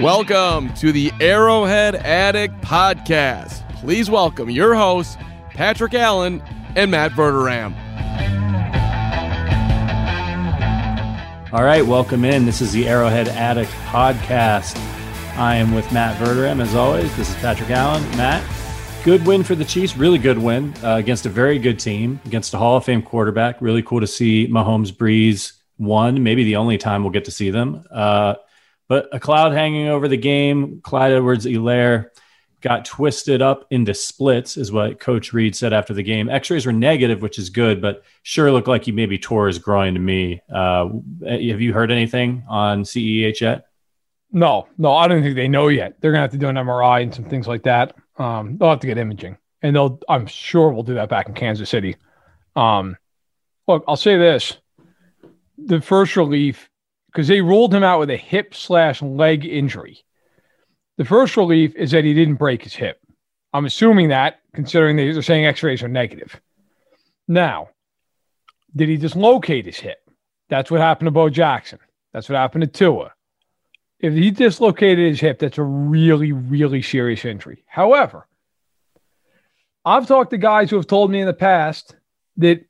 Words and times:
Welcome 0.00 0.72
to 0.74 0.92
the 0.92 1.10
Arrowhead 1.20 1.96
Addict 1.96 2.60
Podcast. 2.60 3.68
Please 3.80 4.08
welcome 4.08 4.48
your 4.48 4.74
hosts, 4.76 5.16
Patrick 5.50 5.92
Allen 5.92 6.40
and 6.76 6.90
Matt 6.90 7.12
Verderame. 7.12 7.74
All 11.52 11.64
right, 11.64 11.84
welcome 11.84 12.24
in. 12.24 12.44
This 12.46 12.60
is 12.60 12.72
the 12.72 12.86
Arrowhead 12.88 13.26
Addict 13.28 13.72
Podcast. 13.86 14.76
I 15.36 15.56
am 15.56 15.74
with 15.74 15.90
Matt 15.92 16.16
Verderame, 16.20 16.60
as 16.60 16.74
always. 16.74 17.16
This 17.16 17.30
is 17.30 17.36
Patrick 17.36 17.70
Allen. 17.70 18.02
Matt, 18.16 18.42
good 19.08 19.26
win 19.26 19.42
for 19.42 19.54
the 19.54 19.64
Chiefs. 19.64 19.96
Really 19.96 20.18
good 20.18 20.36
win 20.36 20.74
uh, 20.84 20.96
against 20.96 21.24
a 21.24 21.30
very 21.30 21.58
good 21.58 21.78
team, 21.78 22.20
against 22.26 22.52
a 22.52 22.58
Hall 22.58 22.76
of 22.76 22.84
Fame 22.84 23.00
quarterback. 23.00 23.56
Really 23.62 23.82
cool 23.82 24.00
to 24.00 24.06
see 24.06 24.46
Mahomes 24.48 24.92
Brees 24.92 25.52
one, 25.78 26.22
maybe 26.22 26.44
the 26.44 26.56
only 26.56 26.76
time 26.76 27.02
we'll 27.02 27.10
get 27.10 27.24
to 27.24 27.30
see 27.30 27.48
them. 27.48 27.86
Uh, 27.90 28.34
but 28.86 29.08
a 29.10 29.18
cloud 29.18 29.52
hanging 29.52 29.88
over 29.88 30.08
the 30.08 30.18
game. 30.18 30.82
Clyde 30.82 31.12
Edwards 31.12 31.46
Helaire 31.46 32.10
got 32.60 32.84
twisted 32.84 33.40
up 33.40 33.66
into 33.70 33.94
splits, 33.94 34.58
is 34.58 34.70
what 34.70 35.00
Coach 35.00 35.32
Reid 35.32 35.56
said 35.56 35.72
after 35.72 35.94
the 35.94 36.02
game. 36.02 36.28
X 36.28 36.50
rays 36.50 36.66
were 36.66 36.72
negative, 36.74 37.22
which 37.22 37.38
is 37.38 37.48
good, 37.48 37.80
but 37.80 38.02
sure 38.24 38.52
looked 38.52 38.68
like 38.68 38.84
he 38.84 38.92
maybe 38.92 39.16
tore 39.16 39.46
his 39.46 39.58
groin 39.58 39.94
to 39.94 40.00
me. 40.00 40.42
Uh, 40.54 40.86
have 41.26 41.62
you 41.62 41.72
heard 41.72 41.90
anything 41.90 42.44
on 42.46 42.82
CEH 42.82 43.40
yet? 43.40 43.68
No, 44.30 44.68
no, 44.76 44.94
I 44.94 45.08
don't 45.08 45.22
think 45.22 45.34
they 45.34 45.48
know 45.48 45.68
yet. 45.68 45.98
They're 45.98 46.12
gonna 46.12 46.20
have 46.20 46.32
to 46.32 46.36
do 46.36 46.48
an 46.48 46.56
MRI 46.56 47.02
and 47.02 47.14
some 47.14 47.24
things 47.24 47.48
like 47.48 47.62
that. 47.62 47.96
Um, 48.18 48.58
they'll 48.58 48.70
have 48.70 48.80
to 48.80 48.86
get 48.86 48.98
imaging, 48.98 49.38
and 49.62 49.74
they'll. 49.74 50.00
I'm 50.08 50.26
sure 50.26 50.70
we'll 50.70 50.82
do 50.82 50.94
that 50.94 51.08
back 51.08 51.28
in 51.28 51.34
Kansas 51.34 51.70
City. 51.70 51.96
Um, 52.56 52.96
look, 53.66 53.84
I'll 53.88 53.96
say 53.96 54.18
this: 54.18 54.58
the 55.56 55.80
first 55.80 56.16
relief 56.16 56.68
because 57.06 57.28
they 57.28 57.40
ruled 57.40 57.74
him 57.74 57.82
out 57.82 57.98
with 57.98 58.10
a 58.10 58.16
hip 58.16 58.54
slash 58.54 59.02
leg 59.02 59.44
injury. 59.44 60.04
The 60.98 61.04
first 61.04 61.36
relief 61.36 61.74
is 61.74 61.92
that 61.92 62.04
he 62.04 62.14
didn't 62.14 62.36
break 62.36 62.62
his 62.62 62.74
hip. 62.74 63.00
I'm 63.52 63.64
assuming 63.64 64.08
that, 64.08 64.40
considering 64.54 64.96
they're 64.96 65.22
saying 65.22 65.46
X-rays 65.46 65.82
are 65.82 65.88
negative. 65.88 66.40
Now, 67.26 67.70
did 68.76 68.88
he 68.88 68.96
dislocate 68.96 69.66
his 69.66 69.78
hip? 69.78 69.98
That's 70.48 70.70
what 70.70 70.80
happened 70.80 71.06
to 71.06 71.12
Bo 71.12 71.30
Jackson. 71.30 71.78
That's 72.12 72.28
what 72.28 72.36
happened 72.36 72.62
to 72.62 72.66
Tua. 72.68 73.12
If 74.00 74.14
he 74.14 74.30
dislocated 74.30 75.08
his 75.10 75.20
hip, 75.20 75.40
that's 75.40 75.58
a 75.58 75.62
really, 75.62 76.32
really 76.32 76.82
serious 76.82 77.24
injury. 77.24 77.64
However, 77.66 78.26
I've 79.84 80.06
talked 80.06 80.30
to 80.30 80.38
guys 80.38 80.70
who 80.70 80.76
have 80.76 80.86
told 80.86 81.10
me 81.10 81.20
in 81.20 81.26
the 81.26 81.32
past 81.32 81.96
that 82.36 82.64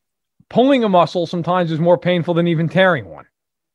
pulling 0.49 0.85
a 0.85 0.89
muscle 0.89 1.27
sometimes 1.27 1.71
is 1.71 1.81
more 1.81 1.99
painful 1.99 2.35
than 2.35 2.49
even 2.49 2.69
tearing 2.69 3.07
one. 3.07 3.27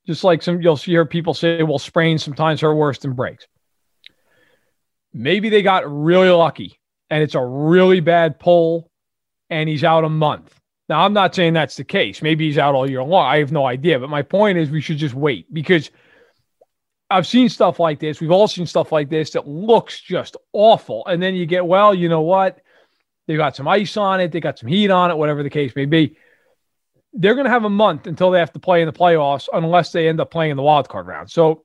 Just 0.07 0.23
like 0.23 0.41
some, 0.41 0.61
you'll 0.61 0.75
hear 0.75 1.05
people 1.05 1.33
say, 1.33 1.63
well, 1.63 1.79
sprains 1.79 2.23
sometimes 2.23 2.63
are 2.63 2.75
worse 2.75 2.99
than 2.99 3.13
breaks. 3.13 3.47
Maybe 5.13 5.49
they 5.49 5.61
got 5.61 5.83
really 5.89 6.29
lucky 6.29 6.79
and 7.09 7.21
it's 7.21 7.35
a 7.35 7.45
really 7.45 7.99
bad 7.99 8.39
pull 8.39 8.89
and 9.49 9.69
he's 9.69 9.83
out 9.83 10.03
a 10.03 10.09
month. 10.09 10.59
Now, 10.89 11.01
I'm 11.05 11.13
not 11.13 11.33
saying 11.33 11.53
that's 11.53 11.77
the 11.77 11.83
case. 11.83 12.21
Maybe 12.21 12.47
he's 12.47 12.57
out 12.57 12.75
all 12.75 12.89
year 12.89 13.03
long. 13.03 13.25
I 13.25 13.37
have 13.37 13.51
no 13.51 13.65
idea. 13.65 13.99
But 13.99 14.09
my 14.09 14.21
point 14.21 14.57
is, 14.57 14.69
we 14.69 14.81
should 14.81 14.97
just 14.97 15.13
wait 15.15 15.51
because 15.53 15.91
I've 17.13 17.27
seen 17.27 17.49
stuff 17.49 17.79
like 17.79 17.99
this. 17.99 18.19
We've 18.19 18.31
all 18.31 18.47
seen 18.47 18.65
stuff 18.65 18.91
like 18.91 19.09
this 19.09 19.31
that 19.31 19.47
looks 19.47 20.01
just 20.01 20.35
awful. 20.51 21.05
And 21.05 21.21
then 21.21 21.35
you 21.35 21.45
get, 21.45 21.65
well, 21.65 21.93
you 21.93 22.09
know 22.09 22.21
what? 22.21 22.59
They 23.27 23.37
got 23.37 23.55
some 23.55 23.67
ice 23.67 23.95
on 23.95 24.19
it, 24.19 24.31
they 24.31 24.39
got 24.39 24.59
some 24.59 24.67
heat 24.67 24.89
on 24.89 25.11
it, 25.11 25.17
whatever 25.17 25.43
the 25.43 25.49
case 25.49 25.75
may 25.75 25.85
be 25.85 26.17
they're 27.13 27.35
going 27.35 27.45
to 27.45 27.51
have 27.51 27.63
a 27.63 27.69
month 27.69 28.07
until 28.07 28.31
they 28.31 28.39
have 28.39 28.51
to 28.53 28.59
play 28.59 28.81
in 28.81 28.87
the 28.87 28.93
playoffs 28.93 29.47
unless 29.53 29.91
they 29.91 30.07
end 30.07 30.19
up 30.19 30.31
playing 30.31 30.51
in 30.51 30.57
the 30.57 30.63
wild 30.63 30.89
card 30.89 31.07
round. 31.07 31.29
So 31.29 31.63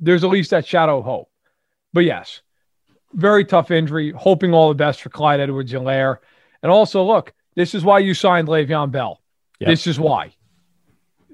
there's 0.00 0.24
at 0.24 0.30
least 0.30 0.50
that 0.50 0.66
shadow 0.66 0.98
of 0.98 1.04
hope. 1.04 1.30
But 1.92 2.00
yes, 2.00 2.42
very 3.12 3.44
tough 3.44 3.70
injury. 3.70 4.12
Hoping 4.16 4.52
all 4.52 4.68
the 4.68 4.74
best 4.74 5.00
for 5.00 5.08
Clyde 5.08 5.40
Edwards 5.40 5.72
Helaire. 5.72 6.18
And 6.62 6.72
also, 6.72 7.04
look, 7.04 7.32
this 7.54 7.74
is 7.74 7.84
why 7.84 8.00
you 8.00 8.12
signed 8.12 8.48
Le'Veon 8.48 8.90
Bell. 8.90 9.22
Yep. 9.60 9.68
This 9.68 9.86
is 9.86 9.98
why. 9.98 10.34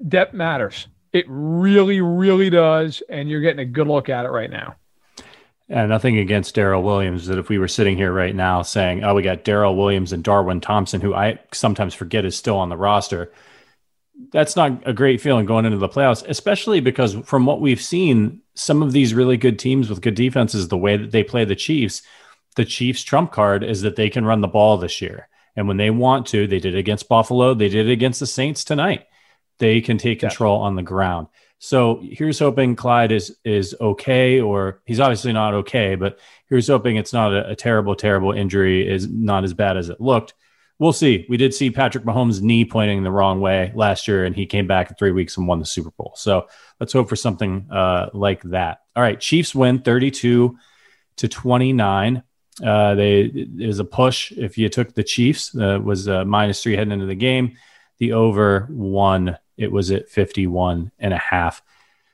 Depth 0.07 0.33
matters. 0.33 0.87
It 1.15 1.25
really, 1.29 2.01
really 2.01 2.49
does. 2.49 3.01
And 3.07 3.29
you're 3.29 3.39
getting 3.39 3.61
a 3.61 3.65
good 3.65 3.87
look 3.87 4.09
at 4.09 4.25
it 4.25 4.31
right 4.31 4.51
now. 4.51 4.75
And 5.69 5.87
nothing 5.87 6.17
against 6.17 6.55
Darrel 6.55 6.83
Williams. 6.83 7.27
That 7.27 7.37
if 7.37 7.47
we 7.47 7.57
were 7.57 7.69
sitting 7.69 7.95
here 7.95 8.11
right 8.11 8.35
now 8.35 8.63
saying, 8.63 9.05
"Oh, 9.05 9.15
we 9.15 9.23
got 9.23 9.45
Darrel 9.45 9.77
Williams 9.77 10.11
and 10.11 10.25
Darwin 10.25 10.59
Thompson," 10.59 10.99
who 10.99 11.13
I 11.13 11.39
sometimes 11.53 11.93
forget 11.93 12.25
is 12.25 12.35
still 12.35 12.57
on 12.57 12.67
the 12.67 12.75
roster, 12.75 13.31
that's 14.33 14.57
not 14.57 14.83
a 14.85 14.91
great 14.91 15.21
feeling 15.21 15.45
going 15.45 15.63
into 15.63 15.77
the 15.77 15.87
playoffs, 15.87 16.27
especially 16.27 16.81
because 16.81 17.15
from 17.23 17.45
what 17.45 17.61
we've 17.61 17.81
seen, 17.81 18.41
some 18.53 18.83
of 18.83 18.91
these 18.91 19.13
really 19.13 19.37
good 19.37 19.57
teams 19.57 19.89
with 19.89 20.01
good 20.01 20.15
defenses, 20.15 20.67
the 20.67 20.77
way 20.77 20.97
that 20.97 21.11
they 21.11 21.23
play 21.23 21.45
the 21.45 21.55
Chiefs, 21.55 22.01
the 22.57 22.65
Chiefs' 22.65 23.03
trump 23.03 23.31
card 23.31 23.63
is 23.63 23.83
that 23.83 23.95
they 23.95 24.09
can 24.09 24.25
run 24.25 24.41
the 24.41 24.49
ball 24.49 24.77
this 24.77 25.01
year. 25.01 25.29
And 25.55 25.69
when 25.69 25.77
they 25.77 25.91
want 25.91 26.27
to, 26.27 26.45
they 26.45 26.59
did 26.59 26.75
it 26.75 26.79
against 26.79 27.07
Buffalo, 27.07 27.53
they 27.53 27.69
did 27.69 27.87
it 27.87 27.91
against 27.93 28.19
the 28.19 28.27
Saints 28.27 28.65
tonight. 28.65 29.05
They 29.59 29.81
can 29.81 29.97
take 29.97 30.19
control 30.19 30.61
on 30.61 30.75
the 30.75 30.83
ground. 30.83 31.27
So 31.59 32.01
here's 32.03 32.39
hoping 32.39 32.75
Clyde 32.75 33.11
is 33.11 33.37
is 33.43 33.75
okay, 33.79 34.41
or 34.41 34.81
he's 34.85 34.99
obviously 34.99 35.33
not 35.33 35.53
okay, 35.53 35.95
but 35.95 36.19
here's 36.47 36.67
hoping 36.67 36.97
it's 36.97 37.13
not 37.13 37.33
a, 37.33 37.51
a 37.51 37.55
terrible, 37.55 37.95
terrible 37.95 38.31
injury, 38.31 38.87
is 38.87 39.07
not 39.07 39.43
as 39.43 39.53
bad 39.53 39.77
as 39.77 39.89
it 39.89 40.01
looked 40.01 40.33
we'll 40.79 40.93
see. 40.93 41.25
We 41.29 41.37
did 41.37 41.53
see 41.53 41.71
Patrick 41.71 42.03
Mahomes' 42.03 42.41
knee 42.41 42.65
pointing 42.65 43.03
the 43.03 43.11
wrong 43.11 43.39
way 43.41 43.71
last 43.75 44.07
year, 44.07 44.25
and 44.25 44.35
he 44.35 44.45
came 44.45 44.67
back 44.67 44.89
in 44.89 44.95
three 44.95 45.11
weeks 45.11 45.37
and 45.37 45.47
won 45.47 45.59
the 45.59 45.65
Super 45.65 45.91
Bowl. 45.91 46.13
So 46.15 46.47
let's 46.79 46.93
hope 46.93 47.09
for 47.09 47.15
something 47.15 47.67
uh, 47.71 48.09
like 48.13 48.41
that. 48.43 48.79
All 48.95 49.03
right, 49.03 49.19
Chiefs 49.19 49.55
win 49.55 49.79
32 49.79 50.57
to 51.17 51.27
29. 51.27 52.23
Uh, 52.63 52.95
they 52.95 53.21
it 53.21 53.67
was 53.67 53.79
a 53.79 53.85
push. 53.85 54.31
If 54.31 54.57
you 54.57 54.69
took 54.69 54.93
the 54.93 55.03
Chiefs, 55.03 55.55
uh, 55.55 55.79
was 55.83 56.07
uh, 56.07 56.23
minus 56.25 56.63
three 56.63 56.75
heading 56.75 56.93
into 56.93 57.05
the 57.05 57.15
game. 57.15 57.57
The 57.97 58.13
over 58.13 58.67
one. 58.71 59.37
It 59.57 59.71
was 59.71 59.91
at 59.91 60.09
51 60.09 60.91
and 60.99 61.13
a 61.13 61.17
half. 61.17 61.61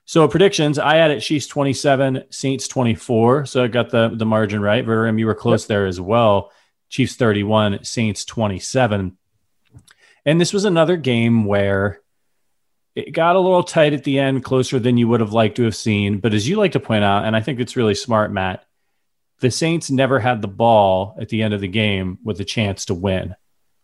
So 0.06 0.28
predictions, 0.28 0.78
I 0.78 0.96
had 0.96 1.12
it 1.12 1.22
Chiefs 1.22 1.48
27, 1.48 2.26
Saints 2.30 2.68
24. 2.68 3.46
So 3.46 3.64
I 3.64 3.68
got 3.68 3.90
the 3.90 4.10
the 4.14 4.26
margin 4.26 4.62
right. 4.62 4.86
Verderame, 4.86 5.20
you 5.20 5.26
were 5.26 5.36
close 5.36 5.64
yep. 5.64 5.68
there 5.70 5.86
as 5.86 6.02
well. 6.02 6.52
Chiefs 6.90 7.16
31, 7.16 7.84
Saints 7.84 8.26
27. 8.26 9.18
And 10.26 10.42
this 10.42 10.54
was 10.54 10.66
another 10.66 10.98
game 10.98 11.46
where 11.46 12.02
it 12.94 13.12
got 13.12 13.36
a 13.36 13.40
little 13.40 13.64
tight 13.64 13.94
at 13.94 14.04
the 14.04 14.20
end, 14.20 14.44
closer 14.44 14.80
than 14.80 14.98
you 14.98 15.08
would 15.08 15.22
have 15.22 15.34
liked 15.34 15.56
to 15.56 15.64
have 15.64 15.76
seen. 15.76 16.20
But 16.20 16.34
as 16.34 16.48
you 16.48 16.58
like 16.58 16.74
to 16.74 16.80
point 16.80 17.04
out, 17.04 17.26
and 17.26 17.36
I 17.36 17.42
think 17.42 17.60
it's 17.60 17.78
really 17.78 17.96
smart, 17.96 18.32
Matt, 18.32 18.66
the 19.40 19.50
Saints 19.50 19.90
never 19.90 20.20
had 20.20 20.42
the 20.42 20.48
ball 20.48 21.16
at 21.20 21.30
the 21.30 21.42
end 21.42 21.54
of 21.54 21.62
the 21.62 21.68
game 21.68 22.20
with 22.24 22.40
a 22.42 22.46
chance 22.46 22.86
to 22.86 22.94
win 22.94 23.36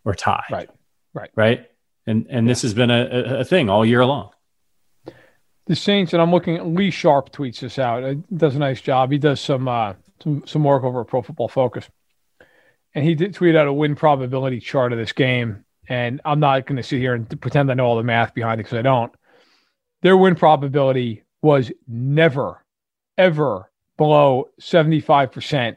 or 0.04 0.14
tie. 0.14 0.44
Right. 0.50 0.70
Right. 1.14 1.30
Right. 1.34 1.67
And 2.08 2.26
and 2.28 2.46
yeah. 2.46 2.50
this 2.50 2.62
has 2.62 2.74
been 2.74 2.90
a, 2.90 3.40
a 3.40 3.44
thing 3.44 3.68
all 3.68 3.84
year 3.84 4.04
long. 4.04 4.30
The 5.66 5.76
Saints, 5.76 6.14
and 6.14 6.22
I'm 6.22 6.30
looking 6.30 6.56
at 6.56 6.66
Lee 6.66 6.90
Sharpe 6.90 7.30
tweets 7.30 7.60
this 7.60 7.78
out. 7.78 8.02
He 8.02 8.22
does 8.34 8.56
a 8.56 8.58
nice 8.58 8.80
job. 8.80 9.12
He 9.12 9.18
does 9.18 9.40
some 9.40 9.68
uh 9.68 9.94
some, 10.22 10.42
some 10.46 10.64
work 10.64 10.82
over 10.82 11.02
at 11.02 11.06
Pro 11.06 11.22
Football 11.22 11.48
Focus 11.48 11.88
and 12.94 13.04
he 13.04 13.14
did 13.14 13.34
tweet 13.34 13.54
out 13.54 13.66
a 13.66 13.72
win 13.72 13.94
probability 13.94 14.60
chart 14.60 14.92
of 14.92 14.98
this 14.98 15.12
game. 15.12 15.64
and 15.88 16.20
I'm 16.24 16.40
not 16.40 16.66
going 16.66 16.76
to 16.76 16.82
sit 16.82 16.98
here 16.98 17.14
and 17.14 17.40
pretend 17.40 17.70
I 17.70 17.74
know 17.74 17.86
all 17.86 17.96
the 17.96 18.02
math 18.02 18.34
behind 18.34 18.60
it 18.60 18.64
because 18.64 18.78
I 18.78 18.82
don't. 18.82 19.12
Their 20.02 20.16
win 20.16 20.34
probability 20.34 21.22
was 21.40 21.72
never, 21.86 22.64
ever 23.16 23.70
below 23.96 24.48
75% 24.60 25.76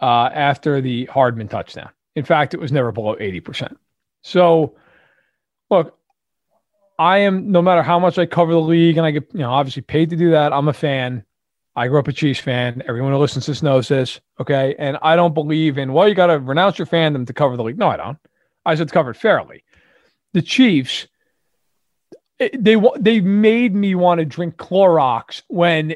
uh, 0.00 0.04
after 0.04 0.80
the 0.80 1.06
Hardman 1.06 1.48
touchdown. 1.48 1.90
In 2.14 2.24
fact, 2.24 2.54
it 2.54 2.60
was 2.60 2.72
never 2.72 2.92
below 2.92 3.16
80%. 3.16 3.76
So, 4.22 4.76
look, 5.70 5.98
I 6.98 7.18
am, 7.18 7.50
no 7.50 7.60
matter 7.60 7.82
how 7.82 7.98
much 7.98 8.18
I 8.18 8.26
cover 8.26 8.52
the 8.52 8.60
league 8.60 8.96
and 8.96 9.06
I 9.06 9.10
get, 9.10 9.28
you 9.32 9.40
know, 9.40 9.50
obviously 9.50 9.82
paid 9.82 10.10
to 10.10 10.16
do 10.16 10.30
that, 10.30 10.52
I'm 10.52 10.68
a 10.68 10.72
fan. 10.72 11.24
I 11.74 11.88
grew 11.88 11.98
up 11.98 12.08
a 12.08 12.12
Chiefs 12.12 12.40
fan. 12.40 12.82
Everyone 12.88 13.12
who 13.12 13.18
listens 13.18 13.44
to 13.44 13.50
this 13.50 13.62
knows 13.62 13.88
this. 13.88 14.20
Okay. 14.40 14.74
And 14.78 14.96
I 15.02 15.14
don't 15.14 15.34
believe 15.34 15.76
in, 15.76 15.92
well, 15.92 16.08
you 16.08 16.14
got 16.14 16.28
to 16.28 16.38
renounce 16.38 16.78
your 16.78 16.86
fandom 16.86 17.26
to 17.26 17.34
cover 17.34 17.56
the 17.56 17.64
league. 17.64 17.78
No, 17.78 17.88
I 17.88 17.98
don't. 17.98 18.18
I 18.64 18.74
said 18.74 18.90
cover 18.90 19.10
it 19.10 19.16
fairly. 19.16 19.62
The 20.32 20.42
Chiefs, 20.42 21.06
eh, 22.40 22.48
they 22.58 22.76
they 22.98 23.20
made 23.20 23.74
me 23.74 23.94
want 23.94 24.18
to 24.18 24.24
drink 24.24 24.56
Clorox 24.56 25.42
when 25.48 25.94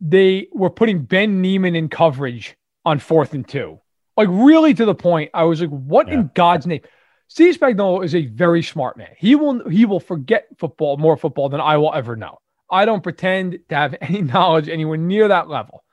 they 0.00 0.48
were 0.52 0.70
putting 0.70 1.02
Ben 1.02 1.40
Niemann 1.40 1.76
in 1.76 1.88
coverage 1.88 2.56
on 2.84 2.98
fourth 2.98 3.32
and 3.32 3.46
two. 3.46 3.80
Like 4.16 4.28
really 4.30 4.74
to 4.74 4.84
the 4.84 4.94
point, 4.94 5.30
I 5.34 5.44
was 5.44 5.60
like, 5.60 5.70
what 5.70 6.08
yeah. 6.08 6.14
in 6.14 6.30
God's 6.34 6.66
name? 6.66 6.82
Steve 7.28 7.58
Spagnuolo 7.58 8.04
is 8.04 8.14
a 8.14 8.26
very 8.26 8.62
smart 8.62 8.96
man. 8.96 9.10
He 9.16 9.34
will 9.34 9.68
he 9.68 9.84
will 9.86 10.00
forget 10.00 10.46
football 10.58 10.96
more 10.96 11.16
football 11.16 11.48
than 11.48 11.60
I 11.60 11.76
will 11.76 11.92
ever 11.94 12.16
know. 12.16 12.38
I 12.70 12.84
don't 12.84 13.02
pretend 13.02 13.58
to 13.68 13.74
have 13.74 13.94
any 14.00 14.22
knowledge 14.22 14.68
anywhere 14.68 14.98
near 14.98 15.28
that 15.28 15.48
level. 15.48 15.84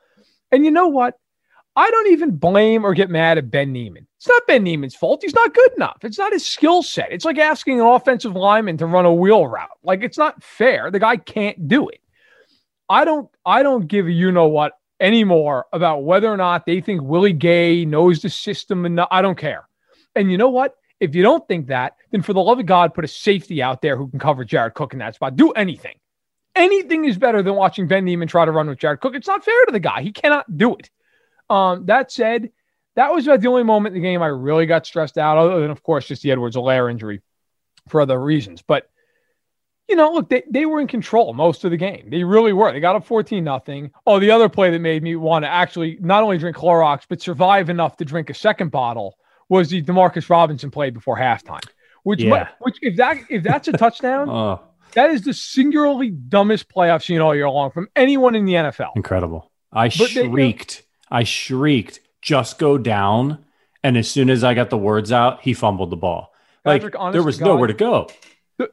And 0.51 0.65
you 0.65 0.71
know 0.71 0.87
what? 0.87 1.15
I 1.75 1.89
don't 1.89 2.11
even 2.11 2.35
blame 2.35 2.83
or 2.85 2.93
get 2.93 3.09
mad 3.09 3.37
at 3.37 3.49
Ben 3.49 3.71
Niemann. 3.71 4.05
It's 4.17 4.27
not 4.27 4.45
Ben 4.45 4.63
Niemann's 4.63 4.93
fault. 4.93 5.21
He's 5.23 5.33
not 5.33 5.53
good 5.53 5.71
enough. 5.73 5.99
It's 6.03 6.17
not 6.17 6.33
his 6.33 6.45
skill 6.45 6.83
set. 6.83 7.11
It's 7.11 7.23
like 7.23 7.37
asking 7.37 7.79
an 7.79 7.87
offensive 7.87 8.35
lineman 8.35 8.77
to 8.77 8.85
run 8.85 9.05
a 9.05 9.13
wheel 9.13 9.47
route. 9.47 9.69
Like 9.83 10.03
it's 10.03 10.17
not 10.17 10.43
fair. 10.43 10.91
The 10.91 10.99
guy 10.99 11.15
can't 11.15 11.67
do 11.67 11.87
it. 11.87 12.01
I 12.89 13.05
don't 13.05 13.29
I 13.45 13.63
don't 13.63 13.87
give 13.87 14.07
a 14.07 14.11
you 14.11 14.33
know 14.33 14.47
what 14.47 14.73
anymore 14.99 15.65
about 15.71 16.03
whether 16.03 16.27
or 16.27 16.37
not 16.37 16.65
they 16.65 16.81
think 16.81 17.01
Willie 17.01 17.33
Gay 17.33 17.85
knows 17.85 18.21
the 18.21 18.29
system 18.29 18.85
and 18.85 18.99
I 18.99 19.21
don't 19.21 19.37
care. 19.37 19.67
And 20.13 20.29
you 20.29 20.37
know 20.37 20.49
what? 20.49 20.75
If 21.01 21.15
you 21.15 21.23
don't 21.23 21.45
think 21.47 21.67
that, 21.67 21.95
then 22.11 22.21
for 22.21 22.31
the 22.31 22.41
love 22.41 22.59
of 22.59 22.67
God, 22.67 22.93
put 22.93 23.03
a 23.03 23.07
safety 23.07 23.61
out 23.61 23.81
there 23.81 23.97
who 23.97 24.07
can 24.07 24.19
cover 24.19 24.45
Jared 24.45 24.75
Cook 24.75 24.93
in 24.93 24.99
that 24.99 25.15
spot. 25.15 25.35
Do 25.35 25.51
anything. 25.51 25.95
Anything 26.55 27.05
is 27.05 27.17
better 27.17 27.41
than 27.41 27.55
watching 27.55 27.87
Ben 27.87 28.05
Niemann 28.05 28.27
try 28.27 28.45
to 28.45 28.51
run 28.51 28.67
with 28.67 28.77
Jared 28.77 28.99
Cook. 28.99 29.15
It's 29.15 29.27
not 29.27 29.43
fair 29.43 29.65
to 29.65 29.71
the 29.71 29.79
guy. 29.79 30.03
He 30.03 30.11
cannot 30.11 30.45
do 30.55 30.75
it. 30.75 30.91
Um, 31.49 31.87
that 31.87 32.11
said, 32.11 32.51
that 32.95 33.11
was 33.11 33.25
about 33.25 33.41
the 33.41 33.47
only 33.47 33.63
moment 33.63 33.95
in 33.95 34.01
the 34.01 34.07
game 34.07 34.21
I 34.21 34.27
really 34.27 34.67
got 34.67 34.85
stressed 34.85 35.17
out, 35.17 35.39
other 35.39 35.59
than, 35.59 35.71
of 35.71 35.81
course, 35.81 36.07
just 36.07 36.21
the 36.21 36.31
Edwards-Helaire 36.31 36.91
injury 36.91 37.21
for 37.89 37.99
other 38.01 38.21
reasons. 38.21 38.61
But, 38.61 38.87
you 39.89 39.95
know, 39.95 40.11
look, 40.11 40.29
they, 40.29 40.43
they 40.51 40.67
were 40.67 40.81
in 40.81 40.87
control 40.87 41.33
most 41.33 41.63
of 41.63 41.71
the 41.71 41.77
game. 41.77 42.09
They 42.11 42.23
really 42.23 42.53
were. 42.53 42.71
They 42.71 42.79
got 42.79 42.95
up 42.95 43.07
14 43.07 43.43
nothing. 43.43 43.91
Oh, 44.05 44.19
the 44.19 44.31
other 44.31 44.49
play 44.49 44.69
that 44.69 44.79
made 44.79 45.01
me 45.01 45.15
want 45.15 45.45
to 45.45 45.49
actually 45.49 45.97
not 45.99 46.21
only 46.21 46.37
drink 46.37 46.57
Clorox, 46.57 47.05
but 47.09 47.21
survive 47.21 47.71
enough 47.71 47.97
to 47.97 48.05
drink 48.05 48.29
a 48.29 48.35
second 48.35 48.69
bottle 48.69 49.17
was 49.51 49.69
the 49.69 49.83
Demarcus 49.83 50.29
Robinson 50.29 50.71
play 50.71 50.89
before 50.89 51.17
halftime. 51.17 51.63
Which, 52.03 52.23
yeah. 52.23 52.47
which 52.61 52.77
if 52.81 52.95
that 52.95 53.17
if 53.29 53.43
that's 53.43 53.67
a 53.67 53.73
touchdown, 53.73 54.29
oh. 54.29 54.61
that 54.93 55.11
is 55.11 55.23
the 55.23 55.33
singularly 55.33 56.09
dumbest 56.09 56.69
play 56.69 56.89
I've 56.89 57.03
seen 57.03 57.19
all 57.19 57.35
year 57.35 57.49
long 57.49 57.69
from 57.69 57.89
anyone 57.95 58.33
in 58.33 58.45
the 58.45 58.53
NFL. 58.53 58.95
Incredible. 58.95 59.51
I 59.71 59.89
but 59.89 60.09
shrieked. 60.09 60.83
They, 61.11 61.17
I 61.17 61.23
shrieked, 61.25 61.99
just 62.21 62.57
go 62.57 62.77
down. 62.77 63.45
And 63.83 63.97
as 63.97 64.09
soon 64.09 64.29
as 64.29 64.43
I 64.43 64.53
got 64.53 64.69
the 64.69 64.77
words 64.77 65.11
out, 65.11 65.41
he 65.41 65.53
fumbled 65.53 65.89
the 65.89 65.97
ball. 65.97 66.33
Patrick, 66.63 66.95
like 66.95 67.11
there 67.11 67.23
was 67.23 67.37
God, 67.37 67.47
nowhere 67.47 67.67
to 67.67 67.73
go. 67.73 68.07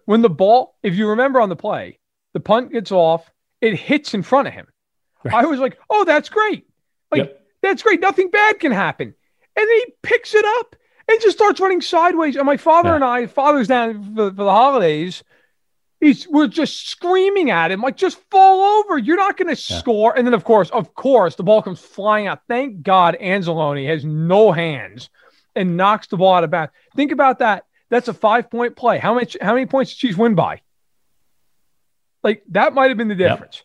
When 0.05 0.23
the 0.23 0.31
ball, 0.31 0.77
if 0.83 0.95
you 0.95 1.09
remember 1.09 1.41
on 1.41 1.49
the 1.49 1.57
play, 1.57 1.99
the 2.35 2.41
punt 2.41 2.73
gets 2.73 2.93
off, 2.93 3.31
it 3.61 3.75
hits 3.75 4.15
in 4.15 4.23
front 4.23 4.49
of 4.49 4.55
him. 4.55 4.69
Right. 5.25 5.35
I 5.35 5.47
was 5.47 5.59
like, 5.59 5.79
oh, 5.91 6.05
that's 6.05 6.29
great. 6.29 6.67
Like, 7.11 7.19
yep. 7.21 7.47
that's 7.63 7.83
great. 7.83 8.01
Nothing 8.01 8.31
bad 8.31 8.61
can 8.61 8.71
happen. 8.71 9.15
And 9.59 9.69
then 9.69 9.77
he 9.77 9.93
picks 10.03 10.35
it 10.35 10.45
up 10.45 10.77
and 11.09 11.21
just 11.21 11.37
starts 11.37 11.61
running 11.61 11.81
sideways. 11.81 12.37
And 12.37 12.47
my 12.47 12.57
father 12.57 12.91
yeah. 12.91 12.95
and 12.95 13.05
I, 13.05 13.27
father's 13.27 13.69
down 13.69 14.15
for, 14.15 14.31
for 14.31 14.45
the 14.45 14.51
holidays, 14.51 15.23
He's 16.01 16.29
we're 16.29 16.47
just 16.47 16.89
screaming 16.89 17.51
at 17.51 17.73
him 17.73 17.81
like 17.81 17.97
just 17.97 18.21
fall 18.31 18.61
over. 18.61 18.99
You're 18.99 19.17
not 19.17 19.37
going 19.37 19.55
to 19.55 19.61
yeah. 19.61 19.79
score. 19.81 20.17
And 20.17 20.27
then 20.27 20.35
of 20.35 20.45
course, 20.45 20.71
of 20.71 20.95
course, 20.95 21.35
the 21.35 21.43
ball 21.43 21.61
comes 21.61 21.81
flying 21.81 22.29
out. 22.29 22.41
Thank 22.47 22.83
God 22.83 23.17
Anzalone 23.21 23.87
has 23.89 24.05
no 24.05 24.53
hands 24.53 25.11
and 25.57 25.77
knocks 25.77 26.07
the 26.07 26.17
ball 26.17 26.35
out 26.35 26.45
of 26.45 26.51
bounds. 26.51 26.73
Think 26.95 27.11
about 27.11 27.41
that. 27.41 27.65
That's 27.91 28.07
a 28.07 28.15
five 28.15 28.49
point 28.49 28.77
play. 28.77 28.99
How 28.99 29.15
much? 29.15 29.37
How 29.41 29.55
many 29.55 29.67
points 29.67 29.93
did 29.93 29.99
Chiefs 29.99 30.17
win 30.17 30.37
by? 30.37 30.61
Like 32.23 32.45
that 32.51 32.75
might 32.75 32.91
have 32.91 32.97
been 32.97 33.09
the 33.09 33.17
difference. 33.17 33.57
Yep. 33.57 33.65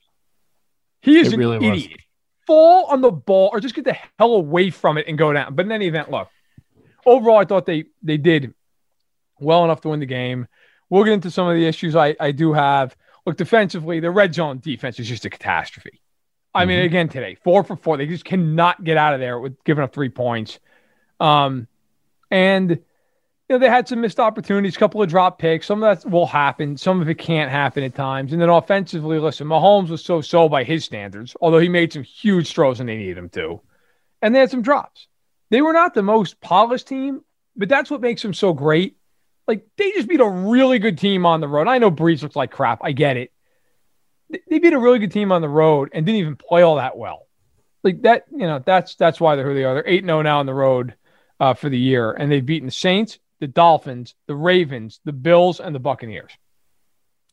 He 1.01 1.19
is 1.19 1.27
it 1.27 1.33
an 1.35 1.39
really 1.39 1.57
idiot. 1.57 1.91
Was. 1.91 1.99
Fall 2.45 2.85
on 2.85 3.01
the 3.01 3.11
ball 3.11 3.49
or 3.51 3.59
just 3.59 3.75
get 3.75 3.85
the 3.85 3.97
hell 4.19 4.33
away 4.33 4.69
from 4.69 4.97
it 4.97 5.05
and 5.07 5.17
go 5.17 5.31
down. 5.31 5.55
But 5.55 5.65
in 5.65 5.71
any 5.71 5.87
event, 5.87 6.11
look. 6.11 6.29
Overall, 7.05 7.37
I 7.37 7.45
thought 7.45 7.65
they 7.65 7.85
they 8.01 8.17
did 8.17 8.53
well 9.39 9.63
enough 9.65 9.81
to 9.81 9.89
win 9.89 9.99
the 9.99 10.05
game. 10.05 10.47
We'll 10.89 11.03
get 11.03 11.13
into 11.13 11.31
some 11.31 11.47
of 11.47 11.55
the 11.55 11.65
issues 11.65 11.95
I, 11.95 12.15
I 12.19 12.31
do 12.31 12.53
have. 12.53 12.95
Look, 13.25 13.37
defensively, 13.37 13.99
the 13.99 14.11
red 14.11 14.33
zone 14.33 14.59
defense 14.59 14.99
is 14.99 15.07
just 15.07 15.25
a 15.25 15.29
catastrophe. 15.29 16.01
I 16.53 16.61
mm-hmm. 16.61 16.69
mean, 16.69 16.79
again, 16.79 17.09
today, 17.09 17.35
four 17.43 17.63
for 17.63 17.75
four. 17.75 17.97
They 17.97 18.05
just 18.05 18.25
cannot 18.25 18.83
get 18.83 18.97
out 18.97 19.13
of 19.13 19.19
there 19.19 19.39
with 19.39 19.61
giving 19.63 19.83
up 19.83 19.93
three 19.93 20.09
points. 20.09 20.59
Um, 21.19 21.67
and 22.29 22.79
know, 23.53 23.59
they 23.59 23.69
had 23.69 23.87
some 23.87 24.01
missed 24.01 24.19
opportunities, 24.19 24.75
a 24.75 24.79
couple 24.79 25.01
of 25.01 25.09
drop 25.09 25.39
picks. 25.39 25.67
Some 25.67 25.81
of 25.83 26.01
that 26.01 26.09
will 26.09 26.27
happen. 26.27 26.77
Some 26.77 27.01
of 27.01 27.09
it 27.09 27.15
can't 27.15 27.49
happen 27.51 27.83
at 27.83 27.95
times. 27.95 28.33
And 28.33 28.41
then 28.41 28.49
offensively, 28.49 29.19
listen, 29.19 29.47
Mahomes 29.47 29.89
was 29.89 30.03
so 30.03 30.21
so 30.21 30.49
by 30.49 30.63
his 30.63 30.85
standards, 30.85 31.35
although 31.41 31.59
he 31.59 31.69
made 31.69 31.93
some 31.93 32.03
huge 32.03 32.51
throws 32.51 32.79
and 32.79 32.89
they 32.89 32.97
needed 32.97 33.17
him 33.17 33.29
to. 33.29 33.61
And 34.21 34.33
they 34.33 34.39
had 34.39 34.51
some 34.51 34.61
drops. 34.61 35.07
They 35.49 35.61
were 35.61 35.73
not 35.73 35.93
the 35.93 36.03
most 36.03 36.41
polished 36.41 36.87
team, 36.87 37.21
but 37.55 37.69
that's 37.69 37.91
what 37.91 38.01
makes 38.01 38.21
them 38.21 38.33
so 38.33 38.53
great. 38.53 38.97
Like 39.47 39.67
they 39.77 39.91
just 39.91 40.07
beat 40.07 40.21
a 40.21 40.27
really 40.27 40.79
good 40.79 40.97
team 40.97 41.25
on 41.25 41.41
the 41.41 41.47
road. 41.47 41.67
I 41.67 41.77
know 41.77 41.91
Brees 41.91 42.21
looks 42.21 42.35
like 42.35 42.51
crap. 42.51 42.79
I 42.83 42.91
get 42.91 43.17
it. 43.17 43.31
They 44.49 44.59
beat 44.59 44.73
a 44.73 44.79
really 44.79 44.99
good 44.99 45.11
team 45.11 45.31
on 45.31 45.41
the 45.41 45.49
road 45.49 45.89
and 45.93 46.05
didn't 46.05 46.21
even 46.21 46.35
play 46.35 46.61
all 46.61 46.77
that 46.77 46.97
well. 46.97 47.27
Like 47.83 48.01
that, 48.03 48.25
you 48.31 48.47
know, 48.47 48.63
that's 48.65 48.95
that's 48.95 49.19
why 49.19 49.35
they're 49.35 49.45
who 49.45 49.53
they 49.53 49.65
are. 49.65 49.73
They're 49.73 49.87
eight 49.87 50.05
zero 50.05 50.19
oh 50.19 50.21
now 50.21 50.39
on 50.39 50.45
the 50.45 50.53
road 50.53 50.95
uh, 51.39 51.53
for 51.53 51.69
the 51.69 51.77
year, 51.77 52.13
and 52.13 52.31
they've 52.31 52.45
beaten 52.45 52.67
the 52.67 52.71
Saints, 52.71 53.19
the 53.43 53.47
Dolphins, 53.49 54.15
the 54.25 54.35
Ravens, 54.37 55.01
the 55.03 55.11
Bills, 55.11 55.59
and 55.59 55.75
the 55.75 55.79
Buccaneers. 55.79 56.31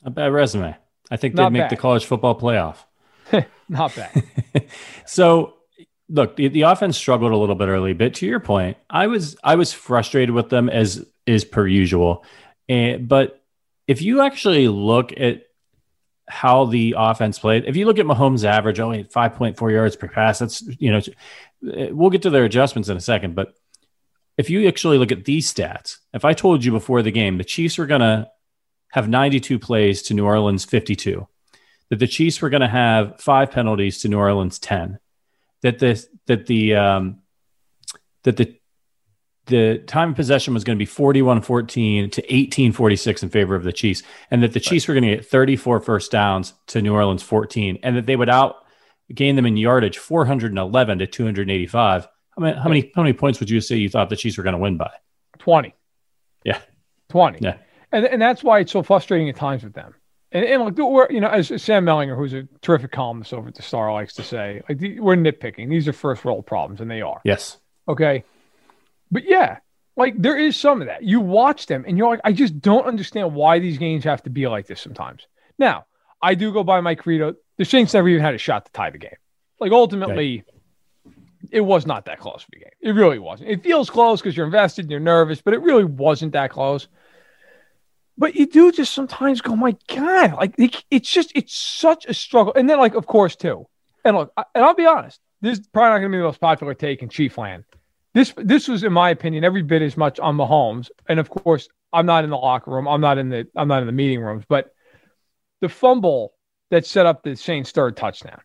A 0.03 0.11
bad 0.11 0.33
resume. 0.33 0.75
I 1.09 1.17
think 1.17 1.37
they'd 1.37 1.51
make 1.51 1.63
bad. 1.63 1.71
the 1.71 1.77
college 1.77 2.05
football 2.05 2.37
playoff. 2.37 2.79
Not 3.69 3.95
bad. 3.95 4.25
so 5.07 5.55
look, 6.09 6.35
the, 6.35 6.49
the 6.49 6.63
offense 6.63 6.97
struggled 6.97 7.31
a 7.31 7.37
little 7.37 7.55
bit 7.55 7.69
early, 7.69 7.93
but 7.93 8.15
to 8.15 8.27
your 8.27 8.41
point, 8.41 8.77
I 8.91 9.07
was 9.07 9.37
I 9.45 9.55
was 9.55 9.73
frustrated 9.73 10.35
with 10.35 10.49
them 10.49 10.69
as 10.69 11.07
is 11.27 11.45
per 11.45 11.65
usual. 11.65 12.25
And 12.69 13.07
but 13.07 13.41
if 13.87 14.03
you 14.03 14.21
actually 14.21 14.67
look 14.67 15.13
at 15.17 15.45
how 16.29 16.65
the 16.65 16.97
offense 16.99 17.39
played, 17.39 17.67
if 17.67 17.77
you 17.77 17.87
look 17.87 18.01
at 18.01 18.07
Mahomes' 18.07 18.45
average, 18.45 18.81
only 18.81 19.05
5.4 19.05 19.71
yards 19.71 19.95
per 19.95 20.09
pass, 20.09 20.41
that's 20.41 20.61
you 20.81 20.91
know, 20.91 21.01
we'll 21.63 22.11
get 22.11 22.23
to 22.23 22.31
their 22.31 22.45
adjustments 22.45 22.89
in 22.89 22.97
a 22.97 23.01
second, 23.01 23.37
but 23.37 23.55
if 24.41 24.49
you 24.49 24.67
actually 24.67 24.97
look 24.97 25.13
at 25.13 25.27
these 25.27 25.53
stats, 25.53 25.99
if 26.15 26.25
I 26.25 26.33
told 26.33 26.65
you 26.65 26.73
before 26.73 27.03
the 27.03 27.11
game 27.11 27.37
the 27.37 27.45
Chiefs 27.45 27.77
were 27.77 27.85
going 27.87 28.01
to 28.01 28.27
have 28.93 29.07
92 29.07 29.59
plays 29.59 30.01
to 30.05 30.15
New 30.15 30.25
Orleans 30.25 30.65
52, 30.65 31.29
that 31.91 31.99
the 31.99 32.07
Chiefs 32.07 32.41
were 32.41 32.49
going 32.49 32.63
to 32.63 32.69
have 32.69 33.21
five 33.21 33.51
penalties 33.51 34.01
to 34.01 34.09
New 34.09 34.19
Orleans 34.19 34.59
10, 34.59 34.99
that 35.61 35.79
the 35.79 36.03
that 36.27 36.47
the 36.47 36.75
um, 36.75 37.21
that 38.23 38.39
the 38.39 38.57
the 39.45 39.79
time 39.87 40.11
of 40.11 40.17
possession 40.17 40.55
was 40.55 40.65
going 40.65 40.79
to 40.79 40.85
be 40.85 40.91
41-14 40.91 42.13
to 42.13 42.23
18-46 42.23 43.23
in 43.25 43.29
favor 43.31 43.57
of 43.57 43.65
the 43.65 43.73
Chiefs 43.73 44.05
and 44.31 44.45
that 44.45 44.53
the 44.53 44.61
Chiefs 44.61 44.87
were 44.87 44.95
going 44.95 45.03
to 45.03 45.17
get 45.17 45.27
34 45.27 45.81
first 45.81 46.13
downs 46.13 46.55
to 46.69 46.81
New 46.81 46.95
Orleans 46.95 47.23
14 47.25 47.81
and 47.83 47.97
that 47.97 48.07
they 48.07 48.15
would 48.15 48.29
out 48.29 48.57
gain 49.13 49.35
them 49.35 49.47
in 49.47 49.57
yardage 49.57 49.99
411 49.99 51.01
to 51.01 51.07
285 51.09 52.07
how 52.41 52.47
many 52.47 52.59
how 52.59 52.69
many 52.69 52.93
how 52.95 53.03
many 53.03 53.13
points 53.13 53.41
would 53.41 53.51
you 53.51 53.61
say 53.61 53.77
you 53.77 53.89
thought 53.89 54.09
the 54.09 54.17
Chiefs 54.17 54.37
were 54.37 54.43
going 54.43 54.55
to 54.55 54.59
win 54.59 54.77
by? 54.77 54.91
20 55.39 55.75
yeah. 56.45 56.61
20 57.11 57.39
yeah. 57.41 57.57
And, 57.93 58.05
and 58.07 58.23
that's 58.23 58.43
why 58.43 58.61
it's 58.61 58.73
so 58.73 58.83
frustrating 58.83 59.29
at 59.29 59.37
times 59.37 59.65
with 59.65 59.75
them. 59.75 59.95
And, 60.33 60.45
and 60.45 60.63
like 60.63 60.77
we're 60.77 61.11
you 61.11 61.21
know 61.21 61.29
as 61.29 61.49
Sam 61.63 61.85
Mellinger 61.85 62.17
who's 62.17 62.33
a 62.33 62.47
terrific 62.63 62.93
columnist 62.93 63.33
over 63.33 63.49
at 63.49 63.55
the 63.55 63.63
Star 63.63 63.93
likes 63.93 64.15
to 64.15 64.23
say 64.23 64.63
like 64.69 64.81
we're 64.81 65.17
nitpicking. 65.17 65.69
These 65.69 65.89
are 65.89 65.93
first 65.93 66.25
world 66.25 66.47
problems 66.47 66.81
and 66.81 66.91
they 66.91 67.03
are. 67.03 67.21
Yes. 67.25 67.59
Okay? 67.89 68.25
But 69.11 69.25
yeah, 69.25 69.59
like 69.97 70.15
there 70.17 70.39
is 70.39 70.57
some 70.57 70.81
of 70.81 70.87
that. 70.87 71.03
You 71.03 71.21
watch 71.21 71.67
them 71.67 71.85
and 71.87 71.99
you're 71.99 72.09
like, 72.09 72.21
I 72.25 72.33
just 72.33 72.61
don't 72.61 72.87
understand 72.87 73.35
why 73.35 73.59
these 73.59 73.79
games 73.79 74.05
have 74.05 74.23
to 74.23 74.31
be 74.31 74.47
like 74.47 74.67
this 74.67 74.81
sometimes. 74.81 75.27
Now, 75.59 75.87
I 76.23 76.35
do 76.35 76.53
go 76.53 76.65
by 76.65 76.81
my 76.81 76.95
credo. 76.95 77.35
The 77.59 77.65
Saints 77.65 77.93
never 77.95 78.09
even 78.09 78.23
had 78.23 78.35
a 78.35 78.39
shot 78.39 78.67
to 78.67 78.73
tie 78.73 78.91
the 78.91 78.99
game. 78.99 79.17
Like 79.59 79.73
ultimately, 79.73 80.45
it 81.53 81.61
was 81.61 81.87
not 81.87 82.05
that 82.07 82.21
close 82.21 82.43
of 82.43 82.49
a 82.55 82.59
game. 82.59 82.69
It 82.81 82.93
really 82.93 83.19
wasn't. 83.19 83.51
It 83.51 83.63
feels 83.63 83.91
close 83.91 84.21
because 84.21 84.37
you're 84.37 84.47
invested 84.47 84.85
and 84.85 84.91
you're 84.91 85.01
nervous, 85.01 85.43
but 85.43 85.55
it 85.55 85.63
really 85.63 85.85
wasn't 85.85 86.33
that 86.33 86.51
close. 86.51 86.89
But 88.17 88.35
you 88.35 88.47
do 88.47 88.71
just 88.71 88.93
sometimes 88.93 89.41
go, 89.41 89.57
my 89.57 89.77
God, 89.89 90.35
like 90.35 90.55
it, 90.59 90.85
it's 90.91 91.11
just 91.11 91.33
it's 91.35 91.55
such 91.55 92.07
a 92.07 92.15
struggle. 92.15 92.53
And 92.55 92.69
then, 92.69 92.79
like, 92.79 92.95
of 92.95 93.07
course, 93.07 93.35
too. 93.35 93.67
And 94.05 94.17
look, 94.17 94.33
I, 94.37 94.45
and 94.55 94.65
I'll 94.65 94.75
be 94.75 94.87
honest, 94.87 95.21
this 95.41 95.59
is 95.59 95.67
probably 95.69 95.91
not 95.91 95.99
going 95.99 96.13
to 96.13 96.17
be 96.17 96.21
the 96.21 96.25
most 96.25 96.41
popular 96.41 96.75
take 96.75 97.03
in 97.03 97.09
Chief 97.09 97.39
land. 97.39 97.65
This 98.13 98.35
this 98.37 98.69
was, 98.69 98.83
in 98.83 98.93
my 98.93 99.11
opinion, 99.11 99.45
every 99.45 99.63
bit 99.63 99.83
as 99.83 99.97
much 99.97 100.19
on 100.21 100.37
Mahomes. 100.37 100.91
And 101.09 101.19
of 101.19 101.31
course, 101.31 101.69
I'm 101.93 102.07
not 102.07 102.25
in 102.25 102.31
the 102.31 102.37
locker 102.37 102.71
room. 102.71 102.89
I'm 102.89 103.01
not 103.01 103.19
in 103.19 103.29
the 103.29 103.47
I'm 103.57 103.69
not 103.69 103.81
in 103.81 103.87
the 103.87 103.93
meeting 103.93 104.21
rooms. 104.21 104.45
But 104.49 104.75
the 105.61 105.69
fumble 105.69 106.35
that 106.71 106.87
set 106.87 107.07
up 107.07 107.23
the 107.23 107.37
Saints' 107.37 107.71
third 107.71 107.97
touchdown, 107.97 108.41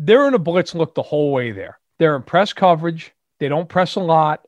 they're 0.00 0.26
in 0.26 0.34
a 0.34 0.38
blitz 0.38 0.74
look 0.74 0.94
the 0.94 1.02
whole 1.02 1.30
way 1.30 1.52
there. 1.52 1.78
They're 1.98 2.16
in 2.16 2.22
press 2.22 2.52
coverage. 2.52 3.12
They 3.38 3.48
don't 3.48 3.68
press 3.68 3.94
a 3.94 4.00
lot. 4.00 4.40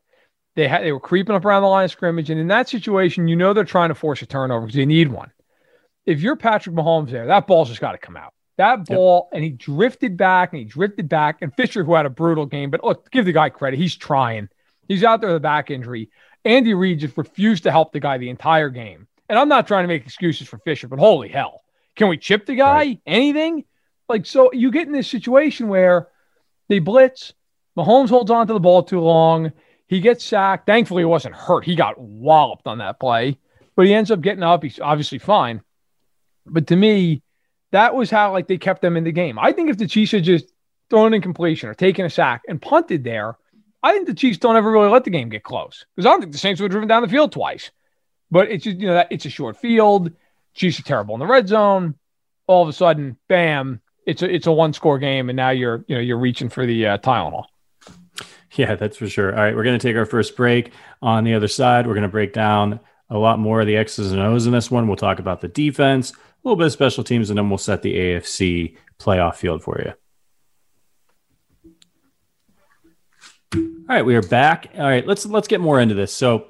They 0.57 0.67
had 0.67 0.83
they 0.83 0.93
were 0.93 1.01
creeping 1.01 1.37
up 1.37 1.45
around 1.45 1.63
the 1.63 1.69
line 1.69 1.85
of 1.85 1.91
scrimmage, 1.91 2.31
and 2.31 2.41
in 2.41 2.49
that 2.49 2.69
situation, 2.69 3.29
you 3.29 3.37
know 3.37 3.53
they're 3.53 3.65
trying 3.65 3.91
to 3.91 3.95
force 3.95 4.23
a 4.23 4.27
turnover 4.27 4.67
because 4.67 4.77
they 4.77 4.87
need 4.87 5.13
one. 5.13 5.31
If 6.05 6.21
you're 6.21 6.37
Patrick 6.37 6.75
Mahomes 6.75 7.11
there, 7.11 7.27
that 7.27 7.47
ball's 7.47 7.69
just 7.69 7.81
got 7.81 7.93
to 7.93 7.99
come 7.99 8.17
out. 8.17 8.35
That 8.57 8.87
ball, 8.87 9.29
yep. 9.31 9.37
and 9.37 9.45
he 9.45 9.51
drifted 9.51 10.17
back 10.17 10.53
and 10.53 10.59
he 10.59 10.65
drifted 10.65 11.09
back. 11.09 11.39
And 11.41 11.55
Fisher, 11.55 11.85
who 11.85 11.95
had 11.95 12.07
a 12.07 12.11
brutal 12.11 12.45
game, 12.45 12.71
but 12.71 12.85
look, 12.85 13.11
give 13.11 13.25
the 13.25 13.33
guy 13.33 13.49
credit. 13.49 13.79
He's 13.79 13.97
trying. 13.97 14.49
He's 14.89 15.05
out 15.05 15.21
there 15.21 15.31
with 15.31 15.39
a 15.39 15.41
back 15.41 15.71
injury. 15.71 16.11
Andy 16.45 16.75
Reid 16.75 17.01
just 17.01 17.17
refused 17.17 17.63
to 17.65 17.71
help 17.71 17.93
the 17.93 18.01
guy 18.01 18.19
the 18.19 18.29
entire 18.29 18.69
game. 18.69 19.07
And 19.29 19.39
I'm 19.39 19.49
not 19.49 19.67
trying 19.67 19.85
to 19.85 19.89
make 19.89 20.05
excuses 20.05 20.49
for 20.49 20.59
Fisher, 20.59 20.89
but 20.89 20.99
holy 20.99 21.29
hell. 21.29 21.63
Can 21.97 22.09
we 22.09 22.19
chip 22.19 22.47
the 22.47 22.57
guy? 22.57 22.75
Right. 22.75 23.01
Anything? 23.07 23.65
Like, 24.13 24.27
so 24.27 24.53
you 24.53 24.71
get 24.71 24.87
in 24.87 24.93
this 24.93 25.09
situation 25.09 25.69
where 25.69 26.09
they 26.69 26.81
blitz, 26.81 27.33
Mahomes 27.79 28.11
holds 28.11 28.31
on 28.31 28.47
to 28.47 28.53
the 28.53 28.61
ball 28.61 28.83
too 28.83 29.01
long. 29.01 29.53
He 29.87 30.01
gets 30.01 30.23
sacked. 30.23 30.67
Thankfully, 30.67 31.01
he 31.01 31.07
wasn't 31.07 31.35
hurt. 31.35 31.65
He 31.65 31.75
got 31.75 31.99
walloped 31.99 32.67
on 32.67 32.77
that 32.79 33.01
play, 33.01 33.39
but 33.75 33.87
he 33.87 33.95
ends 33.95 34.11
up 34.11 34.21
getting 34.21 34.43
up. 34.43 34.63
He's 34.63 34.79
obviously 34.79 35.19
fine. 35.19 35.63
But 36.45 36.67
to 36.67 36.77
me, 36.77 37.23
that 37.71 37.95
was 37.95 38.11
how 38.11 38.33
like 38.33 38.49
they 38.49 38.59
kept 38.59 38.83
them 38.83 38.99
in 38.99 39.05
the 39.05 39.13
game. 39.13 39.39
I 39.39 39.53
think 39.53 39.71
if 39.71 39.79
the 39.79 39.87
Chiefs 39.89 40.13
had 40.13 40.25
just 40.25 40.53
thrown 40.91 41.15
an 41.15 41.23
completion 41.23 41.71
or 41.71 41.75
taken 41.75 42.05
a 42.05 42.11
sack 42.11 42.43
and 42.47 42.61
punted 42.61 43.05
there, 43.05 43.39
I 43.83 43.93
think 43.93 44.07
the 44.07 44.13
Chiefs 44.13 44.37
don't 44.37 44.57
ever 44.57 44.71
really 44.71 44.91
let 44.91 45.05
the 45.05 45.11
game 45.11 45.31
get 45.31 45.43
close 45.43 45.87
because 45.97 46.05
I 46.05 46.11
don't 46.11 46.21
think 46.21 46.33
the 46.33 46.39
Saints 46.39 46.61
would 46.61 46.67
have 46.67 46.73
driven 46.73 46.89
down 46.89 47.01
the 47.01 47.09
field 47.09 47.33
twice. 47.33 47.71
But 48.31 48.51
it's 48.51 48.65
just 48.65 48.77
you 48.77 48.89
know 48.89 48.95
that 48.95 49.09
it's 49.11 49.25
a 49.25 49.31
short 49.31 49.57
field. 49.57 50.13
Chiefs 50.53 50.81
are 50.81 50.83
terrible 50.83 51.15
in 51.15 51.21
the 51.21 51.27
red 51.27 51.49
zone. 51.49 51.95
All 52.47 52.63
of 52.63 52.69
a 52.69 52.75
sudden, 52.75 53.17
bam! 53.27 53.81
It's 54.07 54.23
a 54.23 54.35
it's 54.35 54.47
a 54.47 54.53
one 54.53 54.73
score 54.73 54.99
game, 54.99 55.29
and 55.29 55.37
now 55.37 55.51
you're 55.51 55.85
you 55.87 55.95
know 55.95 56.01
you're 56.01 56.19
reaching 56.19 56.49
for 56.49 56.67
the 56.67 56.87
uh, 56.87 56.99
Tylenol. 56.99 57.45
Yeah, 58.55 58.75
that's 58.75 58.99
for 58.99 59.09
sure. 59.09 59.35
All 59.35 59.43
right, 59.43 59.57
we're 59.57 59.65
going 59.65 59.79
to 59.79 59.87
take 59.87 59.97
our 59.97 60.05
first 60.05 60.37
break. 60.37 60.73
On 61.01 61.25
the 61.25 61.35
other 61.35 61.49
side, 61.49 61.87
we're 61.87 61.95
going 61.95 62.03
to 62.03 62.09
break 62.09 62.33
down 62.33 62.81
a 63.09 63.19
lot 63.19 63.39
more 63.39 63.61
of 63.61 63.67
the 63.67 63.77
X's 63.77 64.13
and 64.13 64.21
O's 64.21 64.47
in 64.47 64.53
this 64.53 64.71
one. 64.71 64.89
We'll 64.89 64.97
talk 64.97 65.19
about 65.19 65.41
the 65.41 65.49
defense, 65.49 66.13
a 66.13 66.17
little 66.45 66.57
bit 66.57 66.67
of 66.67 66.73
special 66.73 67.05
teams, 67.05 67.31
and 67.31 67.39
then 67.39 67.49
we'll 67.49 67.59
set 67.59 67.83
the 67.83 67.95
AFC 67.95 68.77
playoff 68.99 69.37
field 69.37 69.63
for 69.63 69.81
you. 69.81 69.93
All 73.55 73.97
right, 73.97 74.05
we 74.05 74.17
are 74.17 74.23
back. 74.23 74.69
All 74.75 74.85
right, 74.85 75.07
let's 75.07 75.27
let's 75.27 75.49
get 75.49 75.61
more 75.61 75.81
into 75.81 75.95
this. 75.95 76.13
So, 76.13 76.47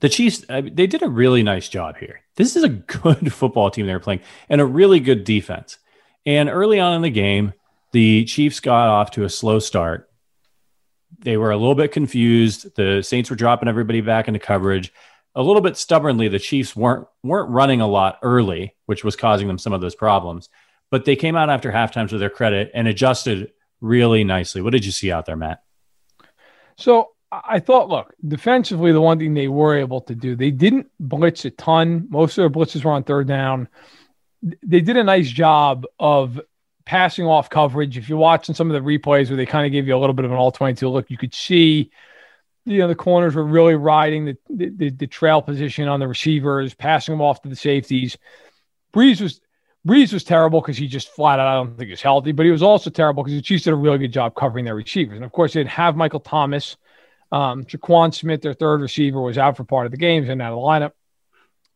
the 0.00 0.08
Chiefs 0.08 0.44
they 0.48 0.86
did 0.86 1.02
a 1.02 1.08
really 1.08 1.42
nice 1.42 1.68
job 1.68 1.96
here. 1.96 2.20
This 2.36 2.56
is 2.56 2.64
a 2.64 2.68
good 2.68 3.32
football 3.32 3.70
team 3.70 3.86
they're 3.86 4.00
playing 4.00 4.20
and 4.48 4.60
a 4.60 4.66
really 4.66 5.00
good 5.00 5.24
defense. 5.24 5.78
And 6.24 6.48
early 6.48 6.78
on 6.78 6.94
in 6.94 7.02
the 7.02 7.10
game, 7.10 7.52
the 7.92 8.24
Chiefs 8.24 8.60
got 8.60 8.88
off 8.88 9.10
to 9.12 9.24
a 9.24 9.28
slow 9.28 9.58
start. 9.58 10.08
They 11.18 11.36
were 11.36 11.50
a 11.50 11.56
little 11.56 11.74
bit 11.74 11.92
confused. 11.92 12.74
The 12.76 13.02
Saints 13.02 13.30
were 13.30 13.36
dropping 13.36 13.68
everybody 13.68 14.00
back 14.00 14.28
into 14.28 14.40
coverage. 14.40 14.92
A 15.34 15.42
little 15.42 15.62
bit 15.62 15.76
stubbornly, 15.76 16.28
the 16.28 16.38
Chiefs 16.38 16.76
weren't 16.76 17.06
weren't 17.22 17.50
running 17.50 17.80
a 17.80 17.86
lot 17.86 18.18
early, 18.22 18.74
which 18.86 19.04
was 19.04 19.16
causing 19.16 19.46
them 19.46 19.58
some 19.58 19.72
of 19.72 19.80
those 19.80 19.94
problems. 19.94 20.48
But 20.90 21.04
they 21.04 21.16
came 21.16 21.36
out 21.36 21.50
after 21.50 21.72
halftime 21.72 22.08
to 22.08 22.18
their 22.18 22.30
credit 22.30 22.70
and 22.74 22.86
adjusted 22.86 23.52
really 23.80 24.24
nicely. 24.24 24.62
What 24.62 24.72
did 24.72 24.84
you 24.84 24.92
see 24.92 25.10
out 25.10 25.26
there, 25.26 25.36
Matt? 25.36 25.62
So 26.76 27.10
I 27.30 27.60
thought, 27.60 27.88
look, 27.88 28.14
defensively, 28.26 28.92
the 28.92 29.00
one 29.00 29.18
thing 29.18 29.32
they 29.32 29.48
were 29.48 29.74
able 29.74 30.02
to 30.02 30.14
do, 30.14 30.36
they 30.36 30.50
didn't 30.50 30.90
blitz 31.00 31.46
a 31.46 31.50
ton. 31.50 32.06
Most 32.10 32.36
of 32.36 32.42
their 32.42 32.50
blitzes 32.50 32.84
were 32.84 32.92
on 32.92 33.04
third 33.04 33.26
down. 33.26 33.68
They 34.42 34.80
did 34.80 34.96
a 34.96 35.04
nice 35.04 35.30
job 35.30 35.86
of 35.98 36.40
passing 36.84 37.26
off 37.26 37.48
coverage. 37.48 37.96
If 37.96 38.08
you're 38.08 38.18
watching 38.18 38.54
some 38.54 38.70
of 38.70 38.74
the 38.74 38.88
replays 38.88 39.28
where 39.28 39.36
they 39.36 39.46
kind 39.46 39.66
of 39.66 39.72
gave 39.72 39.86
you 39.86 39.96
a 39.96 39.98
little 39.98 40.14
bit 40.14 40.24
of 40.24 40.32
an 40.32 40.36
all 40.36 40.50
22 40.50 40.88
look, 40.88 41.10
you 41.10 41.16
could 41.16 41.34
see, 41.34 41.90
you 42.64 42.78
know, 42.78 42.88
the 42.88 42.94
corners 42.94 43.34
were 43.34 43.44
really 43.44 43.74
riding 43.74 44.24
the, 44.24 44.36
the, 44.50 44.90
the 44.90 45.06
trail 45.06 45.42
position 45.42 45.88
on 45.88 46.00
the 46.00 46.08
receivers, 46.08 46.74
passing 46.74 47.12
them 47.12 47.22
off 47.22 47.42
to 47.42 47.48
the 47.48 47.56
safeties. 47.56 48.16
Brees 48.92 49.20
was 49.20 49.40
Brees 49.86 50.12
was 50.12 50.22
terrible 50.22 50.60
because 50.60 50.76
he 50.76 50.86
just 50.86 51.08
flat 51.08 51.40
out, 51.40 51.48
I 51.48 51.54
don't 51.54 51.76
think 51.76 51.90
he's 51.90 52.02
healthy, 52.02 52.30
but 52.30 52.46
he 52.46 52.52
was 52.52 52.62
also 52.62 52.88
terrible 52.88 53.24
because 53.24 53.36
the 53.36 53.42
Chiefs 53.42 53.64
did 53.64 53.72
a 53.72 53.76
really 53.76 53.98
good 53.98 54.12
job 54.12 54.34
covering 54.36 54.64
their 54.64 54.76
receivers. 54.76 55.16
And 55.16 55.24
of 55.24 55.32
course, 55.32 55.52
they 55.52 55.60
didn't 55.60 55.70
have 55.70 55.96
Michael 55.96 56.20
Thomas. 56.20 56.76
Um, 57.32 57.64
Tre'Quan 57.64 58.14
Smith, 58.14 58.42
their 58.42 58.54
third 58.54 58.80
receiver, 58.80 59.20
was 59.20 59.38
out 59.38 59.56
for 59.56 59.64
part 59.64 59.86
of 59.86 59.90
the 59.90 59.98
games 59.98 60.28
and 60.28 60.40
out 60.40 60.52
of 60.52 60.56
the 60.58 60.62
lineup. 60.62 60.92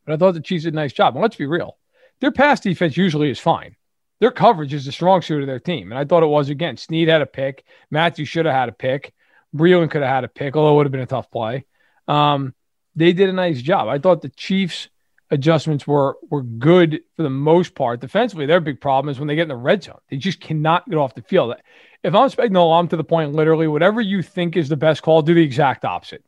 But 0.04 0.12
I 0.12 0.16
thought 0.18 0.34
the 0.34 0.40
Chiefs 0.40 0.64
did 0.64 0.74
a 0.74 0.76
nice 0.76 0.92
job. 0.92 1.14
And 1.14 1.22
let's 1.22 1.34
be 1.34 1.46
real, 1.46 1.76
their 2.20 2.32
pass 2.32 2.60
defense 2.60 2.96
usually 2.96 3.30
is 3.30 3.38
fine. 3.38 3.76
Their 4.20 4.30
coverage 4.30 4.72
is 4.72 4.86
the 4.86 4.92
strong 4.92 5.22
suit 5.22 5.42
of 5.42 5.46
their 5.46 5.60
team. 5.60 5.92
And 5.92 5.98
I 5.98 6.04
thought 6.04 6.22
it 6.22 6.26
was 6.26 6.48
again. 6.48 6.76
Sneed 6.76 7.08
had 7.08 7.22
a 7.22 7.26
pick. 7.26 7.64
Mathieu 7.90 8.24
should 8.24 8.46
have 8.46 8.54
had 8.54 8.68
a 8.68 8.72
pick. 8.72 9.12
Breeland 9.54 9.90
could 9.90 10.02
have 10.02 10.10
had 10.10 10.24
a 10.24 10.28
pick, 10.28 10.56
although 10.56 10.72
it 10.72 10.76
would 10.76 10.86
have 10.86 10.92
been 10.92 11.00
a 11.02 11.06
tough 11.06 11.30
play. 11.30 11.66
Um, 12.08 12.54
they 12.94 13.12
did 13.12 13.28
a 13.28 13.32
nice 13.32 13.60
job. 13.60 13.88
I 13.88 13.98
thought 13.98 14.22
the 14.22 14.30
Chiefs 14.30 14.88
adjustments 15.30 15.86
were 15.86 16.16
were 16.30 16.42
good 16.42 17.00
for 17.16 17.22
the 17.22 17.30
most 17.30 17.74
part. 17.74 18.00
Defensively, 18.00 18.46
their 18.46 18.60
big 18.60 18.80
problem 18.80 19.10
is 19.10 19.18
when 19.18 19.28
they 19.28 19.34
get 19.34 19.42
in 19.42 19.48
the 19.48 19.56
red 19.56 19.82
zone. 19.82 19.98
They 20.08 20.16
just 20.16 20.40
cannot 20.40 20.88
get 20.88 20.96
off 20.96 21.14
the 21.14 21.22
field. 21.22 21.54
If 22.02 22.14
I'm 22.14 22.30
Spagnuolo, 22.30 22.78
I'm 22.78 22.88
to 22.88 22.96
the 22.96 23.04
point 23.04 23.32
literally 23.32 23.66
whatever 23.66 24.00
you 24.00 24.22
think 24.22 24.56
is 24.56 24.68
the 24.68 24.76
best 24.76 25.02
call, 25.02 25.22
do 25.22 25.34
the 25.34 25.42
exact 25.42 25.84
opposite. 25.84 26.24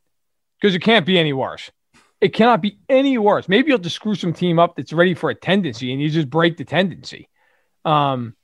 Because 0.61 0.75
it 0.75 0.80
can't 0.80 1.07
be 1.07 1.18
any 1.18 1.33
worse. 1.33 1.71
It 2.20 2.34
cannot 2.34 2.60
be 2.60 2.78
any 2.88 3.16
worse. 3.18 3.48
Maybe 3.48 3.70
you'll 3.70 3.78
just 3.78 3.96
screw 3.96 4.14
some 4.14 4.32
team 4.32 4.58
up 4.58 4.76
that's 4.76 4.92
ready 4.92 5.14
for 5.14 5.30
a 5.30 5.34
tendency 5.34 5.92
and 5.92 6.02
you 6.02 6.10
just 6.10 6.28
break 6.28 6.56
the 6.56 6.64
tendency. 6.64 7.28
Um, 7.84 8.34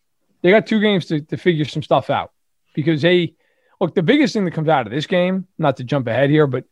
they 0.43 0.50
got 0.50 0.66
two 0.66 0.81
games 0.81 1.07
to, 1.07 1.21
to 1.21 1.37
figure 1.37 1.64
some 1.64 1.83
stuff 1.83 2.09
out 2.11 2.33
because 2.75 3.02
they 3.02 3.35
look 3.81 3.95
the 3.95 4.02
biggest 4.02 4.35
thing 4.35 4.45
that 4.45 4.52
comes 4.52 4.69
out 4.69 4.87
of 4.87 4.93
this 4.93 5.07
game, 5.07 5.49
not 5.59 5.78
to 5.78 5.85
jump 5.85 6.07
ahead 6.07 6.31
here, 6.31 6.47
but 6.47 6.64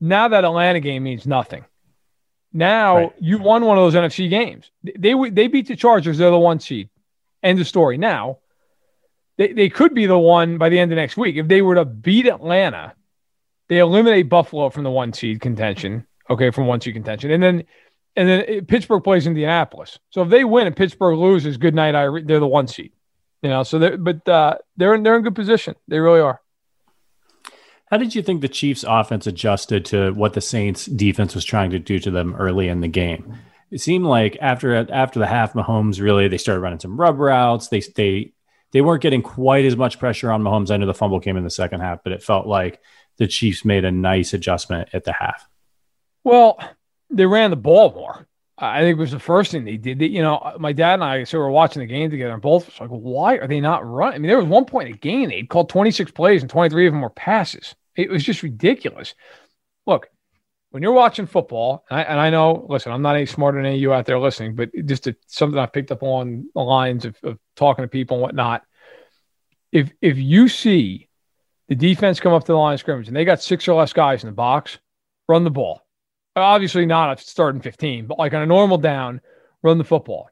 now 0.00 0.28
that 0.28 0.44
Atlanta 0.44 0.80
game 0.80 1.02
means 1.02 1.26
nothing 1.26 1.64
now 2.52 2.96
right. 2.96 3.12
you 3.18 3.38
won 3.38 3.64
one 3.64 3.78
of 3.78 3.82
those 3.82 3.94
NFC 3.94 4.28
games. 4.28 4.70
They 4.82 5.14
they 5.30 5.48
beat 5.48 5.68
the 5.68 5.76
Chargers. 5.76 6.18
They're 6.18 6.30
the 6.30 6.38
one 6.38 6.60
seed. 6.60 6.90
End 7.42 7.60
of 7.60 7.66
story. 7.66 7.98
Now 7.98 8.38
they, 9.38 9.52
they 9.52 9.68
could 9.68 9.94
be 9.94 10.06
the 10.06 10.18
one 10.18 10.58
by 10.58 10.68
the 10.68 10.78
end 10.78 10.92
of 10.92 10.96
next 10.96 11.16
week. 11.16 11.36
If 11.36 11.48
they 11.48 11.62
were 11.62 11.76
to 11.76 11.84
beat 11.84 12.26
Atlanta, 12.26 12.94
they 13.68 13.78
eliminate 13.78 14.28
Buffalo 14.28 14.70
from 14.70 14.84
the 14.84 14.90
one 14.90 15.12
seed 15.12 15.40
contention. 15.40 16.06
Okay, 16.30 16.50
from 16.50 16.66
one 16.66 16.80
seed 16.80 16.94
contention, 16.94 17.30
and 17.30 17.42
then 17.42 17.64
and 18.16 18.28
then 18.28 18.64
Pittsburgh 18.66 19.02
plays 19.02 19.26
Indianapolis. 19.26 19.98
So 20.10 20.22
if 20.22 20.28
they 20.28 20.44
win 20.44 20.66
and 20.66 20.76
Pittsburgh 20.76 21.18
loses, 21.18 21.56
good 21.56 21.74
night. 21.74 21.92
They're 22.26 22.40
the 22.40 22.46
one 22.46 22.68
seed. 22.68 22.92
You 23.42 23.50
know, 23.50 23.62
so 23.62 23.78
they're 23.78 23.98
but 23.98 24.26
uh, 24.28 24.58
they're 24.76 24.94
in 24.94 25.02
they're 25.02 25.16
in 25.16 25.22
good 25.22 25.34
position. 25.34 25.74
They 25.88 25.98
really 25.98 26.20
are. 26.20 26.40
How 27.90 27.98
did 27.98 28.14
you 28.14 28.22
think 28.22 28.40
the 28.40 28.48
Chiefs' 28.48 28.84
offense 28.88 29.26
adjusted 29.26 29.84
to 29.86 30.12
what 30.12 30.32
the 30.32 30.40
Saints' 30.40 30.86
defense 30.86 31.34
was 31.34 31.44
trying 31.44 31.70
to 31.72 31.78
do 31.78 31.98
to 31.98 32.10
them 32.10 32.34
early 32.36 32.68
in 32.68 32.80
the 32.80 32.88
game? 32.88 33.34
It 33.70 33.80
seemed 33.80 34.04
like 34.04 34.38
after 34.40 34.90
after 34.92 35.18
the 35.18 35.26
half, 35.26 35.54
Mahomes 35.54 36.00
really 36.00 36.28
they 36.28 36.38
started 36.38 36.60
running 36.60 36.78
some 36.78 36.98
rub 36.98 37.18
routes. 37.18 37.68
They 37.68 37.80
they 37.80 38.32
they 38.70 38.80
weren't 38.80 39.02
getting 39.02 39.22
quite 39.22 39.64
as 39.64 39.76
much 39.76 39.98
pressure 39.98 40.30
on 40.30 40.42
Mahomes. 40.42 40.70
I 40.70 40.76
know 40.76 40.86
the 40.86 40.94
fumble 40.94 41.20
came 41.20 41.36
in 41.36 41.44
the 41.44 41.50
second 41.50 41.80
half, 41.80 42.04
but 42.04 42.12
it 42.12 42.22
felt 42.22 42.46
like 42.46 42.80
the 43.18 43.26
Chiefs 43.26 43.64
made 43.64 43.84
a 43.84 43.90
nice 43.90 44.32
adjustment 44.32 44.88
at 44.92 45.04
the 45.04 45.12
half. 45.12 45.48
Well, 46.24 46.58
they 47.10 47.26
ran 47.26 47.50
the 47.50 47.56
ball 47.56 47.92
more. 47.92 48.26
I 48.58 48.80
think 48.80 48.96
it 48.96 49.00
was 49.00 49.10
the 49.10 49.18
first 49.18 49.50
thing 49.50 49.64
they 49.64 49.76
did. 49.76 50.00
You 50.00 50.22
know, 50.22 50.36
uh, 50.36 50.56
my 50.58 50.72
dad 50.72 50.94
and 50.94 51.04
I 51.04 51.24
so 51.24 51.38
we 51.38 51.42
were 51.42 51.50
watching 51.50 51.80
the 51.80 51.86
game 51.86 52.10
together, 52.10 52.32
and 52.32 52.42
both 52.42 52.66
was 52.66 52.80
like, 52.80 52.90
"Why 52.90 53.36
are 53.38 53.48
they 53.48 53.60
not 53.60 53.84
running?" 53.84 54.14
I 54.14 54.18
mean, 54.18 54.28
there 54.28 54.38
was 54.38 54.46
one 54.46 54.66
point 54.66 54.88
in 54.88 54.92
the 54.92 54.98
game 54.98 55.30
they 55.30 55.42
called 55.42 55.68
26 55.68 56.12
plays, 56.12 56.42
and 56.42 56.50
23 56.50 56.86
of 56.86 56.92
them 56.92 57.02
were 57.02 57.10
passes. 57.10 57.74
It 57.96 58.08
was 58.08 58.22
just 58.22 58.42
ridiculous. 58.42 59.14
Look, 59.86 60.08
when 60.70 60.82
you're 60.82 60.92
watching 60.92 61.26
football, 61.26 61.84
and 61.90 62.00
I, 62.00 62.02
and 62.02 62.20
I, 62.20 62.30
know, 62.30 62.66
listen, 62.68 62.92
I'm 62.92 63.02
not 63.02 63.16
any 63.16 63.26
smarter 63.26 63.58
than 63.58 63.66
any 63.66 63.74
of 63.76 63.80
you 63.80 63.92
out 63.92 64.06
there 64.06 64.18
listening, 64.18 64.54
but 64.54 64.70
just 64.86 65.08
something 65.26 65.58
I 65.58 65.66
picked 65.66 65.90
up 65.90 66.02
on 66.02 66.48
the 66.54 66.62
lines 66.62 67.04
of, 67.04 67.16
of 67.22 67.38
talking 67.56 67.82
to 67.84 67.88
people 67.88 68.16
and 68.16 68.22
whatnot. 68.22 68.62
If 69.72 69.90
if 70.00 70.18
you 70.18 70.48
see 70.48 71.08
the 71.68 71.74
defense 71.74 72.20
come 72.20 72.32
up 72.32 72.44
to 72.44 72.52
the 72.52 72.58
line 72.58 72.74
of 72.74 72.80
scrimmage 72.80 73.08
and 73.08 73.16
they 73.16 73.24
got 73.24 73.42
six 73.42 73.66
or 73.66 73.74
less 73.74 73.92
guys 73.92 74.22
in 74.22 74.28
the 74.28 74.34
box, 74.34 74.78
run 75.28 75.44
the 75.44 75.50
ball. 75.50 75.82
Obviously 76.34 76.86
not 76.86 77.18
a 77.18 77.22
starting 77.22 77.60
15, 77.60 78.06
but 78.06 78.18
like 78.18 78.32
on 78.32 78.42
a 78.42 78.46
normal 78.46 78.78
down, 78.78 79.20
run 79.62 79.78
the 79.78 79.84
football. 79.84 80.30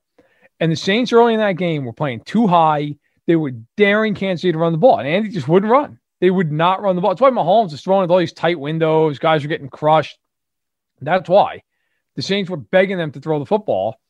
And 0.59 0.73
the 0.73 0.77
Saints 0.77 1.13
early 1.13 1.35
in 1.35 1.41
that 1.41 1.57
game 1.57 1.85
were 1.85 1.93
playing 1.93 2.21
too 2.21 2.47
high 2.47 2.97
they 3.31 3.37
were 3.37 3.53
daring 3.77 4.17
Kansas 4.17 4.43
City 4.43 4.51
to 4.51 4.59
run 4.59 4.73
the 4.73 4.79
ball, 4.79 4.99
and 4.99 5.07
Andy 5.07 5.29
just 5.29 5.47
wouldn't 5.47 5.71
run. 5.71 6.01
They 6.21 6.31
would 6.31 6.51
not 6.51 6.83
run 6.83 6.97
the 6.97 7.01
ball. 7.01 7.13
That's 7.13 7.21
why 7.21 7.31
Mahomes 7.31 7.73
is 7.73 7.81
throwing 7.81 8.03
at 8.03 8.11
all 8.11 8.19
these 8.19 8.33
tight 8.33 8.59
windows. 8.59 9.21
Guys 9.21 9.45
are 9.45 9.49
getting 9.49 9.69
crushed. 9.69 10.19
That's 11.01 11.29
why 11.29 11.63
the 12.17 12.23
Saints 12.23 12.51
were 12.51 12.57
begging 12.57 12.99
them 12.99 13.13
to 13.13 13.21
throw 13.21 13.39
the 13.39 13.47
football. 13.47 14.01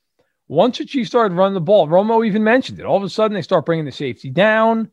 Once 0.48 0.78
the 0.78 0.86
Chiefs 0.86 1.10
started 1.10 1.36
running 1.36 1.52
the 1.52 1.60
ball, 1.60 1.86
Romo 1.86 2.26
even 2.26 2.42
mentioned 2.42 2.80
it. 2.80 2.86
All 2.86 2.96
of 2.96 3.02
a 3.02 3.10
sudden, 3.10 3.34
they 3.34 3.42
start 3.42 3.66
bringing 3.66 3.84
the 3.84 3.92
safety 3.92 4.30
down. 4.30 4.90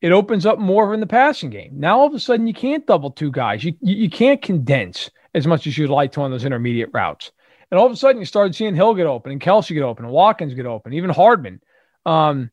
It 0.00 0.12
opens 0.12 0.46
up 0.46 0.60
more 0.60 0.94
in 0.94 1.00
the 1.00 1.06
passing 1.08 1.50
game. 1.50 1.72
Now, 1.72 1.98
all 1.98 2.06
of 2.06 2.14
a 2.14 2.20
sudden, 2.20 2.46
you 2.46 2.54
can't 2.54 2.86
double 2.86 3.10
two 3.10 3.32
guys. 3.32 3.64
You, 3.64 3.74
you, 3.80 3.96
you 3.96 4.10
can't 4.10 4.40
condense 4.40 5.10
as 5.36 5.46
much 5.46 5.66
as 5.66 5.76
you'd 5.76 5.90
like 5.90 6.12
to 6.12 6.22
on 6.22 6.30
those 6.30 6.46
intermediate 6.46 6.90
routes. 6.94 7.30
And 7.70 7.78
all 7.78 7.86
of 7.86 7.92
a 7.92 7.96
sudden, 7.96 8.20
you 8.20 8.26
started 8.26 8.54
seeing 8.54 8.74
Hill 8.74 8.94
get 8.94 9.06
open 9.06 9.32
and 9.32 9.40
Kelce 9.40 9.74
get 9.74 9.82
open 9.82 10.06
and 10.06 10.14
Watkins 10.14 10.54
get 10.54 10.66
open, 10.66 10.94
even 10.94 11.10
Hardman. 11.10 11.60
Um, 12.06 12.50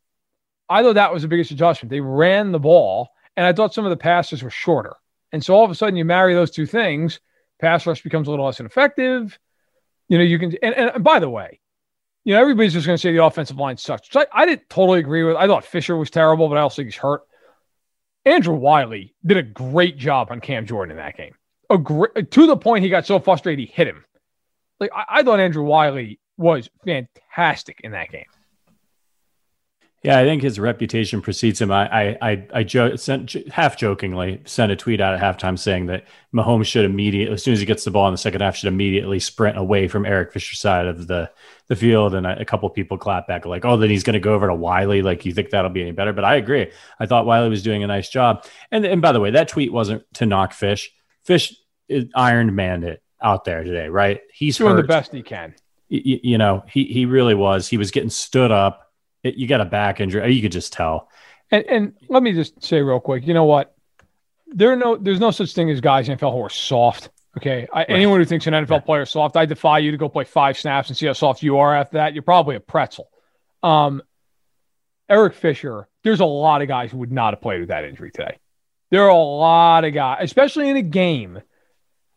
I 0.68 0.84
thought 0.84 0.96
that 0.96 1.14
was 1.14 1.22
the 1.22 1.28
biggest 1.30 1.52
adjustment. 1.52 1.92
They 1.92 2.02
ran 2.02 2.52
the 2.52 2.60
ball, 2.60 3.10
and 3.38 3.46
I 3.46 3.54
thought 3.54 3.74
some 3.74 3.86
of 3.86 3.90
the 3.90 3.98
passes 3.98 4.44
were 4.44 4.50
shorter. 4.50 4.96
And 5.32 5.44
so 5.44 5.56
all 5.56 5.64
of 5.64 5.72
a 5.72 5.76
sudden, 5.76 5.96
you 5.96 6.04
marry 6.04 6.34
those 6.34 6.52
two 6.52 6.66
things, 6.66 7.20
pass 7.60 7.88
rush 7.88 8.04
becomes 8.04 8.28
a 8.28 8.32
little 8.32 8.46
less 8.46 8.60
ineffective. 8.60 9.40
You 10.10 10.18
know, 10.18 10.24
you 10.24 10.38
can, 10.38 10.54
and, 10.62 10.76
and 10.76 11.04
by 11.04 11.20
the 11.20 11.30
way, 11.30 11.60
you 12.26 12.34
know, 12.34 12.42
everybody's 12.42 12.74
just 12.74 12.86
going 12.86 12.98
to 12.98 13.02
say 13.02 13.14
the 13.14 13.24
offensive 13.24 13.58
line 13.58 13.78
sucks, 13.78 14.14
I, 14.16 14.26
I 14.34 14.46
didn't 14.46 14.70
totally 14.70 15.00
agree 15.00 15.24
with. 15.24 15.38
I 15.38 15.48
thought 15.48 15.64
Fisher 15.64 15.96
was 15.96 16.10
terrible, 16.10 16.50
but 16.50 16.58
I 16.58 16.62
also 16.62 16.78
think 16.78 16.88
he's 16.88 16.98
hurt. 16.98 17.22
Andrew 18.26 18.56
Wylie 18.56 19.16
did 19.26 19.38
a 19.38 19.44
great 19.44 19.98
job 19.98 20.28
on 20.32 20.42
Cam 20.42 20.66
Jordan 20.66 20.92
in 20.92 20.98
that 20.98 21.18
game. 21.18 21.36
A 21.70 21.78
great, 21.78 22.32
to 22.32 22.48
the 22.48 22.58
point 22.58 22.84
he 22.84 22.90
got 22.90 23.06
so 23.06 23.20
frustrated 23.20 23.60
he 23.60 23.72
hit 23.74 23.88
him. 23.88 24.06
Like 24.80 24.92
I, 24.96 25.06
I 25.10 25.24
thought 25.24 25.40
Andrew 25.40 25.64
Wylie 25.64 26.20
was 26.38 26.70
fantastic 26.86 27.82
in 27.84 27.92
that 27.92 28.10
game. 28.10 28.26
Yeah, 30.04 30.20
I 30.20 30.26
think 30.26 30.42
his 30.42 30.60
reputation 30.60 31.22
precedes 31.22 31.62
him. 31.62 31.72
I 31.72 31.88
I 31.88 32.18
I, 32.22 32.48
I 32.56 32.64
jo- 32.64 32.98
sent 32.98 33.32
half 33.50 33.78
jokingly 33.78 34.42
sent 34.44 34.70
a 34.70 34.76
tweet 34.76 35.00
out 35.00 35.14
at 35.14 35.22
halftime 35.22 35.58
saying 35.58 35.86
that 35.86 36.06
Mahomes 36.36 36.66
should 36.66 36.84
immediately, 36.84 37.34
as 37.34 37.42
soon 37.42 37.54
as 37.54 37.62
he 37.62 37.66
gets 37.66 37.86
the 37.86 37.92
ball 37.92 38.10
in 38.10 38.14
the 38.14 38.18
second 38.18 38.42
half, 38.42 38.58
should 38.58 38.68
immediately 38.68 39.22
sprint 39.22 39.58
away 39.58 39.88
from 39.88 40.06
Eric 40.06 40.34
Fisher's 40.34 40.60
side 40.60 40.88
of 40.88 41.08
the 41.08 41.32
the 41.70 41.78
field. 41.78 42.14
And 42.16 42.28
a, 42.28 42.42
a 42.42 42.46
couple 42.46 42.70
people 42.70 42.98
clap 42.98 43.28
back 43.28 43.46
like, 43.46 43.64
"Oh, 43.64 43.78
then 43.78 43.90
he's 43.90 44.04
going 44.04 44.16
to 44.16 44.20
go 44.20 44.34
over 44.34 44.48
to 44.48 44.54
Wylie." 44.54 45.04
Like, 45.04 45.26
you 45.26 45.34
think 45.34 45.52
that'll 45.52 45.72
be 45.72 45.82
any 45.82 45.94
better? 45.94 46.12
But 46.12 46.26
I 46.26 46.36
agree. 46.36 46.70
I 47.00 47.06
thought 47.06 47.26
Wylie 47.26 47.50
was 47.50 47.64
doing 47.64 47.82
a 47.82 47.88
nice 47.88 48.10
job. 48.10 48.46
And 48.72 48.86
and 48.86 49.02
by 49.02 49.14
the 49.14 49.22
way, 49.22 49.32
that 49.32 49.48
tweet 49.48 49.72
wasn't 49.72 50.04
to 50.16 50.26
knock 50.26 50.52
Fish. 50.52 50.92
Fish 51.24 51.56
Iron 52.16 52.56
Man 52.56 52.84
it 52.84 53.02
out 53.22 53.46
there 53.46 53.64
today, 53.64 53.88
right? 53.88 54.22
He's 54.34 54.58
doing 54.58 54.76
hurt. 54.76 54.82
the 54.82 54.88
best 54.88 55.14
he 55.14 55.24
can. 55.24 55.56
You, 55.90 56.20
you 56.24 56.38
know, 56.38 56.64
he 56.68 56.86
he 56.86 57.06
really 57.06 57.36
was. 57.36 57.68
He 57.68 57.78
was 57.78 57.92
getting 57.92 58.10
stood 58.10 58.52
up 58.52 58.84
it, 59.24 59.36
you 59.36 59.48
got 59.48 59.62
a 59.62 59.66
back 59.66 60.00
injury. 60.00 60.34
You 60.34 60.42
could 60.42 60.52
just 60.52 60.74
tell. 60.74 61.10
And, 61.50 61.66
and 61.66 61.94
let 62.10 62.22
me 62.24 62.34
just 62.34 62.62
say 62.64 62.82
real 62.82 63.00
quick, 63.00 63.26
you 63.26 63.34
know 63.34 63.46
what? 63.46 63.76
There 64.48 64.76
no, 64.76 64.98
there's 64.98 65.20
no 65.20 65.32
such 65.32 65.54
thing 65.54 65.70
as 65.72 65.82
guys 65.82 66.10
in 66.10 66.18
NFL 66.18 66.34
who 66.34 66.42
are 66.42 66.50
soft. 66.50 67.10
Okay, 67.38 67.68
I, 67.74 67.80
right. 67.80 67.90
anyone 67.90 68.20
who 68.20 68.26
thinks 68.26 68.46
an 68.46 68.54
NFL 68.54 68.70
right. 68.70 68.86
player 68.86 69.02
is 69.02 69.10
soft, 69.10 69.36
I 69.36 69.48
defy 69.48 69.80
you 69.80 69.90
to 69.90 69.98
go 69.98 70.08
play 70.08 70.24
five 70.24 70.58
snaps 70.58 70.90
and 70.90 70.98
see 70.98 71.08
how 71.08 71.14
soft 71.14 71.42
you 71.42 71.58
are 71.58 71.76
after 71.76 71.98
that. 71.98 72.14
You're 72.14 72.22
probably 72.22 72.56
a 72.56 72.60
pretzel. 72.60 73.10
Um, 73.64 74.04
Eric 75.10 75.34
Fisher, 75.34 75.88
there's 76.04 76.20
a 76.20 76.26
lot 76.26 76.62
of 76.62 76.68
guys 76.68 76.92
who 76.92 76.98
would 77.00 77.12
not 77.12 77.34
have 77.34 77.42
played 77.42 77.62
with 77.62 77.70
that 77.70 77.86
injury 77.86 78.12
today. 78.12 78.38
There 78.94 79.06
are 79.06 79.10
a 79.10 79.16
lot 79.16 79.86
of 79.86 79.94
guys, 79.96 80.20
especially 80.22 80.70
in 80.70 80.78
a 80.78 80.84
game 80.84 81.42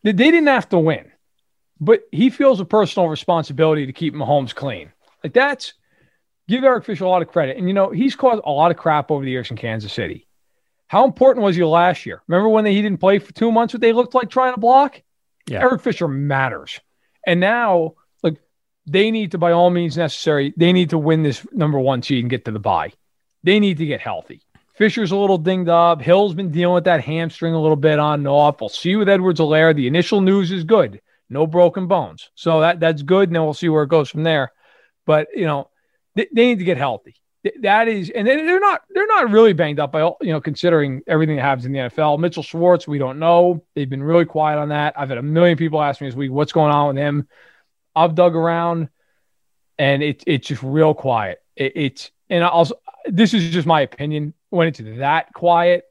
that 0.03 0.19
they 0.19 0.31
didn't 0.31 0.49
have 0.49 0.69
to 0.69 0.79
win, 0.79 1.11
but 1.81 2.03
he 2.13 2.29
feels 2.29 2.61
a 2.61 2.67
personal 2.67 3.09
responsibility 3.09 3.87
to 3.87 3.95
keep 3.95 4.13
Mahomes 4.13 4.55
clean. 4.55 4.93
Like 5.25 5.33
that's 5.33 5.73
give 6.47 6.65
Eric 6.65 6.85
Fisher 6.85 7.05
a 7.05 7.09
lot 7.09 7.23
of 7.23 7.29
credit. 7.29 7.57
And, 7.57 7.67
you 7.67 7.73
know, 7.73 7.89
he's 7.93 8.15
caused 8.15 8.43
a 8.45 8.51
lot 8.51 8.71
of 8.71 8.77
crap 8.77 9.11
over 9.11 9.25
the 9.25 9.31
years 9.31 9.51
in 9.51 9.57
Kansas 9.57 9.91
City. 9.91 10.29
How 10.87 11.07
important 11.07 11.45
was 11.45 11.57
he 11.57 11.65
last 11.65 12.05
year? 12.05 12.21
Remember 12.27 12.51
when 12.51 12.65
they, 12.65 12.75
he 12.75 12.83
didn't 12.83 13.01
play 13.01 13.21
for 13.21 13.33
two 13.33 13.51
months, 13.51 13.73
what 13.73 13.81
they 13.81 13.95
looked 13.95 14.15
like 14.15 14.29
trying 14.29 14.53
to 14.53 14.61
block? 14.61 15.01
Yeah. 15.49 15.63
Eric 15.63 15.81
Fisher 15.81 16.09
matters. 16.09 16.79
And 17.27 17.41
now, 17.41 17.95
like, 18.23 18.37
they 18.87 19.11
need 19.11 19.31
to, 19.31 19.39
by 19.39 19.53
all 19.53 19.71
means 19.71 19.97
necessary, 19.97 20.53
they 20.59 20.75
need 20.75 20.91
to 20.91 20.99
win 20.99 21.23
this 21.23 21.47
number 21.53 21.79
one 21.79 22.03
seed 22.03 22.23
and 22.23 22.29
get 22.29 22.45
to 22.45 22.51
the 22.51 22.59
bye. 22.59 22.93
They 23.45 23.61
need 23.61 23.79
to 23.79 23.87
get 23.87 24.03
healthy. 24.03 24.43
Fisher's 24.77 25.11
a 25.11 25.17
little 25.17 25.39
dinged 25.39 25.71
up. 25.71 26.03
Hill's 26.03 26.35
been 26.35 26.51
dealing 26.51 26.75
with 26.75 26.85
that 26.85 27.03
hamstring 27.03 27.55
a 27.55 27.61
little 27.61 27.77
bit 27.77 27.99
on 27.99 28.21
and 28.21 28.29
off. 28.29 28.61
We'll 28.61 28.69
see 28.69 28.95
with 28.97 29.09
Edwards-Helaire. 29.09 29.75
The 29.75 29.87
initial 29.87 30.21
news 30.21 30.53
is 30.53 30.65
good. 30.65 31.01
No 31.31 31.47
broken 31.47 31.87
bones. 31.87 32.31
So 32.35 32.61
that 32.61 32.79
that's 32.79 33.03
good. 33.03 33.31
And 33.31 33.37
then 33.37 33.43
we'll 33.43 33.55
see 33.55 33.71
where 33.71 33.85
it 33.85 33.89
goes 33.89 34.11
from 34.11 34.23
there. 34.23 34.53
But, 35.07 35.29
you 35.35 35.47
know, 35.47 35.71
they, 36.15 36.29
they 36.33 36.47
need 36.47 36.59
to 36.59 36.65
get 36.65 36.77
healthy. 36.77 37.15
That 37.63 37.89
is, 37.89 38.11
and 38.11 38.27
they're 38.27 38.61
not 38.61 38.83
they're 38.91 39.07
not 39.07 39.31
really 39.31 39.53
banged 39.53 39.79
up 39.79 39.93
by 39.93 40.01
all, 40.01 40.17
you 40.21 40.33
know 40.33 40.41
considering 40.41 41.03
everything 41.07 41.37
that 41.37 41.43
happens 41.43 41.65
in 41.65 41.73
the 41.73 41.79
NFL. 41.79 42.19
Mitchell 42.19 42.43
Schwartz, 42.43 42.89
we 42.89 42.99
don't 42.99 43.21
know. 43.21 43.65
They've 43.75 43.89
been 43.89 44.03
really 44.03 44.25
quiet 44.25 44.59
on 44.59 44.71
that. 44.71 44.95
I've 44.99 45.11
had 45.11 45.19
a 45.19 45.23
million 45.23 45.57
people 45.57 45.81
ask 45.81 46.01
me 46.01 46.09
this 46.09 46.17
week, 46.17 46.33
what's 46.33 46.53
going 46.53 46.73
on 46.73 46.89
with 46.89 46.97
him? 46.97 47.29
I've 47.95 48.17
dug 48.17 48.35
around, 48.35 48.89
and 49.79 50.03
it's 50.03 50.25
it's 50.27 50.49
just 50.49 50.63
real 50.65 50.93
quiet. 50.93 51.39
It, 51.55 51.73
it's 51.77 52.11
and 52.29 52.43
also 52.43 52.75
this 53.07 53.33
is 53.33 53.53
just 53.53 53.67
my 53.67 53.83
opinion. 53.83 54.35
When 54.51 54.69
it's 54.69 54.81
that 54.99 55.33
quiet, 55.33 55.85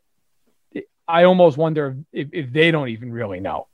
I 1.07 1.23
almost 1.23 1.57
wonder 1.57 1.97
if, 2.11 2.29
if 2.31 2.51
they 2.51 2.71
don't 2.71 2.89
even 2.89 3.11
really 3.11 3.39
know. 3.39 3.67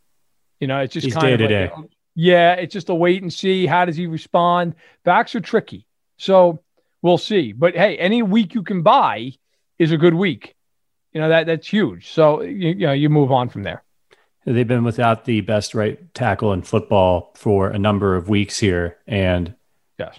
You 0.60 0.68
know, 0.68 0.80
it's 0.80 0.94
just 0.94 1.06
He's 1.06 1.14
kind 1.14 1.26
day 1.26 1.34
of 1.34 1.40
to 1.40 1.44
like, 1.46 1.76
day. 1.76 1.90
yeah, 2.16 2.54
it's 2.54 2.74
just 2.74 2.90
a 2.90 2.96
wait 2.96 3.22
and 3.22 3.32
see. 3.32 3.66
How 3.66 3.86
does 3.86 3.96
he 3.96 4.08
respond? 4.08 4.76
Backs 5.04 5.34
are 5.36 5.40
tricky. 5.40 5.88
So 6.18 6.62
we'll 7.02 7.18
see. 7.18 7.52
But 7.52 7.76
hey, 7.76 7.98
any 7.98 8.22
week 8.22 8.54
you 8.54 8.64
can 8.64 8.82
buy 8.82 9.34
is 9.80 9.92
a 9.92 9.98
good 9.98 10.14
week. 10.14 10.56
You 11.14 11.22
know 11.22 11.30
that 11.30 11.46
that's 11.48 11.68
huge. 11.68 12.12
So 12.12 12.42
you, 12.42 12.70
you 12.70 12.88
know 12.88 12.94
you 12.94 13.10
move 13.10 13.32
on 13.32 13.50
from 13.50 13.64
there. 13.64 13.84
They've 14.46 14.68
been 14.68 14.84
without 14.84 15.26
the 15.26 15.42
best 15.42 15.76
right 15.76 16.14
tackle 16.14 16.54
in 16.54 16.64
football 16.64 17.32
for 17.36 17.70
a 17.70 17.78
number 17.78 18.16
of 18.16 18.30
weeks 18.30 18.60
here, 18.60 18.98
and 19.08 19.56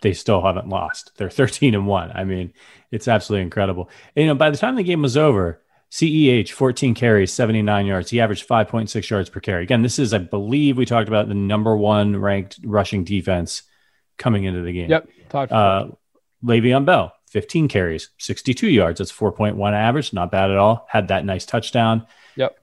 they 0.01 0.13
still 0.13 0.43
haven't 0.43 0.69
lost. 0.69 1.13
They're 1.17 1.31
13 1.31 1.75
and 1.75 1.87
one. 1.87 2.11
I 2.15 2.25
mean, 2.25 2.53
it's 2.91 3.09
absolutely 3.09 3.43
incredible. 3.43 3.91
And, 4.17 4.25
you 4.25 4.29
know, 4.29 4.35
by 4.35 4.51
the 4.51 4.57
time 4.57 4.77
the 4.77 4.83
game 4.83 5.03
was 5.03 5.17
over, 5.17 5.61
CEH 5.91 6.51
14 6.51 6.95
carries, 6.95 7.33
79 7.33 7.87
yards. 7.87 8.11
He 8.11 8.21
averaged 8.21 8.49
5.6 8.49 9.11
yards 9.11 9.29
per 9.29 9.41
carry. 9.41 9.63
Again, 9.63 9.83
this 9.83 9.99
is, 9.99 10.15
I 10.15 10.19
believe, 10.19 10.79
we 10.79 10.87
talked 10.87 11.09
about 11.09 11.29
the 11.29 11.35
number 11.35 11.77
one 11.77 12.17
ranked 12.17 12.59
rushing 12.65 13.05
defense 13.05 13.63
coming 14.17 14.45
into 14.45 14.63
the 14.63 14.73
game. 14.73 14.91
Yep. 14.91 15.09
Uh, 15.35 15.89
Le'Veon 16.43 16.85
Bell, 16.87 17.13
15 17.29 17.69
carries, 17.69 18.11
62 18.19 18.69
yards. 18.69 18.99
That's 18.99 19.13
4.1 19.13 19.73
average. 19.73 20.13
Not 20.13 20.31
bad 20.31 20.51
at 20.51 20.57
all. 20.57 20.87
Had 20.89 21.09
that 21.09 21.27
nice 21.27 21.45
touchdown. 21.45 22.07
Yep. 22.37 22.59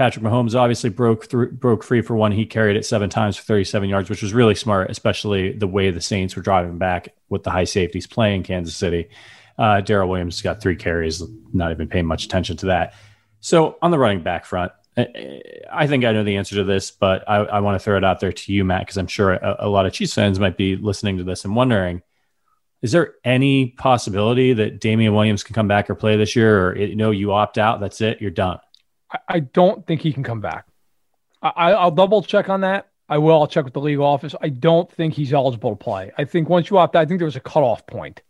Patrick 0.00 0.24
Mahomes 0.24 0.54
obviously 0.54 0.88
broke 0.88 1.26
through, 1.26 1.52
broke 1.52 1.84
free 1.84 2.00
for 2.00 2.16
one. 2.16 2.32
He 2.32 2.46
carried 2.46 2.74
it 2.74 2.86
seven 2.86 3.10
times 3.10 3.36
for 3.36 3.42
37 3.42 3.86
yards, 3.86 4.08
which 4.08 4.22
was 4.22 4.32
really 4.32 4.54
smart, 4.54 4.90
especially 4.90 5.52
the 5.52 5.66
way 5.66 5.90
the 5.90 6.00
Saints 6.00 6.34
were 6.34 6.40
driving 6.40 6.78
back 6.78 7.10
with 7.28 7.42
the 7.42 7.50
high 7.50 7.64
safeties 7.64 8.06
playing 8.06 8.44
Kansas 8.44 8.74
City. 8.74 9.10
Uh, 9.58 9.82
Darrel 9.82 10.08
Williams 10.08 10.40
got 10.40 10.62
three 10.62 10.74
carries, 10.74 11.22
not 11.52 11.70
even 11.70 11.86
paying 11.86 12.06
much 12.06 12.24
attention 12.24 12.56
to 12.56 12.66
that. 12.68 12.94
So 13.40 13.76
on 13.82 13.90
the 13.90 13.98
running 13.98 14.22
back 14.22 14.46
front, 14.46 14.72
I 14.96 15.86
think 15.86 16.06
I 16.06 16.12
know 16.12 16.24
the 16.24 16.38
answer 16.38 16.56
to 16.56 16.64
this, 16.64 16.90
but 16.90 17.28
I, 17.28 17.36
I 17.36 17.60
want 17.60 17.78
to 17.78 17.84
throw 17.84 17.98
it 17.98 18.02
out 18.02 18.20
there 18.20 18.32
to 18.32 18.52
you, 18.54 18.64
Matt, 18.64 18.86
because 18.86 18.96
I'm 18.96 19.06
sure 19.06 19.32
a, 19.32 19.56
a, 19.58 19.68
lot 19.68 19.84
of 19.84 19.92
Chiefs 19.92 20.14
fans 20.14 20.40
might 20.40 20.56
be 20.56 20.76
listening 20.76 21.18
to 21.18 21.24
this 21.24 21.44
and 21.44 21.54
wondering: 21.54 22.00
Is 22.80 22.92
there 22.92 23.16
any 23.22 23.66
possibility 23.76 24.54
that 24.54 24.80
Damien 24.80 25.12
Williams 25.12 25.44
can 25.44 25.54
come 25.54 25.68
back 25.68 25.90
or 25.90 25.94
play 25.94 26.16
this 26.16 26.34
year, 26.34 26.68
or 26.68 26.78
you 26.78 26.96
know 26.96 27.10
you 27.10 27.32
opt 27.32 27.58
out? 27.58 27.80
That's 27.80 28.00
it, 28.00 28.22
you're 28.22 28.30
done. 28.30 28.60
I, 29.28 29.40
don't 29.40 29.86
think 29.86 30.02
he 30.02 30.12
can 30.12 30.22
come 30.22 30.40
back. 30.40 30.66
I, 31.42 31.72
I'll 31.72 31.90
double 31.90 32.22
check 32.22 32.48
on 32.48 32.60
that. 32.62 32.88
I 33.08 33.18
will. 33.18 33.40
I'll 33.40 33.48
check 33.48 33.64
with 33.64 33.74
the 33.74 33.80
legal 33.80 34.06
office. 34.06 34.34
I 34.40 34.50
don't 34.50 34.90
think 34.90 35.14
he's 35.14 35.32
eligible 35.32 35.70
to 35.70 35.76
play. 35.76 36.12
I 36.16 36.24
think 36.24 36.48
once 36.48 36.70
you 36.70 36.78
opt 36.78 36.94
out, 36.94 37.02
I 37.02 37.06
think 37.06 37.18
there 37.18 37.26
was 37.26 37.36
a 37.36 37.40
cutoff 37.40 37.86
point. 37.86 38.22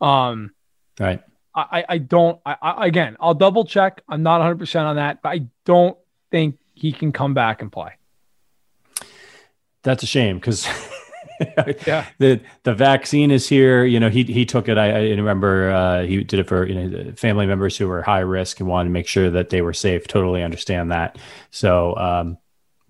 Um, 0.00 0.52
right. 0.98 1.22
I, 1.54 1.84
I 1.88 1.98
don't. 1.98 2.38
I, 2.44 2.56
I, 2.60 2.86
again, 2.86 3.16
I'll 3.18 3.34
double 3.34 3.64
check. 3.64 4.02
I'm 4.08 4.22
not 4.22 4.38
100 4.38 4.58
percent 4.58 4.86
on 4.86 4.96
that, 4.96 5.22
but 5.22 5.30
I 5.30 5.46
don't 5.64 5.96
think 6.30 6.58
he 6.74 6.92
can 6.92 7.12
come 7.12 7.34
back 7.34 7.62
and 7.62 7.72
play. 7.72 7.92
That's 9.82 10.02
a 10.02 10.06
shame 10.06 10.36
because 10.36 10.66
yeah. 11.86 12.06
the 12.18 12.40
the 12.64 12.74
vaccine 12.74 13.30
is 13.30 13.48
here. 13.48 13.84
You 13.84 14.00
know, 14.00 14.10
he 14.10 14.24
he 14.24 14.44
took 14.44 14.68
it. 14.68 14.76
I, 14.78 14.90
I 14.90 15.00
remember 15.10 15.70
uh, 15.70 16.02
he 16.02 16.22
did 16.22 16.40
it 16.40 16.48
for 16.48 16.66
you 16.66 16.74
know 16.74 17.12
family 17.12 17.46
members 17.46 17.76
who 17.76 17.88
were 17.88 18.02
high 18.02 18.20
risk 18.20 18.60
and 18.60 18.68
wanted 18.68 18.88
to 18.88 18.92
make 18.92 19.06
sure 19.06 19.30
that 19.30 19.50
they 19.50 19.62
were 19.62 19.72
safe. 19.72 20.06
Totally 20.06 20.42
understand 20.42 20.90
that. 20.92 21.18
So 21.50 21.96
um, 21.96 22.38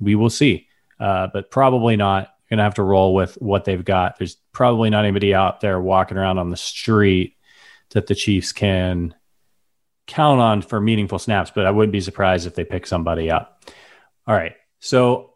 we 0.00 0.14
will 0.14 0.30
see, 0.30 0.68
uh, 0.98 1.28
but 1.32 1.50
probably 1.50 1.96
not. 1.96 2.34
Going 2.48 2.58
to 2.58 2.64
have 2.64 2.74
to 2.74 2.82
roll 2.82 3.14
with 3.14 3.34
what 3.34 3.64
they've 3.64 3.84
got. 3.84 4.18
There's 4.18 4.34
probably 4.52 4.90
not 4.90 5.04
anybody 5.04 5.32
out 5.32 5.60
there 5.60 5.80
walking 5.80 6.18
around 6.18 6.38
on 6.38 6.50
the 6.50 6.56
street 6.56 7.36
that 7.90 8.08
the 8.08 8.14
Chiefs 8.16 8.50
can 8.50 9.14
count 10.08 10.40
on 10.40 10.60
for 10.60 10.80
meaningful 10.80 11.20
snaps, 11.20 11.52
but 11.54 11.64
I 11.64 11.70
wouldn't 11.70 11.92
be 11.92 12.00
surprised 12.00 12.48
if 12.48 12.56
they 12.56 12.64
pick 12.64 12.88
somebody 12.88 13.30
up. 13.30 13.64
All 14.26 14.34
right. 14.34 14.54
So 14.80 15.29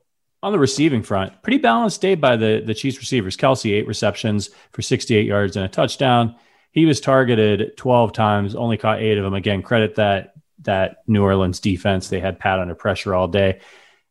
on 0.44 0.52
the 0.52 0.58
receiving 0.58 1.02
front, 1.02 1.42
pretty 1.42 1.56
balanced 1.56 2.02
day 2.02 2.14
by 2.14 2.36
the, 2.36 2.62
the 2.64 2.74
Chiefs 2.74 2.98
receivers. 2.98 3.34
Kelce, 3.34 3.72
eight 3.72 3.86
receptions 3.86 4.50
for 4.72 4.82
68 4.82 5.24
yards 5.24 5.56
and 5.56 5.64
a 5.64 5.68
touchdown. 5.68 6.36
He 6.70 6.84
was 6.84 7.00
targeted 7.00 7.78
12 7.78 8.12
times, 8.12 8.54
only 8.54 8.76
caught 8.76 9.00
eight 9.00 9.16
of 9.16 9.24
them. 9.24 9.32
Again, 9.32 9.62
credit 9.62 9.94
that 9.94 10.34
that 10.60 10.98
New 11.06 11.22
Orleans 11.22 11.60
defense. 11.60 12.08
They 12.08 12.20
had 12.20 12.38
Pat 12.38 12.58
under 12.58 12.74
pressure 12.74 13.14
all 13.14 13.26
day. 13.26 13.60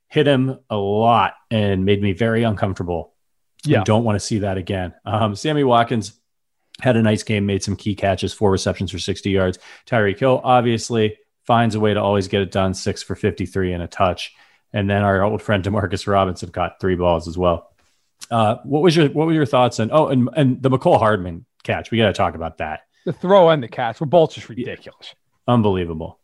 Hit 0.07 0.27
him 0.27 0.59
a 0.69 0.75
lot 0.75 1.35
and 1.51 1.85
made 1.85 2.01
me 2.01 2.13
very 2.13 2.43
uncomfortable. 2.43 3.13
Yeah. 3.63 3.81
I 3.81 3.83
don't 3.83 4.03
want 4.03 4.15
to 4.15 4.25
see 4.25 4.39
that 4.39 4.57
again. 4.57 4.93
Um, 5.05 5.35
Sammy 5.35 5.63
Watkins 5.63 6.19
had 6.81 6.95
a 6.95 7.01
nice 7.01 7.21
game, 7.21 7.45
made 7.45 7.63
some 7.63 7.75
key 7.75 7.95
catches, 7.95 8.33
four 8.33 8.51
receptions 8.51 8.91
for 8.91 8.99
60 8.99 9.29
yards. 9.29 9.59
Tyreek 9.85 10.19
Hill 10.19 10.41
obviously 10.43 11.17
finds 11.45 11.75
a 11.75 11.79
way 11.79 11.93
to 11.93 12.01
always 12.01 12.27
get 12.27 12.41
it 12.41 12.51
done, 12.51 12.73
six 12.73 13.03
for 13.03 13.15
53 13.15 13.73
and 13.73 13.83
a 13.83 13.87
touch. 13.87 14.33
And 14.73 14.89
then 14.89 15.03
our 15.03 15.21
old 15.21 15.41
friend 15.41 15.63
Demarcus 15.63 16.07
Robinson 16.07 16.49
caught 16.49 16.79
three 16.79 16.95
balls 16.95 17.27
as 17.27 17.37
well. 17.37 17.69
Uh, 18.31 18.57
what 18.63 18.81
was 18.81 18.95
your 18.95 19.09
what 19.09 19.27
were 19.27 19.33
your 19.33 19.45
thoughts 19.45 19.79
on? 19.79 19.89
Oh, 19.91 20.07
and 20.07 20.29
and 20.35 20.61
the 20.61 20.69
Mecole 20.69 20.97
Hardman 20.97 21.45
catch. 21.63 21.91
We 21.91 21.97
got 21.97 22.07
to 22.07 22.13
talk 22.13 22.35
about 22.35 22.57
that. 22.57 22.81
The 23.05 23.13
throw 23.13 23.49
and 23.49 23.61
the 23.61 23.67
catch 23.67 23.99
were 23.99 24.05
both 24.05 24.33
just 24.33 24.49
ridiculous. 24.49 25.13
Unbelievable. 25.47 26.19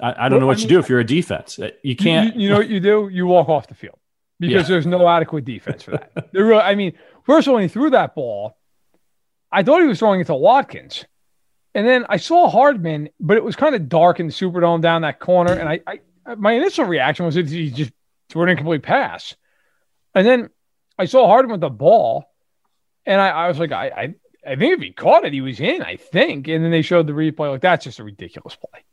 I, 0.00 0.26
I 0.26 0.28
don't 0.28 0.40
know 0.40 0.46
what 0.46 0.54
I 0.54 0.60
mean, 0.60 0.62
you 0.62 0.68
do 0.68 0.78
if 0.78 0.88
you're 0.88 1.00
a 1.00 1.04
defense. 1.04 1.58
Uh, 1.58 1.70
you 1.82 1.96
can't. 1.96 2.34
You, 2.36 2.42
you, 2.42 2.48
know 2.48 2.56
what 2.56 2.68
you 2.68 2.80
do? 2.80 3.10
You 3.12 3.26
walk 3.26 3.48
off 3.48 3.66
the 3.66 3.74
field 3.74 3.98
because 4.38 4.68
yeah. 4.68 4.74
there's 4.74 4.86
no 4.86 5.06
adequate 5.08 5.44
defense 5.44 5.82
for 5.82 5.92
that. 5.92 6.30
there 6.32 6.44
really, 6.44 6.62
I 6.62 6.74
mean, 6.74 6.94
first 7.24 7.46
of 7.46 7.50
all, 7.50 7.56
when 7.56 7.64
he 7.64 7.68
threw 7.68 7.90
that 7.90 8.14
ball, 8.14 8.56
I 9.50 9.62
thought 9.62 9.82
he 9.82 9.86
was 9.86 9.98
throwing 9.98 10.20
it 10.20 10.28
to 10.28 10.34
Watkins. 10.34 11.04
And 11.74 11.86
then 11.86 12.06
I 12.08 12.18
saw 12.18 12.48
Hardman, 12.48 13.10
but 13.18 13.36
it 13.36 13.44
was 13.44 13.56
kind 13.56 13.74
of 13.74 13.88
dark 13.88 14.20
in 14.20 14.26
the 14.26 14.32
Superdome 14.32 14.82
down 14.82 15.02
that 15.02 15.18
corner. 15.18 15.52
And 15.52 15.68
I, 15.68 15.80
I 15.86 16.00
my 16.36 16.52
initial 16.52 16.84
reaction 16.84 17.26
was 17.26 17.34
he 17.34 17.70
just 17.70 17.92
threw 18.28 18.42
an 18.44 18.48
incomplete 18.50 18.82
pass. 18.82 19.34
And 20.14 20.26
then 20.26 20.50
I 20.98 21.06
saw 21.06 21.26
Hardman 21.26 21.52
with 21.52 21.60
the 21.60 21.70
ball, 21.70 22.24
and 23.06 23.20
I, 23.20 23.28
I 23.28 23.48
was 23.48 23.58
like, 23.58 23.72
I, 23.72 23.86
I, 23.88 24.14
I 24.52 24.56
think 24.56 24.74
if 24.74 24.80
he 24.80 24.92
caught 24.92 25.24
it, 25.24 25.32
he 25.32 25.40
was 25.40 25.60
in. 25.60 25.82
I 25.82 25.96
think. 25.96 26.48
And 26.48 26.64
then 26.64 26.70
they 26.70 26.82
showed 26.82 27.06
the 27.06 27.12
replay. 27.12 27.50
Like 27.50 27.60
that's 27.60 27.84
just 27.84 27.98
a 27.98 28.04
ridiculous 28.04 28.56
play. 28.56 28.84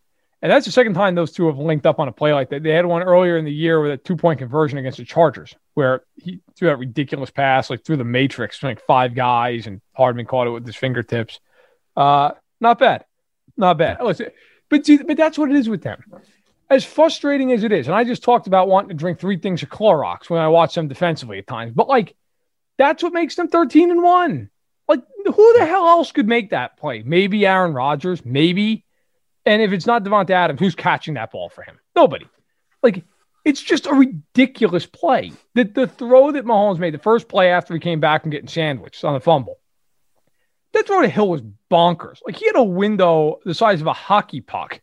And 0.41 0.49
that's 0.49 0.65
the 0.65 0.71
second 0.71 0.93
time 0.93 1.15
those 1.15 1.33
two 1.33 1.47
have 1.47 1.57
linked 1.57 1.85
up 1.85 1.99
on 1.99 2.07
a 2.07 2.13
play 2.13 2.33
like 2.33 2.49
that. 2.51 2.63
They 2.63 2.71
had 2.71 2.85
one 2.85 3.03
earlier 3.03 3.37
in 3.37 3.43
the 3.43 3.51
year 3.51 3.81
with 3.81 3.91
a 3.91 3.97
two 3.97 4.15
point 4.15 4.39
conversion 4.39 4.77
against 4.77 4.97
the 4.97 5.05
Chargers, 5.05 5.53
where 5.73 6.03
he 6.15 6.39
threw 6.55 6.69
that 6.69 6.77
ridiculous 6.77 7.29
pass, 7.29 7.69
like 7.69 7.83
through 7.83 7.97
the 7.97 8.05
matrix, 8.05 8.63
like 8.63 8.85
five 8.85 9.15
guys, 9.15 9.67
and 9.67 9.81
Hardman 9.93 10.25
caught 10.25 10.47
it 10.47 10.51
with 10.51 10.65
his 10.65 10.77
fingertips. 10.77 11.39
Uh, 11.95 12.31
not 12.61 12.79
bad. 12.79 13.03
Not 13.57 13.77
bad. 13.77 13.97
Listen, 14.01 14.27
but, 14.69 14.87
but 15.05 15.17
that's 15.17 15.37
what 15.37 15.49
it 15.49 15.57
is 15.57 15.67
with 15.67 15.81
them. 15.81 16.03
As 16.69 16.85
frustrating 16.85 17.51
as 17.51 17.63
it 17.63 17.71
is, 17.71 17.87
and 17.87 17.95
I 17.95 18.03
just 18.03 18.23
talked 18.23 18.45
about 18.45 18.67
wanting 18.67 18.89
to 18.89 18.95
drink 18.95 19.19
three 19.19 19.37
things 19.37 19.63
of 19.63 19.69
Clorox 19.69 20.29
when 20.29 20.39
I 20.39 20.47
watch 20.49 20.75
them 20.75 20.87
defensively 20.87 21.39
at 21.39 21.47
times, 21.47 21.73
but 21.73 21.87
like 21.87 22.15
that's 22.77 23.01
what 23.01 23.13
makes 23.13 23.35
them 23.35 23.47
13 23.47 23.91
and 23.91 24.03
1. 24.03 24.49
Like, 24.87 25.01
who 25.25 25.53
the 25.57 25.65
hell 25.65 25.87
else 25.87 26.11
could 26.11 26.27
make 26.27 26.51
that 26.51 26.77
play? 26.77 27.03
Maybe 27.03 27.45
Aaron 27.45 27.73
Rodgers, 27.73 28.23
maybe 28.23 28.85
and 29.45 29.61
if 29.63 29.71
it's 29.71 29.87
not 29.87 30.03
Davante 30.03 30.31
Adams, 30.31 30.59
who's 30.59 30.75
catching 30.75 31.15
that 31.15 31.31
ball 31.31 31.49
for 31.49 31.63
him? 31.63 31.79
Nobody. 31.95 32.27
Like, 32.83 33.03
it's 33.45 33.61
just 33.61 33.87
a 33.87 33.93
ridiculous 33.93 34.85
play. 34.85 35.31
The, 35.55 35.63
the 35.63 35.87
throw 35.87 36.31
that 36.31 36.45
Mahomes 36.45 36.77
made, 36.77 36.93
the 36.93 36.99
first 36.99 37.27
play 37.27 37.51
after 37.51 37.73
he 37.73 37.79
came 37.79 37.99
back 37.99 38.21
from 38.21 38.31
getting 38.31 38.47
sandwiched 38.47 39.03
on 39.03 39.13
the 39.13 39.19
fumble, 39.19 39.57
that 40.73 40.85
throw 40.85 41.01
to 41.01 41.07
Hill 41.07 41.29
was 41.29 41.41
bonkers. 41.71 42.19
Like, 42.25 42.35
he 42.35 42.45
had 42.45 42.57
a 42.57 42.63
window 42.63 43.39
the 43.43 43.55
size 43.55 43.81
of 43.81 43.87
a 43.87 43.93
hockey 43.93 44.41
puck 44.41 44.81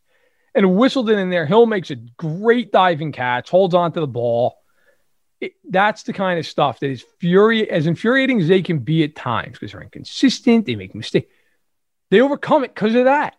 and 0.57 0.75
whistled 0.75 1.11
it 1.11 1.19
in 1.19 1.31
there. 1.31 1.47
Hill 1.47 1.66
makes 1.66 1.90
a 1.90 1.97
great 1.97 2.73
diving 2.73 3.12
catch, 3.12 3.51
holds 3.51 3.75
on 3.75 3.92
to 3.92 4.01
the 4.01 4.07
ball. 4.07 4.57
It, 5.38 5.53
that's 5.69 6.05
the 6.05 6.14
kind 6.14 6.38
of 6.38 6.47
stuff 6.47 6.81
that 6.81 6.88
is 6.88 7.05
fury 7.21 7.71
as 7.71 7.87
infuriating 7.87 8.40
as 8.40 8.49
they 8.49 8.62
can 8.62 8.79
be 8.79 9.05
at 9.05 9.14
times 9.14 9.53
because 9.53 9.73
they're 9.73 9.83
inconsistent, 9.83 10.64
they 10.64 10.75
make 10.75 10.95
mistakes. 10.95 11.31
They 12.11 12.23
overcome 12.23 12.64
it 12.64 12.75
because 12.75 12.95
of 12.95 13.05
that. 13.05 13.37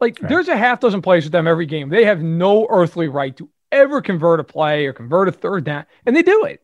Like 0.00 0.20
right. 0.20 0.28
there's 0.28 0.48
a 0.48 0.56
half 0.56 0.80
dozen 0.80 1.02
plays 1.02 1.24
with 1.24 1.32
them 1.32 1.46
every 1.46 1.66
game. 1.66 1.88
They 1.88 2.04
have 2.04 2.20
no 2.20 2.66
earthly 2.68 3.06
right 3.06 3.34
to 3.36 3.48
ever 3.70 4.02
convert 4.02 4.40
a 4.40 4.44
play 4.44 4.86
or 4.86 4.92
convert 4.92 5.28
a 5.28 5.32
third 5.32 5.64
down, 5.64 5.86
and 6.04 6.16
they 6.16 6.22
do 6.22 6.44
it. 6.44 6.62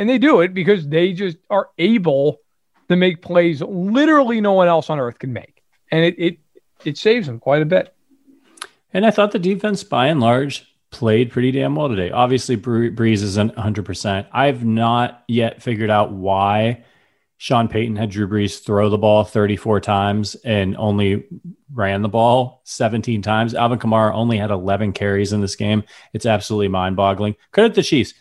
And 0.00 0.08
they 0.08 0.18
do 0.18 0.40
it 0.40 0.52
because 0.54 0.86
they 0.86 1.12
just 1.12 1.38
are 1.48 1.70
able 1.78 2.38
to 2.88 2.96
make 2.96 3.22
plays 3.22 3.62
literally 3.62 4.40
no 4.40 4.52
one 4.52 4.68
else 4.68 4.90
on 4.90 4.98
earth 4.98 5.18
can 5.18 5.32
make, 5.32 5.62
and 5.90 6.04
it 6.04 6.14
it 6.18 6.38
it 6.84 6.98
saves 6.98 7.26
them 7.26 7.38
quite 7.38 7.62
a 7.62 7.66
bit. 7.66 7.94
And 8.92 9.04
I 9.04 9.10
thought 9.10 9.32
the 9.32 9.38
defense, 9.38 9.84
by 9.84 10.06
and 10.06 10.20
large, 10.20 10.66
played 10.90 11.30
pretty 11.30 11.50
damn 11.50 11.74
well 11.74 11.88
today. 11.88 12.10
Obviously, 12.10 12.56
Brees 12.56 13.22
isn't 13.22 13.54
100%. 13.54 14.26
I've 14.32 14.64
not 14.64 15.24
yet 15.28 15.62
figured 15.62 15.90
out 15.90 16.12
why 16.12 16.84
Sean 17.36 17.68
Payton 17.68 17.96
had 17.96 18.10
Drew 18.10 18.26
Brees 18.26 18.62
throw 18.64 18.88
the 18.88 18.98
ball 18.98 19.24
34 19.24 19.80
times 19.80 20.34
and 20.36 20.76
only 20.76 21.26
ran 21.72 22.02
the 22.02 22.08
ball 22.08 22.62
17 22.64 23.22
times. 23.22 23.54
Alvin 23.54 23.78
Kamara 23.78 24.12
only 24.12 24.38
had 24.38 24.50
11 24.50 24.92
carries 24.92 25.32
in 25.32 25.40
this 25.40 25.54
game. 25.54 25.84
It's 26.12 26.26
absolutely 26.26 26.68
mind 26.68 26.96
boggling. 26.96 27.36
Credit 27.52 27.74
the 27.74 27.82
Chiefs. 27.82 28.14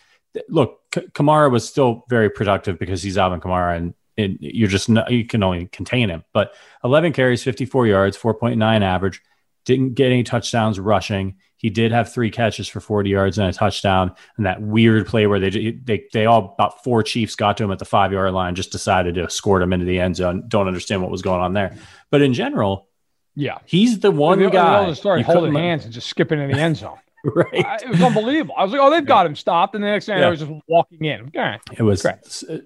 Look, 0.49 0.79
Kamara 0.91 1.49
was 1.49 1.67
still 1.67 2.05
very 2.09 2.29
productive 2.29 2.77
because 2.77 3.01
he's 3.01 3.17
Alvin 3.17 3.39
Kamara 3.39 3.77
and, 3.77 3.93
and 4.17 4.37
you're 4.39 4.67
just, 4.67 4.87
not, 4.89 5.09
you 5.09 5.25
can 5.25 5.41
only 5.41 5.65
contain 5.67 6.09
him. 6.09 6.23
But 6.33 6.53
11 6.83 7.13
carries, 7.13 7.43
54 7.43 7.87
yards, 7.87 8.17
4.9 8.17 8.81
average, 8.81 9.21
didn't 9.67 9.95
get 9.95 10.05
any 10.05 10.23
touchdowns 10.23 10.79
rushing. 10.79 11.35
He 11.57 11.69
did 11.69 11.91
have 11.91 12.11
three 12.11 12.31
catches 12.31 12.69
for 12.69 12.79
40 12.79 13.09
yards 13.09 13.37
and 13.37 13.49
a 13.49 13.51
touchdown. 13.51 14.13
And 14.37 14.45
that 14.45 14.61
weird 14.61 15.05
play 15.07 15.27
where 15.27 15.41
they 15.41 15.71
they 15.83 16.05
they 16.13 16.25
all 16.25 16.55
about 16.57 16.83
four 16.85 17.03
Chiefs 17.03 17.35
got 17.35 17.57
to 17.57 17.65
him 17.65 17.71
at 17.71 17.77
the 17.77 17.85
five 17.85 18.13
yard 18.13 18.31
line, 18.33 18.55
just 18.55 18.71
decided 18.71 19.15
to 19.15 19.25
escort 19.25 19.61
him 19.61 19.73
into 19.73 19.85
the 19.85 19.99
end 19.99 20.15
zone. 20.15 20.45
Don't 20.47 20.67
understand 20.67 21.01
what 21.01 21.11
was 21.11 21.21
going 21.21 21.41
on 21.41 21.53
there. 21.53 21.75
But 22.09 22.21
in 22.21 22.33
general, 22.33 22.87
yeah, 23.35 23.57
he's 23.65 23.99
the 23.99 24.09
one 24.09 24.39
they, 24.39 24.49
guy. 24.49 24.85
They 24.85 24.93
started 24.93 25.25
holding 25.25 25.53
hands 25.53 25.83
and 25.83 25.93
just 25.93 26.07
skipping 26.07 26.39
in 26.39 26.49
the 26.49 26.57
end 26.57 26.77
zone. 26.77 26.97
right, 27.25 27.65
I, 27.65 27.75
it 27.83 27.89
was 27.89 28.01
unbelievable. 28.01 28.55
I 28.57 28.63
was 28.63 28.71
like, 28.71 28.79
oh, 28.79 28.89
they've 28.89 29.05
got 29.05 29.25
him 29.25 29.35
stopped, 29.35 29.75
and 29.75 29.83
the 29.83 29.87
next 29.87 30.05
thing 30.05 30.17
yeah. 30.17 30.27
I 30.27 30.29
was 30.29 30.39
just 30.39 30.51
walking 30.69 31.03
in. 31.03 31.27
Okay. 31.27 31.57
It 31.77 31.83
was 31.83 32.05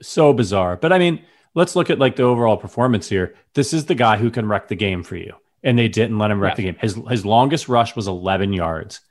so 0.04 0.34
bizarre. 0.34 0.78
But 0.78 0.94
I 0.94 1.00
mean, 1.00 1.24
let's 1.56 1.76
look 1.76 1.90
at 1.90 1.98
like 1.98 2.16
the 2.16 2.24
overall 2.24 2.58
performance 2.58 3.10
here. 3.10 3.34
This 3.56 3.74
is 3.74 3.86
the 3.86 3.96
guy 3.96 4.18
who 4.18 4.30
can 4.30 4.48
wreck 4.48 4.68
the 4.68 4.76
game 4.76 5.02
for 5.02 5.16
you 5.16 5.34
and 5.64 5.78
they 5.78 5.88
didn't 5.88 6.18
let 6.18 6.32
him 6.32 6.40
wreck 6.40 6.56
the 6.56 6.64
game. 6.64 6.78
His 6.80 7.00
his 7.10 7.26
longest 7.26 7.70
rush 7.70 7.96
was 7.96 8.08
11 8.08 8.54
yards. 8.54 9.02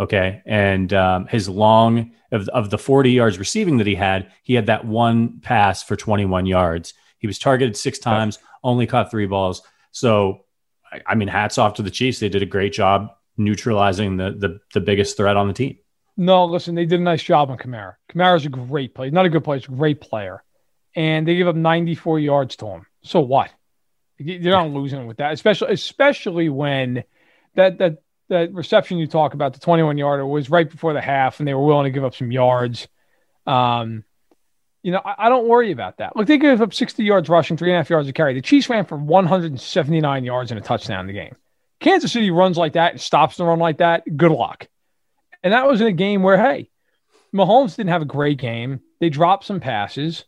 Okay, 0.00 0.42
and 0.46 0.92
um, 0.92 1.26
his 1.26 1.48
long 1.48 2.12
of 2.30 2.48
of 2.48 2.70
the 2.70 2.78
40 2.78 3.10
yards 3.10 3.38
receiving 3.38 3.78
that 3.78 3.86
he 3.86 3.96
had, 3.96 4.30
he 4.42 4.54
had 4.54 4.66
that 4.66 4.84
one 4.84 5.40
pass 5.40 5.82
for 5.82 5.96
21 5.96 6.46
yards. 6.46 6.94
He 7.18 7.26
was 7.26 7.38
targeted 7.38 7.76
six 7.76 7.98
times, 7.98 8.38
only 8.62 8.86
caught 8.86 9.10
three 9.10 9.26
balls. 9.26 9.62
So, 9.90 10.44
I, 10.92 11.00
I 11.08 11.14
mean, 11.16 11.26
hats 11.26 11.58
off 11.58 11.74
to 11.74 11.82
the 11.82 11.90
Chiefs. 11.90 12.20
They 12.20 12.28
did 12.28 12.42
a 12.42 12.46
great 12.46 12.72
job 12.72 13.10
neutralizing 13.36 14.16
the 14.16 14.30
the, 14.30 14.60
the 14.74 14.80
biggest 14.80 15.16
threat 15.16 15.36
on 15.36 15.48
the 15.48 15.54
team. 15.54 15.78
No, 16.16 16.44
listen, 16.44 16.74
they 16.74 16.84
did 16.84 17.00
a 17.00 17.02
nice 17.02 17.22
job 17.22 17.50
on 17.50 17.58
Kamara. 17.58 17.94
Kamara's 18.10 18.46
a 18.46 18.48
great 18.48 18.94
player, 18.94 19.10
not 19.10 19.26
a 19.26 19.28
good 19.28 19.44
player, 19.44 19.58
he's 19.58 19.68
a 19.68 19.72
great 19.72 20.00
player, 20.00 20.42
and 20.96 21.26
they 21.26 21.36
gave 21.36 21.46
up 21.46 21.54
94 21.54 22.18
yards 22.18 22.56
to 22.56 22.66
him. 22.66 22.86
So 23.02 23.20
what? 23.20 23.50
You're 24.18 24.52
not 24.52 24.70
losing 24.70 25.06
with 25.06 25.18
that, 25.18 25.32
especially 25.32 25.72
especially 25.72 26.48
when 26.48 27.04
that 27.54 27.78
that 27.78 27.98
that 28.28 28.52
reception 28.52 28.98
you 28.98 29.06
talk 29.06 29.34
about, 29.34 29.54
the 29.54 29.60
21 29.60 29.96
yarder, 29.96 30.26
was 30.26 30.50
right 30.50 30.68
before 30.68 30.92
the 30.92 31.00
half, 31.00 31.38
and 31.38 31.48
they 31.48 31.54
were 31.54 31.64
willing 31.64 31.84
to 31.84 31.90
give 31.90 32.04
up 32.04 32.14
some 32.14 32.30
yards. 32.30 32.88
Um, 33.46 34.04
you 34.82 34.92
know, 34.92 35.00
I, 35.04 35.26
I, 35.26 35.28
don't 35.28 35.48
worry 35.48 35.72
about 35.72 35.98
that. 35.98 36.14
Look, 36.14 36.26
they 36.26 36.36
gave 36.36 36.60
up 36.60 36.74
60 36.74 37.02
yards 37.02 37.28
rushing, 37.28 37.56
three 37.56 37.70
and 37.70 37.76
a 37.76 37.78
half 37.78 37.90
yards 37.90 38.06
of 38.08 38.14
carry. 38.14 38.34
The 38.34 38.42
Chiefs 38.42 38.68
ran 38.68 38.84
for 38.84 38.98
179 38.98 40.24
yards 40.24 40.50
and 40.50 40.60
a 40.60 40.62
touchdown 40.62 41.00
in 41.00 41.06
the 41.06 41.12
game. 41.14 41.36
Kansas 41.80 42.12
City 42.12 42.30
runs 42.30 42.58
like 42.58 42.74
that 42.74 42.92
and 42.92 43.00
stops 43.00 43.36
the 43.36 43.44
run 43.44 43.58
like 43.58 43.78
that. 43.78 44.04
Good 44.16 44.32
luck. 44.32 44.68
And 45.42 45.52
that 45.52 45.66
was 45.66 45.80
in 45.80 45.86
a 45.86 45.92
game 45.92 46.22
where, 46.22 46.36
hey, 46.36 46.70
Mahomes 47.34 47.76
didn't 47.76 47.90
have 47.90 48.02
a 48.02 48.06
great 48.06 48.38
game. 48.38 48.80
They 49.00 49.08
dropped 49.08 49.44
some 49.44 49.60
passes. 49.60 50.24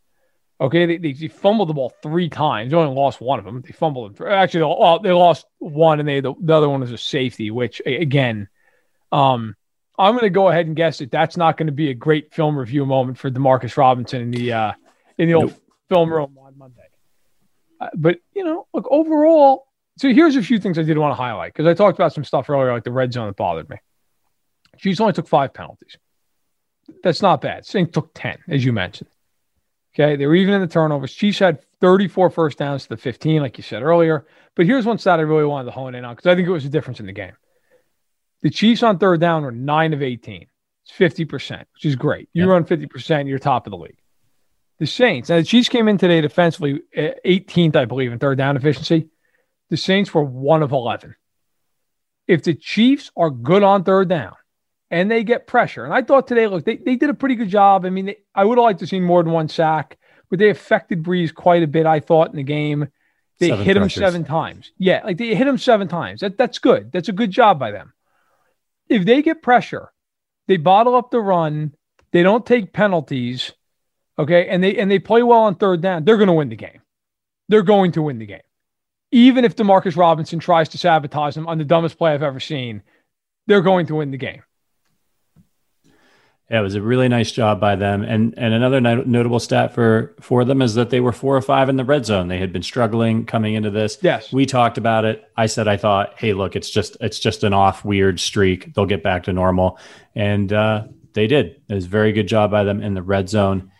Okay, 0.60 0.84
they, 0.84 0.98
they, 0.98 1.12
they, 1.14 1.28
fumbled 1.28 1.70
the 1.70 1.74
ball 1.74 1.90
three 2.02 2.28
times. 2.28 2.70
They 2.70 2.76
only 2.76 2.94
lost 2.94 3.18
one 3.18 3.38
of 3.38 3.46
them. 3.46 3.62
They 3.62 3.72
fumbled 3.72 4.18
them. 4.18 4.28
Actually, 4.28 4.64
well, 4.64 4.98
they 4.98 5.10
lost 5.10 5.46
one, 5.58 6.00
and 6.00 6.08
they 6.08 6.20
the, 6.20 6.34
the 6.38 6.52
other 6.52 6.68
one 6.68 6.80
was 6.80 6.92
a 6.92 6.98
safety. 6.98 7.50
Which 7.50 7.80
again, 7.86 8.48
um, 9.10 9.56
I'm 9.98 10.12
going 10.12 10.24
to 10.24 10.30
go 10.30 10.48
ahead 10.48 10.66
and 10.66 10.76
guess 10.76 10.98
that 10.98 11.10
that's 11.10 11.38
not 11.38 11.56
going 11.56 11.68
to 11.68 11.72
be 11.72 11.88
a 11.88 11.94
great 11.94 12.34
film 12.34 12.58
review 12.58 12.84
moment 12.84 13.16
for 13.16 13.30
Demarcus 13.30 13.76
Robinson 13.78 14.20
in 14.20 14.30
the 14.30 14.52
uh, 14.52 14.72
in 15.16 15.28
the 15.28 15.34
old 15.34 15.54
film 15.88 16.12
room 16.12 16.36
on 16.38 16.58
Monday. 16.58 16.82
Uh, 17.80 17.88
but 17.94 18.18
you 18.34 18.44
know, 18.44 18.66
look 18.74 18.86
overall. 18.90 19.66
So 19.96 20.12
here's 20.12 20.36
a 20.36 20.42
few 20.42 20.58
things 20.58 20.78
I 20.78 20.82
did 20.82 20.98
want 20.98 21.12
to 21.12 21.16
highlight 21.22 21.54
because 21.54 21.66
I 21.66 21.72
talked 21.72 21.98
about 21.98 22.12
some 22.12 22.24
stuff 22.24 22.50
earlier, 22.50 22.72
like 22.72 22.84
the 22.84 22.92
red 22.92 23.14
zone 23.14 23.28
that 23.28 23.36
bothered 23.36 23.68
me. 23.70 23.76
Chiefs 24.76 25.00
only 25.00 25.14
took 25.14 25.28
five 25.28 25.54
penalties. 25.54 25.96
That's 27.02 27.22
not 27.22 27.40
bad. 27.40 27.64
Saints 27.64 27.92
took 27.92 28.10
ten, 28.14 28.38
as 28.46 28.62
you 28.62 28.74
mentioned. 28.74 29.08
Okay. 29.94 30.16
They 30.16 30.26
were 30.26 30.34
even 30.34 30.54
in 30.54 30.60
the 30.60 30.66
turnovers. 30.66 31.12
Chiefs 31.12 31.38
had 31.38 31.64
34 31.80 32.30
first 32.30 32.58
downs 32.58 32.84
to 32.84 32.90
the 32.90 32.96
15, 32.96 33.42
like 33.42 33.58
you 33.58 33.64
said 33.64 33.82
earlier. 33.82 34.26
But 34.54 34.66
here's 34.66 34.86
one 34.86 34.98
stat 34.98 35.18
I 35.18 35.22
really 35.22 35.44
wanted 35.44 35.66
to 35.66 35.70
hone 35.72 35.94
in 35.94 36.04
on 36.04 36.14
because 36.14 36.30
I 36.30 36.34
think 36.34 36.46
it 36.46 36.52
was 36.52 36.64
a 36.64 36.70
difference 36.70 37.00
in 37.00 37.06
the 37.06 37.12
game. 37.12 37.32
The 38.42 38.50
Chiefs 38.50 38.82
on 38.82 38.98
third 38.98 39.20
down 39.20 39.42
were 39.42 39.52
nine 39.52 39.92
of 39.92 40.02
18. 40.02 40.46
It's 40.84 40.92
50%, 40.92 41.64
which 41.74 41.84
is 41.84 41.96
great. 41.96 42.28
You 42.32 42.42
yep. 42.42 42.50
run 42.50 42.64
50%, 42.64 43.28
you're 43.28 43.38
top 43.38 43.66
of 43.66 43.70
the 43.70 43.76
league. 43.76 43.98
The 44.78 44.86
Saints, 44.86 45.28
and 45.28 45.38
the 45.38 45.46
Chiefs 45.46 45.68
came 45.68 45.88
in 45.88 45.98
today 45.98 46.22
defensively 46.22 46.80
eh, 46.94 47.12
18th, 47.24 47.76
I 47.76 47.84
believe, 47.84 48.12
in 48.12 48.18
third 48.18 48.38
down 48.38 48.56
efficiency. 48.56 49.08
the 49.68 49.76
Saints 49.76 50.14
were 50.14 50.24
one 50.24 50.62
of 50.62 50.72
11. 50.72 51.14
If 52.26 52.44
the 52.44 52.54
Chiefs 52.54 53.10
are 53.16 53.30
good 53.30 53.62
on 53.62 53.84
third 53.84 54.08
down 54.08 54.34
and 54.90 55.10
they 55.10 55.22
get 55.24 55.46
pressure, 55.46 55.84
and 55.84 55.94
I 55.94 56.02
thought 56.02 56.26
today, 56.26 56.46
look, 56.46 56.64
they, 56.64 56.76
they 56.76 56.96
did 56.96 57.10
a 57.10 57.14
pretty 57.14 57.36
good 57.36 57.48
job. 57.48 57.84
I 57.84 57.90
mean, 57.90 58.06
they, 58.06 58.16
I 58.34 58.44
would 58.44 58.58
have 58.58 58.64
liked 58.64 58.80
to 58.80 58.86
see 58.86 59.00
more 59.00 59.22
than 59.22 59.32
one 59.32 59.48
sack, 59.48 59.98
but 60.28 60.38
they 60.38 60.50
affected 60.50 61.02
Brees 61.02 61.34
quite 61.34 61.62
a 61.62 61.68
bit, 61.68 61.86
I 61.86 62.00
thought, 62.00 62.30
in 62.30 62.36
the 62.36 62.42
game. 62.42 62.88
They 63.38 63.48
seven 63.48 63.64
hit 63.64 63.76
pressures. 63.76 63.96
him 63.96 64.06
seven 64.06 64.24
times. 64.24 64.72
Yeah, 64.78 65.02
like 65.04 65.16
they 65.16 65.34
hit 65.34 65.46
him 65.46 65.58
seven 65.58 65.88
times. 65.88 66.20
That, 66.20 66.36
that's 66.36 66.58
good. 66.58 66.92
That's 66.92 67.08
a 67.08 67.12
good 67.12 67.30
job 67.30 67.58
by 67.58 67.70
them. 67.70 67.94
If 68.88 69.04
they 69.04 69.22
get 69.22 69.42
pressure, 69.42 69.92
they 70.48 70.56
bottle 70.56 70.96
up 70.96 71.10
the 71.10 71.20
run, 71.20 71.74
they 72.10 72.22
don't 72.22 72.44
take 72.44 72.72
penalties, 72.72 73.52
okay, 74.18 74.48
and 74.48 74.62
they 74.62 74.76
and 74.76 74.90
they 74.90 74.98
play 74.98 75.22
well 75.22 75.42
on 75.42 75.54
third 75.54 75.80
down, 75.80 76.04
they're 76.04 76.16
going 76.16 76.26
to 76.26 76.32
win 76.32 76.48
the 76.48 76.56
game. 76.56 76.82
They're 77.48 77.62
going 77.62 77.92
to 77.92 78.02
win 78.02 78.18
the 78.18 78.26
game. 78.26 78.40
Even 79.12 79.44
if 79.44 79.56
Demarcus 79.56 79.96
Robinson 79.96 80.38
tries 80.38 80.68
to 80.70 80.78
sabotage 80.78 81.34
them 81.34 81.46
on 81.46 81.58
the 81.58 81.64
dumbest 81.64 81.98
play 81.98 82.12
I've 82.12 82.22
ever 82.22 82.40
seen, 82.40 82.82
they're 83.46 83.60
going 83.60 83.86
to 83.86 83.96
win 83.96 84.10
the 84.10 84.16
game. 84.16 84.42
Yeah, 86.50 86.58
it 86.58 86.62
was 86.62 86.74
a 86.74 86.82
really 86.82 87.06
nice 87.06 87.30
job 87.30 87.60
by 87.60 87.76
them. 87.76 88.02
And 88.02 88.34
and 88.36 88.52
another 88.52 88.80
not- 88.80 89.06
notable 89.06 89.38
stat 89.38 89.72
for 89.72 90.16
for 90.20 90.44
them 90.44 90.60
is 90.60 90.74
that 90.74 90.90
they 90.90 90.98
were 90.98 91.12
four 91.12 91.36
or 91.36 91.42
five 91.42 91.68
in 91.68 91.76
the 91.76 91.84
red 91.84 92.04
zone. 92.04 92.26
They 92.26 92.38
had 92.38 92.52
been 92.52 92.64
struggling 92.64 93.24
coming 93.24 93.54
into 93.54 93.70
this. 93.70 93.98
Yes, 94.02 94.32
we 94.32 94.46
talked 94.46 94.76
about 94.76 95.04
it. 95.04 95.22
I 95.36 95.46
said 95.46 95.68
I 95.68 95.76
thought, 95.76 96.14
hey, 96.18 96.32
look, 96.32 96.56
it's 96.56 96.68
just 96.68 96.96
it's 97.00 97.20
just 97.20 97.44
an 97.44 97.52
off 97.52 97.84
weird 97.84 98.18
streak. 98.18 98.74
They'll 98.74 98.86
get 98.86 99.04
back 99.04 99.24
to 99.24 99.32
normal, 99.32 99.78
and 100.16 100.52
uh, 100.52 100.88
they 101.12 101.28
did. 101.28 101.60
It 101.68 101.74
was 101.74 101.84
a 101.84 101.88
very 101.88 102.12
good 102.12 102.26
job 102.26 102.50
by 102.50 102.64
them 102.64 102.82
in 102.82 102.94
the 102.94 103.02
red 103.02 103.28
zone. 103.28 103.70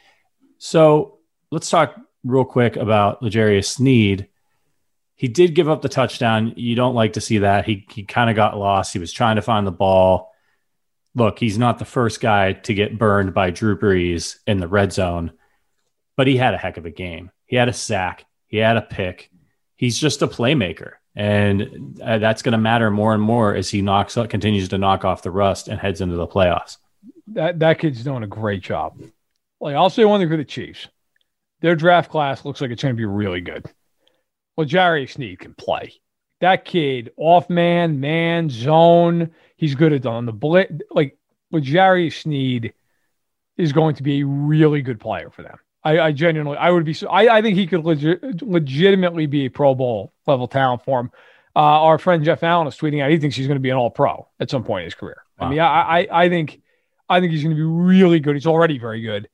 So 0.59 1.18
let's 1.50 1.70
talk 1.70 1.96
real 2.22 2.44
quick 2.44 2.76
about 2.76 3.20
L'Jarius 3.20 3.66
Sneed. 3.66 4.28
He 5.16 5.26
did 5.26 5.56
give 5.56 5.68
up 5.68 5.83
the 5.83 5.88
touchdown. 5.88 6.54
You 6.56 6.76
don't 6.76 6.94
like 6.94 7.14
to 7.14 7.20
see 7.20 7.38
that. 7.38 7.64
He 7.64 7.85
he 7.90 8.04
kind 8.04 8.30
of 8.30 8.37
got 8.37 8.56
lost. 8.56 8.92
He 8.92 9.00
was 9.00 9.12
trying 9.12 9.37
to 9.37 9.42
find 9.42 9.66
the 9.66 9.72
ball 9.72 10.29
look, 11.14 11.38
he's 11.38 11.58
not 11.58 11.78
the 11.78 11.84
first 11.84 12.20
guy 12.20 12.52
to 12.52 12.74
get 12.74 12.98
burned 12.98 13.34
by 13.34 13.50
Drew 13.50 13.78
Brees 13.78 14.36
in 14.46 14.58
the 14.58 14.68
red 14.68 14.92
zone, 14.92 15.32
but 16.16 16.26
he 16.26 16.36
had 16.36 16.54
a 16.54 16.58
heck 16.58 16.76
of 16.76 16.86
a 16.86 16.90
game. 16.90 17.30
He 17.46 17.56
had 17.56 17.68
a 17.68 17.72
sack, 17.72 18.26
he 18.46 18.58
had 18.58 18.76
a 18.76 18.82
pick. 18.82 19.30
He's 19.76 19.98
just 19.98 20.22
a 20.22 20.26
playmaker. 20.26 20.94
And 21.16 21.98
uh, 22.02 22.18
that's 22.18 22.42
going 22.42 22.52
to 22.52 22.58
matter 22.58 22.90
more 22.90 23.14
and 23.14 23.22
more 23.22 23.54
as 23.54 23.70
he 23.70 23.82
knocks 23.82 24.16
up, 24.16 24.28
continues 24.30 24.68
to 24.68 24.78
knock 24.78 25.04
off 25.04 25.22
the 25.22 25.30
rust 25.30 25.68
and 25.68 25.80
heads 25.80 26.00
into 26.00 26.16
the 26.16 26.26
playoffs. 26.26 26.76
That 27.28 27.58
that 27.60 27.78
kid's 27.78 28.04
doing 28.04 28.22
a 28.22 28.28
great 28.28 28.62
job. 28.62 29.00
Like 29.60 29.74
I'll 29.74 29.90
say 29.90 30.04
one 30.04 30.20
thing 30.20 30.28
for 30.28 30.36
the 30.36 30.44
Chiefs, 30.44 30.88
their 31.60 31.76
draft 31.76 32.10
class 32.10 32.44
looks 32.44 32.60
like 32.60 32.70
it's 32.70 32.82
going 32.82 32.94
to 32.94 32.98
be 32.98 33.06
really 33.06 33.40
good. 33.40 33.64
Well, 34.56 34.66
Jerry 34.66 35.06
Sneed 35.06 35.38
can 35.38 35.54
play. 35.54 35.94
That 36.40 36.64
kid, 36.64 37.12
off 37.16 37.50
man, 37.50 38.00
man, 38.00 38.48
zone. 38.48 39.31
He's 39.57 39.74
good 39.74 39.92
at 39.92 40.07
on 40.07 40.26
the 40.26 40.33
blitz. 40.33 40.72
Like 40.90 41.18
with 41.50 41.64
Jerry 41.64 42.11
Sneed 42.11 42.72
is 43.57 43.72
going 43.72 43.96
to 43.96 44.03
be 44.03 44.20
a 44.20 44.26
really 44.26 44.83
good 44.83 45.00
player 45.00 45.31
for 45.31 45.42
them. 45.42 45.59
I, 45.83 45.98
I 45.98 46.12
genuinely, 46.12 46.59
I 46.59 46.70
would 46.70 46.85
be. 46.85 46.96
I, 47.09 47.29
I 47.29 47.42
think 47.42 47.57
he 47.57 47.66
could 47.66 47.85
legit, 47.85 48.42
legitimately 48.42 49.26
be 49.26 49.46
a 49.46 49.50
Pro 49.50 49.74
Bowl 49.74 50.12
level 50.26 50.46
talent 50.48 50.85
for 50.85 51.00
him. 51.00 51.11
Uh, 51.57 51.59
our 51.59 51.98
friend 51.98 52.24
Jeff 52.24 52.42
Allen 52.42 52.66
is 52.68 52.76
tweeting 52.76 53.03
out 53.03 53.11
he 53.11 53.18
thinks 53.18 53.35
he's 53.35 53.46
going 53.46 53.57
to 53.57 53.62
be 53.62 53.70
an 53.70 53.76
All 53.76 53.90
Pro 53.90 54.29
at 54.38 54.50
some 54.50 54.62
point 54.62 54.83
in 54.83 54.85
his 54.87 54.94
career. 54.94 55.22
Wow. 55.38 55.46
I 55.46 55.50
mean, 55.50 55.59
I, 55.59 55.64
I, 55.64 56.09
I 56.24 56.29
think, 56.29 56.61
I 57.09 57.20
think 57.20 57.33
he's 57.33 57.42
going 57.42 57.57
to 57.57 57.61
be 57.61 57.66
really 57.66 58.20
good. 58.20 58.37
He's 58.37 58.46
already 58.46 58.79
very 58.79 59.00
good. 59.00 59.29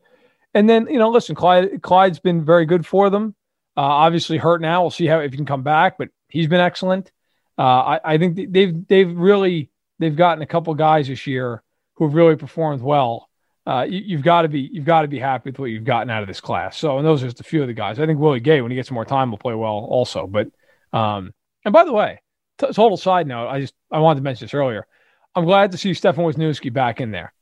And 0.54 0.70
then 0.70 0.86
you 0.88 0.98
know, 0.98 1.10
listen, 1.10 1.34
Clyde, 1.34 1.82
Clyde's 1.82 2.20
been 2.20 2.44
very 2.44 2.64
good 2.64 2.86
for 2.86 3.10
them. 3.10 3.34
Uh, 3.76 3.82
obviously 3.82 4.38
hurt 4.38 4.62
now. 4.62 4.82
We'll 4.82 4.90
see 4.90 5.06
how 5.06 5.18
if 5.18 5.32
he 5.32 5.36
can 5.36 5.46
come 5.46 5.62
back, 5.62 5.98
but 5.98 6.08
he's 6.28 6.48
been 6.48 6.60
excellent. 6.60 7.12
Uh, 7.58 7.62
I, 7.62 8.00
I 8.04 8.18
think 8.18 8.52
they've 8.52 8.86
they've 8.86 9.16
really 9.16 9.70
they've 9.98 10.16
gotten 10.16 10.42
a 10.42 10.46
couple 10.46 10.74
guys 10.74 11.08
this 11.08 11.26
year 11.26 11.62
who 11.94 12.04
have 12.04 12.14
really 12.14 12.36
performed 12.36 12.82
well. 12.82 13.28
Uh, 13.66 13.84
you, 13.88 14.16
have 14.16 14.24
got 14.24 14.42
to 14.42 14.48
be 14.48 14.68
you've 14.72 14.84
got 14.84 15.02
to 15.02 15.08
be 15.08 15.18
happy 15.18 15.50
with 15.50 15.58
what 15.58 15.66
you've 15.66 15.84
gotten 15.84 16.10
out 16.10 16.22
of 16.22 16.28
this 16.28 16.40
class. 16.40 16.76
So, 16.76 16.98
and 16.98 17.06
those 17.06 17.22
are 17.22 17.26
just 17.26 17.40
a 17.40 17.44
few 17.44 17.62
of 17.62 17.66
the 17.66 17.74
guys. 17.74 17.98
I 17.98 18.06
think 18.06 18.20
Willie 18.20 18.40
Gay, 18.40 18.60
when 18.60 18.70
he 18.70 18.76
gets 18.76 18.90
more 18.90 19.04
time, 19.04 19.30
will 19.30 19.38
play 19.38 19.54
well 19.54 19.72
also. 19.72 20.26
But, 20.28 20.48
um, 20.92 21.32
and 21.64 21.72
by 21.72 21.84
the 21.84 21.92
way, 21.92 22.20
t- 22.58 22.68
total 22.68 22.96
side 22.96 23.26
note, 23.26 23.48
I 23.48 23.60
just 23.60 23.74
I 23.90 23.98
wanted 23.98 24.20
to 24.20 24.24
mention 24.24 24.44
this 24.44 24.54
earlier. 24.54 24.86
I'm 25.34 25.44
glad 25.44 25.72
to 25.72 25.78
see 25.78 25.94
Stefan 25.94 26.24
Wisniewski 26.24 26.72
back 26.72 27.00
in 27.00 27.10
there. 27.10 27.32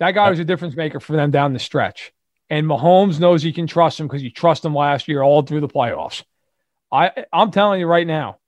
That 0.00 0.12
guy 0.12 0.30
was 0.30 0.38
a 0.38 0.44
difference 0.44 0.74
maker 0.74 0.98
for 0.98 1.14
them 1.14 1.30
down 1.30 1.52
the 1.52 1.58
stretch. 1.58 2.12
And 2.48 2.66
Mahomes 2.66 3.20
knows 3.20 3.42
he 3.42 3.52
can 3.52 3.66
trust 3.66 4.00
him 4.00 4.08
because 4.08 4.22
he 4.22 4.30
trusted 4.30 4.66
him 4.66 4.74
last 4.74 5.06
year 5.06 5.22
all 5.22 5.42
through 5.42 5.60
the 5.60 5.68
playoffs. 5.68 6.24
I 6.92 7.24
I'm 7.32 7.50
telling 7.50 7.80
you 7.80 7.86
right 7.86 8.06
now, 8.06 8.38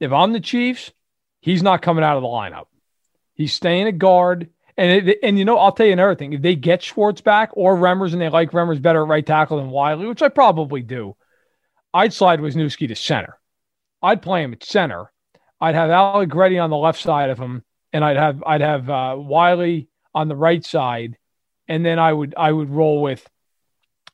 if 0.00 0.12
I'm 0.12 0.32
the 0.32 0.40
Chiefs, 0.40 0.92
He's 1.40 1.62
not 1.62 1.82
coming 1.82 2.04
out 2.04 2.16
of 2.16 2.22
the 2.22 2.28
lineup. 2.28 2.66
He's 3.34 3.52
staying 3.52 3.88
at 3.88 3.98
guard. 3.98 4.50
And 4.76 5.08
it, 5.08 5.18
and 5.22 5.38
you 5.38 5.44
know, 5.44 5.58
I'll 5.58 5.72
tell 5.72 5.86
you 5.86 5.92
another 5.92 6.14
thing. 6.14 6.32
If 6.32 6.42
they 6.42 6.54
get 6.54 6.82
Schwartz 6.82 7.20
back 7.20 7.50
or 7.54 7.76
Remmers 7.76 8.12
and 8.12 8.20
they 8.20 8.28
like 8.28 8.52
Remmers 8.52 8.80
better 8.80 9.02
at 9.02 9.08
right 9.08 9.26
tackle 9.26 9.56
than 9.56 9.70
Wylie, 9.70 10.06
which 10.06 10.22
I 10.22 10.28
probably 10.28 10.82
do, 10.82 11.16
I'd 11.92 12.12
slide 12.12 12.40
Wisniewski 12.40 12.88
to 12.88 12.94
center. 12.94 13.38
I'd 14.02 14.22
play 14.22 14.42
him 14.42 14.52
at 14.52 14.62
center. 14.62 15.12
I'd 15.60 15.74
have 15.74 15.90
Allegretti 15.90 16.58
on 16.58 16.70
the 16.70 16.76
left 16.76 17.00
side 17.00 17.30
of 17.30 17.38
him, 17.38 17.64
and 17.92 18.04
I'd 18.04 18.16
have 18.16 18.42
I'd 18.46 18.60
have 18.60 18.88
uh, 18.88 19.16
Wylie 19.18 19.88
on 20.14 20.28
the 20.28 20.36
right 20.36 20.64
side, 20.64 21.16
and 21.66 21.84
then 21.84 21.98
I 21.98 22.12
would 22.12 22.34
I 22.36 22.52
would 22.52 22.70
roll 22.70 23.02
with 23.02 23.28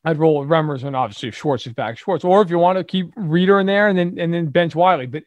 I'd 0.05 0.19
roll 0.19 0.39
with 0.39 0.49
Remmers 0.49 0.83
and 0.83 0.95
obviously 0.95 1.29
if 1.29 1.35
Schwartz 1.35 1.65
is 1.65 1.73
back, 1.73 1.97
Schwartz. 1.97 2.23
Or 2.23 2.41
if 2.41 2.49
you 2.49 2.59
want 2.59 2.77
to 2.77 2.83
keep 2.83 3.11
Reader 3.15 3.59
in 3.59 3.65
there 3.65 3.87
and 3.87 3.97
then 3.97 4.17
and 4.19 4.33
then 4.33 4.47
bench 4.47 4.75
Wylie. 4.75 5.07
But 5.07 5.23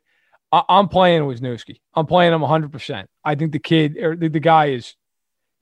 I, 0.53 0.63
am 0.69 0.89
playing 0.89 1.23
Wisniewski. 1.23 1.81
I'm 1.95 2.07
playing 2.07 2.33
him 2.33 2.41
100%. 2.41 3.05
I 3.25 3.35
think 3.35 3.53
the 3.53 3.59
kid 3.59 3.97
or 3.99 4.17
the, 4.17 4.29
the 4.29 4.41
guy 4.41 4.67
is 4.67 4.95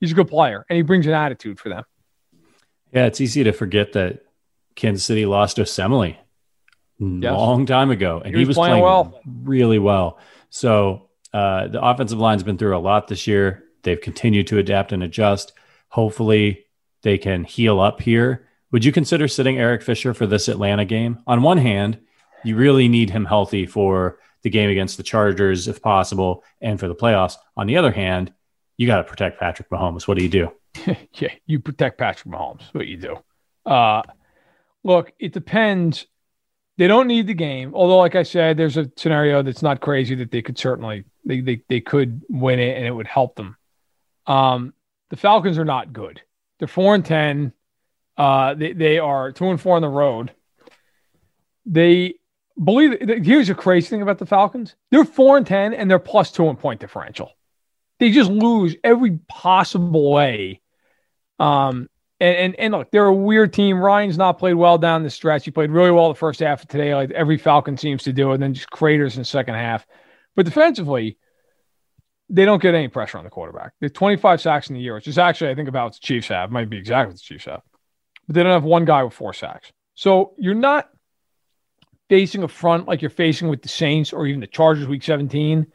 he's 0.00 0.12
a 0.12 0.14
good 0.14 0.28
player 0.28 0.64
and 0.68 0.76
he 0.76 0.82
brings 0.82 1.06
an 1.06 1.14
attitude 1.14 1.58
for 1.58 1.70
them. 1.70 1.84
Yeah, 2.92 3.06
it's 3.06 3.20
easy 3.20 3.42
to 3.44 3.52
forget 3.52 3.94
that 3.94 4.20
Kansas 4.74 5.04
City 5.04 5.26
lost 5.26 5.56
Osemele 5.56 6.16
yes. 6.98 7.32
long 7.32 7.66
time 7.66 7.90
ago, 7.90 8.20
and 8.24 8.34
he 8.34 8.40
was, 8.40 8.40
he 8.40 8.46
was 8.48 8.56
playing, 8.56 8.82
playing, 8.82 8.84
well, 8.84 9.20
really 9.24 9.78
well. 9.78 10.18
So 10.50 11.08
uh, 11.32 11.68
the 11.68 11.82
offensive 11.82 12.18
line's 12.18 12.42
been 12.42 12.58
through 12.58 12.76
a 12.76 12.78
lot 12.78 13.08
this 13.08 13.26
year. 13.26 13.64
They've 13.82 14.00
continued 14.00 14.46
to 14.48 14.58
adapt 14.58 14.92
and 14.92 15.02
adjust. 15.02 15.52
Hopefully, 15.88 16.66
they 17.02 17.18
can 17.18 17.44
heal 17.44 17.80
up 17.80 18.00
here. 18.00 18.45
Would 18.76 18.84
you 18.84 18.92
consider 18.92 19.26
sitting 19.26 19.56
Eric 19.56 19.80
Fisher 19.82 20.12
for 20.12 20.26
this 20.26 20.48
Atlanta 20.48 20.84
game? 20.84 21.20
On 21.26 21.40
one 21.40 21.56
hand, 21.56 21.98
you 22.44 22.56
really 22.56 22.88
need 22.88 23.08
him 23.08 23.24
healthy 23.24 23.64
for 23.64 24.18
the 24.42 24.50
game 24.50 24.68
against 24.68 24.98
the 24.98 25.02
Chargers 25.02 25.66
if 25.66 25.80
possible 25.80 26.44
and 26.60 26.78
for 26.78 26.86
the 26.86 26.94
playoffs. 26.94 27.36
On 27.56 27.66
the 27.66 27.78
other 27.78 27.90
hand, 27.90 28.34
you 28.76 28.86
got 28.86 28.98
to 28.98 29.04
protect 29.04 29.40
Patrick 29.40 29.70
Mahomes. 29.70 30.06
What 30.06 30.18
do 30.18 30.22
you 30.22 30.28
do? 30.28 30.52
yeah, 31.14 31.32
you 31.46 31.58
protect 31.58 31.96
Patrick 31.96 32.30
Mahomes. 32.30 32.64
What 32.72 32.86
you 32.86 32.98
do? 32.98 33.16
Uh, 33.64 34.02
look, 34.84 35.10
it 35.18 35.32
depends. 35.32 36.06
They 36.76 36.86
don't 36.86 37.06
need 37.06 37.28
the 37.28 37.32
game, 37.32 37.72
although, 37.74 37.96
like 37.96 38.14
I 38.14 38.24
said, 38.24 38.58
there's 38.58 38.76
a 38.76 38.92
scenario 38.94 39.42
that's 39.42 39.62
not 39.62 39.80
crazy 39.80 40.16
that 40.16 40.30
they 40.30 40.42
could 40.42 40.58
certainly 40.58 41.04
they 41.24 41.40
they, 41.40 41.62
they 41.70 41.80
could 41.80 42.20
win 42.28 42.58
it 42.58 42.76
and 42.76 42.84
it 42.84 42.92
would 42.92 43.06
help 43.06 43.36
them. 43.36 43.56
Um, 44.26 44.74
the 45.08 45.16
Falcons 45.16 45.56
are 45.56 45.64
not 45.64 45.94
good. 45.94 46.20
They're 46.58 46.68
four 46.68 46.94
and 46.94 47.06
ten. 47.06 47.54
Uh, 48.16 48.54
they 48.54 48.72
they 48.72 48.98
are 48.98 49.32
two 49.32 49.50
and 49.50 49.60
four 49.60 49.76
on 49.76 49.82
the 49.82 49.88
road. 49.88 50.32
They 51.66 52.14
believe 52.62 52.98
here's 53.24 53.50
a 53.50 53.54
crazy 53.54 53.88
thing 53.88 54.02
about 54.02 54.18
the 54.18 54.26
Falcons. 54.26 54.74
They're 54.90 55.04
four 55.04 55.36
and 55.36 55.46
ten 55.46 55.74
and 55.74 55.90
they're 55.90 55.98
plus 55.98 56.32
two 56.32 56.48
in 56.48 56.56
point 56.56 56.80
differential. 56.80 57.32
They 57.98 58.10
just 58.10 58.30
lose 58.30 58.76
every 58.82 59.18
possible 59.28 60.10
way. 60.10 60.60
Um 61.38 61.88
and, 62.18 62.36
and 62.36 62.54
and 62.56 62.72
look, 62.72 62.90
they're 62.90 63.06
a 63.06 63.14
weird 63.14 63.52
team. 63.52 63.78
Ryan's 63.78 64.16
not 64.16 64.38
played 64.38 64.54
well 64.54 64.78
down 64.78 65.02
the 65.02 65.10
stretch. 65.10 65.44
He 65.44 65.50
played 65.50 65.70
really 65.70 65.90
well 65.90 66.08
the 66.08 66.14
first 66.14 66.40
half 66.40 66.62
of 66.62 66.68
today, 66.68 66.94
like 66.94 67.10
every 67.10 67.36
Falcon 67.36 67.76
seems 67.76 68.04
to 68.04 68.12
do, 68.12 68.32
and 68.32 68.42
then 68.42 68.54
just 68.54 68.70
craters 68.70 69.16
in 69.16 69.20
the 69.20 69.26
second 69.26 69.54
half. 69.54 69.86
But 70.34 70.46
defensively, 70.46 71.18
they 72.30 72.46
don't 72.46 72.62
get 72.62 72.74
any 72.74 72.88
pressure 72.88 73.18
on 73.18 73.24
the 73.24 73.30
quarterback. 73.30 73.72
They're 73.80 73.88
25 73.88 74.40
sacks 74.40 74.68
in 74.68 74.74
the 74.74 74.80
year, 74.80 74.94
which 74.94 75.06
is 75.06 75.18
actually, 75.18 75.50
I 75.50 75.54
think, 75.54 75.68
about 75.68 75.84
what 75.84 75.92
the 75.94 76.00
Chiefs 76.00 76.28
have. 76.28 76.50
Might 76.50 76.70
be 76.70 76.78
exactly 76.78 77.12
what 77.12 77.16
the 77.16 77.22
Chiefs 77.22 77.44
have. 77.44 77.62
But 78.26 78.34
they 78.34 78.42
don't 78.42 78.52
have 78.52 78.64
one 78.64 78.84
guy 78.84 79.02
with 79.02 79.14
four 79.14 79.32
sacks. 79.32 79.72
So 79.94 80.34
you're 80.38 80.54
not 80.54 80.90
facing 82.08 82.42
a 82.42 82.48
front 82.48 82.86
like 82.86 83.02
you're 83.02 83.10
facing 83.10 83.48
with 83.48 83.62
the 83.62 83.68
Saints 83.68 84.12
or 84.12 84.26
even 84.26 84.40
the 84.40 84.46
Chargers 84.46 84.86
week 84.86 85.02
17, 85.02 85.66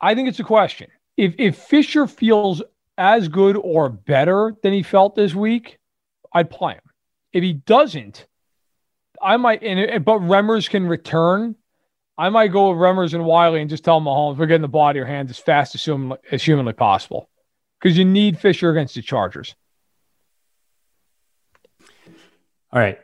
I 0.00 0.14
think 0.14 0.28
it's 0.28 0.40
a 0.40 0.44
question. 0.44 0.88
If 1.16 1.34
if 1.38 1.56
Fisher 1.56 2.06
feels 2.06 2.62
as 2.96 3.28
good 3.28 3.56
or 3.56 3.88
better 3.88 4.54
than 4.62 4.72
he 4.72 4.82
felt 4.82 5.14
this 5.14 5.34
week, 5.34 5.78
I'd 6.32 6.50
play 6.50 6.74
him. 6.74 6.80
If 7.32 7.42
he 7.42 7.52
doesn't, 7.52 8.26
I 9.20 9.36
might 9.36 9.62
and 9.62 10.04
but 10.04 10.20
Remmers 10.20 10.68
can 10.68 10.86
return. 10.86 11.56
I 12.16 12.28
might 12.28 12.48
go 12.48 12.70
with 12.70 12.78
Remmers 12.78 13.14
and 13.14 13.24
Wylie 13.24 13.60
and 13.60 13.70
just 13.70 13.84
tell 13.84 14.00
Mahomes 14.00 14.36
we're 14.36 14.46
getting 14.46 14.62
the 14.62 14.68
ball 14.68 14.86
out 14.86 14.90
of 14.90 14.96
your 14.96 15.06
hands 15.06 15.30
as 15.30 15.38
fast 15.38 15.74
as 15.74 15.82
humanly, 15.82 16.18
as 16.30 16.42
humanly 16.42 16.74
possible. 16.74 17.30
Because 17.80 17.96
you 17.96 18.04
need 18.04 18.38
Fisher 18.38 18.70
against 18.70 18.94
the 18.94 19.00
Chargers. 19.00 19.54
All 22.72 22.80
right 22.80 22.98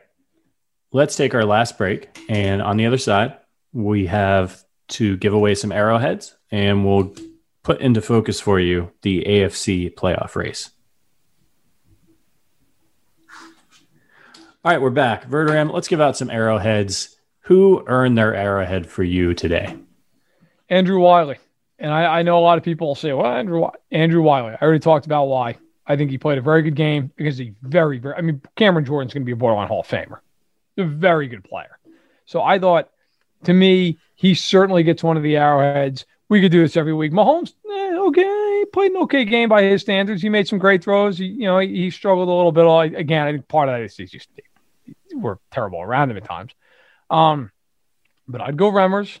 let's 0.91 1.15
take 1.15 1.35
our 1.35 1.45
last 1.45 1.77
break. 1.77 2.09
And 2.29 2.61
on 2.61 2.77
the 2.77 2.85
other 2.85 2.97
side, 2.97 3.37
we 3.73 4.07
have 4.07 4.63
to 4.89 5.17
give 5.17 5.33
away 5.33 5.55
some 5.55 5.71
arrowheads 5.71 6.35
and 6.51 6.85
we'll 6.85 7.13
put 7.63 7.81
into 7.81 8.01
focus 8.01 8.39
for 8.39 8.59
you 8.59 8.91
the 9.01 9.23
AFC 9.27 9.93
playoff 9.93 10.35
race. 10.35 10.71
All 14.65 14.73
right, 14.73 14.81
we're 14.81 14.89
back. 14.89 15.29
Verderame, 15.29 15.71
let's 15.71 15.87
give 15.87 16.01
out 16.01 16.17
some 16.17 16.29
arrowheads. 16.29 17.15
Who 17.41 17.83
earned 17.87 18.17
their 18.17 18.35
arrowhead 18.35 18.87
for 18.87 19.03
you 19.03 19.33
today? 19.33 19.77
Andrew 20.67 20.99
Wylie. 20.99 21.37
And 21.79 21.93
I, 21.93 22.19
I 22.19 22.21
know 22.23 22.39
a 22.39 22.41
lot 22.41 22.57
of 22.57 22.65
people 22.65 22.87
will 22.87 22.95
say, 22.95 23.13
well, 23.13 23.31
Andrew, 23.31 23.67
Andrew 23.91 24.21
Wylie. 24.21 24.53
I 24.53 24.57
already 24.61 24.79
talked 24.79 25.05
about 25.05 25.25
why. 25.25 25.57
I 25.87 25.95
think 25.95 26.11
he 26.11 26.17
played 26.17 26.37
a 26.37 26.41
very 26.41 26.61
good 26.61 26.75
game 26.75 27.11
against 27.17 27.39
a 27.39 27.53
very, 27.61 27.97
very, 27.97 28.15
I 28.15 28.21
mean, 28.21 28.41
Cameron 28.55 28.85
Jordan's 28.85 29.13
going 29.13 29.23
to 29.23 29.25
be 29.25 29.31
a 29.31 29.37
borderline 29.37 29.67
Hall 29.67 29.79
of 29.79 29.87
Famer. 29.87 30.19
A 30.77 30.83
very 30.83 31.27
good 31.27 31.43
player. 31.43 31.79
So 32.25 32.41
I 32.41 32.59
thought, 32.59 32.89
to 33.45 33.53
me, 33.53 33.97
he 34.15 34.35
certainly 34.35 34.83
gets 34.83 35.03
one 35.03 35.15
of 35.17 35.23
the 35.23 35.37
arrowheads. 35.37 36.05
We 36.29 36.41
could 36.41 36.51
do 36.51 36.61
this 36.61 36.75
every 36.75 36.93
week. 36.93 37.13
Mahomes, 37.13 37.53
eh, 37.71 37.95
okay, 37.97 38.65
played 38.73 38.91
an 38.91 38.97
okay 39.03 39.23
game 39.23 39.47
by 39.47 39.63
his 39.63 39.81
standards. 39.81 40.21
He 40.21 40.29
made 40.29 40.47
some 40.47 40.59
great 40.59 40.83
throws. 40.83 41.17
He, 41.17 41.25
you 41.25 41.45
know, 41.45 41.59
he, 41.59 41.67
he 41.67 41.89
struggled 41.89 42.27
a 42.27 42.31
little 42.31 42.51
bit. 42.51 42.99
Again, 42.99 43.25
I 43.25 43.31
think 43.31 43.47
part 43.47 43.69
of 43.69 43.75
that 43.75 43.81
is 43.81 43.95
he's 43.95 44.11
just 44.11 44.29
we're 45.13 45.37
terrible 45.51 45.81
around 45.81 46.11
him 46.11 46.17
at 46.17 46.25
times. 46.25 46.51
Um, 47.09 47.51
but 48.27 48.41
I'd 48.41 48.57
go 48.57 48.71
Remmers. 48.71 49.19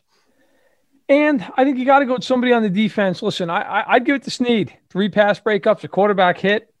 And 1.09 1.45
I 1.55 1.63
think 1.63 1.77
you 1.77 1.85
got 1.85 1.99
to 1.99 2.05
go 2.05 2.15
with 2.15 2.23
somebody 2.23 2.51
on 2.51 2.63
the 2.63 2.69
defense. 2.69 3.21
Listen, 3.21 3.49
I, 3.49 3.61
I 3.61 3.93
would 3.95 4.05
give 4.05 4.15
it 4.15 4.23
to 4.23 4.31
Sneed. 4.31 4.77
Three 4.89 5.09
pass 5.09 5.39
breakups, 5.39 5.83
a 5.83 5.87
quarterback 5.87 6.37
hit, 6.37 6.73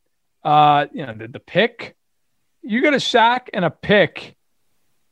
uh, 0.43 0.87
you 0.91 1.05
know, 1.05 1.13
the, 1.13 1.27
the 1.29 1.39
pick. 1.39 1.95
You 2.61 2.81
get 2.81 2.93
a 2.93 2.99
sack 2.99 3.49
and 3.53 3.63
a 3.63 3.69
pick, 3.69 4.35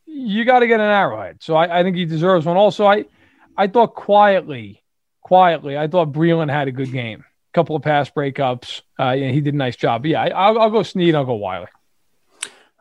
you 0.06 0.44
got 0.46 0.60
to 0.60 0.68
get 0.68 0.80
an 0.80 0.88
arrowhead. 0.88 1.38
So 1.42 1.56
I, 1.56 1.80
I 1.80 1.84
think 1.84 1.96
he 1.96 2.06
deserves 2.06 2.46
one. 2.46 2.58
Also, 2.58 2.86
I 2.86 3.06
I 3.58 3.68
thought 3.68 3.96
quietly, 3.96 4.84
quietly, 5.22 5.78
I 5.78 5.88
thought 5.88 6.12
Breeland 6.12 6.52
had 6.52 6.68
a 6.68 6.72
good 6.72 6.92
game. 6.92 7.24
Couple 7.54 7.78
of 7.78 7.84
pass 7.84 8.10
breakups. 8.10 8.82
Uh, 9.00 9.12
yeah, 9.12 9.32
he 9.32 9.40
did 9.40 9.54
a 9.54 9.58
nice 9.58 9.78
job. 9.78 10.02
But 10.02 10.12
yeah, 10.12 10.24
I, 10.24 10.52
will 10.52 10.62
I'll 10.62 10.70
go 10.70 10.84
Sneed. 10.84 11.16
I'll 11.16 11.24
go 11.24 11.36
Wylie. 11.36 11.68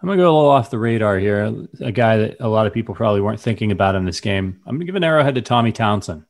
I'm 0.04 0.08
gonna 0.08 0.20
go 0.20 0.34
a 0.34 0.36
little 0.36 0.50
off 0.50 0.68
the 0.68 0.78
radar 0.78 1.18
here. 1.18 1.66
A 1.80 1.90
guy 1.90 2.18
that 2.18 2.36
a 2.38 2.46
lot 2.46 2.66
of 2.66 2.74
people 2.74 2.94
probably 2.94 3.22
weren't 3.22 3.40
thinking 3.40 3.72
about 3.72 3.94
in 3.94 4.04
this 4.04 4.20
game. 4.20 4.60
I'm 4.66 4.74
gonna 4.74 4.84
give 4.84 4.96
an 4.96 5.02
arrowhead 5.02 5.34
to 5.36 5.40
Tommy 5.40 5.72
Townsend. 5.72 6.26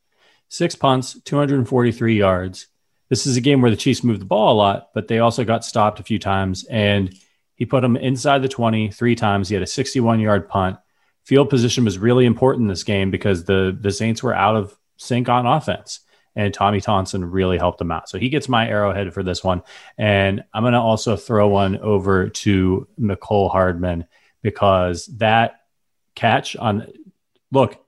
Six 0.49 0.77
punts, 0.77 1.21
243 1.25 2.17
yards. 2.17 2.69
This 3.09 3.27
is 3.27 3.37
a 3.37 3.41
game 3.41 3.61
where 3.61 3.73
the 3.73 3.77
Chiefs 3.77 4.05
moved 4.05 4.21
the 4.21 4.27
ball 4.27 4.53
a 4.53 4.55
lot, 4.55 4.91
but 4.95 5.09
they 5.09 5.19
also 5.19 5.43
got 5.43 5.65
stopped 5.65 5.99
a 5.99 6.05
few 6.05 6.21
times. 6.21 6.63
And 6.71 7.19
he 7.57 7.67
put 7.67 7.81
them 7.81 7.97
inside 7.97 8.43
the 8.43 8.49
20 8.49 8.93
three 8.93 9.17
times. 9.17 9.49
He 9.49 9.57
had 9.57 9.63
a 9.65 9.67
61 9.67 10.21
yard 10.21 10.49
punt. 10.49 10.79
Field 11.25 11.51
position 11.51 11.85
was 11.85 11.99
really 11.99 12.27
important 12.27 12.63
in 12.63 12.69
this 12.69 12.85
game 12.85 13.11
because 13.11 13.47
the 13.47 13.77
the 13.77 13.91
Saints 13.91 14.23
were 14.23 14.37
out 14.37 14.55
of 14.55 14.79
sync 14.99 15.29
on 15.29 15.49
offense 15.49 15.99
and 16.37 16.53
Tommy 16.53 16.81
Thompson 16.81 17.31
really 17.31 17.59
helped 17.59 17.81
him 17.81 17.93
out. 17.93 18.09
So 18.09 18.19
he 18.19 18.29
gets 18.29 18.49
my 18.49 18.69
arrowhead 18.69 19.13
for 19.15 19.23
this 19.23 19.45
one. 19.45 19.63
And 19.99 20.45
I'm 20.53 20.63
going 20.63 20.73
to 20.73 20.81
also 20.81 21.17
throw 21.17 21.49
one 21.49 21.79
over 21.79 22.29
to 22.29 22.89
Mecole 23.01 23.51
Hardman 23.51 24.07
because 24.43 25.07
that 25.19 25.61
catch 26.15 26.57
on 26.57 26.87
look, 27.51 27.81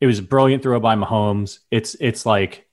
it 0.00 0.06
was 0.06 0.18
a 0.18 0.22
brilliant 0.22 0.62
throw 0.62 0.80
by 0.80 0.96
Mahomes. 0.96 1.58
It's 1.70 1.94
it's 2.00 2.26
like 2.26 2.66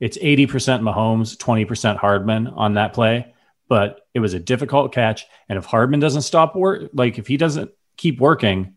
it's 0.00 0.18
80% 0.18 0.48
Mahomes, 0.80 1.36
20% 1.36 1.96
Hardman 1.96 2.48
on 2.48 2.74
that 2.74 2.92
play, 2.92 3.32
but 3.68 4.00
it 4.14 4.20
was 4.20 4.34
a 4.34 4.40
difficult 4.40 4.92
catch. 4.92 5.26
And 5.48 5.56
if 5.56 5.64
Hardman 5.64 6.00
doesn't 6.00 6.22
stop 6.22 6.56
work, 6.56 6.90
like 6.92 7.18
if 7.18 7.28
he 7.28 7.36
doesn't 7.36 7.70
keep 7.96 8.18
working, 8.18 8.74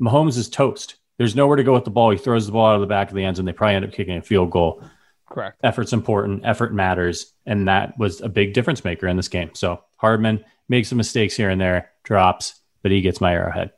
Mahomes 0.00 0.38
is 0.38 0.48
toast. 0.48 0.94
There's 1.18 1.34
nowhere 1.34 1.56
to 1.56 1.64
go 1.64 1.74
with 1.74 1.84
the 1.84 1.90
ball. 1.90 2.10
He 2.10 2.18
throws 2.18 2.46
the 2.46 2.52
ball 2.52 2.68
out 2.68 2.76
of 2.76 2.80
the 2.82 2.86
back 2.86 3.08
of 3.08 3.16
the 3.16 3.24
end 3.24 3.38
and 3.38 3.48
They 3.48 3.52
probably 3.52 3.74
end 3.74 3.84
up 3.84 3.92
kicking 3.92 4.16
a 4.16 4.22
field 4.22 4.50
goal. 4.50 4.82
Correct. 5.30 5.60
Effort's 5.62 5.92
important. 5.92 6.42
Effort 6.44 6.74
matters. 6.74 7.32
And 7.46 7.68
that 7.68 7.96
was 7.98 8.20
a 8.20 8.28
big 8.28 8.52
difference 8.52 8.84
maker 8.84 9.06
in 9.06 9.16
this 9.16 9.28
game. 9.28 9.50
So 9.54 9.82
Hardman 9.96 10.44
makes 10.68 10.88
some 10.88 10.98
mistakes 10.98 11.36
here 11.36 11.48
and 11.48 11.60
there, 11.60 11.90
drops, 12.02 12.60
but 12.82 12.90
he 12.90 13.00
gets 13.00 13.20
my 13.20 13.32
arrowhead. 13.32 13.72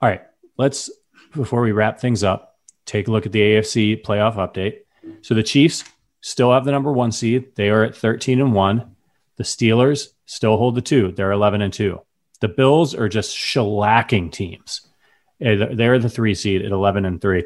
All 0.00 0.08
right. 0.08 0.22
Let's, 0.56 0.90
before 1.34 1.60
we 1.60 1.72
wrap 1.72 2.00
things 2.00 2.24
up, 2.24 2.58
take 2.86 3.08
a 3.08 3.10
look 3.10 3.26
at 3.26 3.32
the 3.32 3.40
AFC 3.40 4.02
playoff 4.02 4.36
update. 4.36 4.80
So 5.22 5.34
the 5.34 5.42
Chiefs 5.42 5.84
still 6.20 6.52
have 6.52 6.64
the 6.64 6.72
number 6.72 6.92
one 6.92 7.12
seed. 7.12 7.54
They 7.56 7.68
are 7.68 7.84
at 7.84 7.96
13 7.96 8.40
and 8.40 8.54
one. 8.54 8.96
The 9.36 9.44
Steelers 9.44 10.08
still 10.26 10.56
hold 10.56 10.74
the 10.74 10.80
two. 10.80 11.12
They're 11.12 11.32
11 11.32 11.60
and 11.60 11.72
two. 11.72 12.00
The 12.40 12.48
Bills 12.48 12.94
are 12.94 13.08
just 13.08 13.36
shellacking 13.36 14.32
teams. 14.32 14.82
Eh, 15.40 15.74
they're 15.74 15.98
the 15.98 16.08
three 16.08 16.34
seed 16.34 16.62
at 16.62 16.72
11 16.72 17.04
and 17.04 17.20
three. 17.20 17.44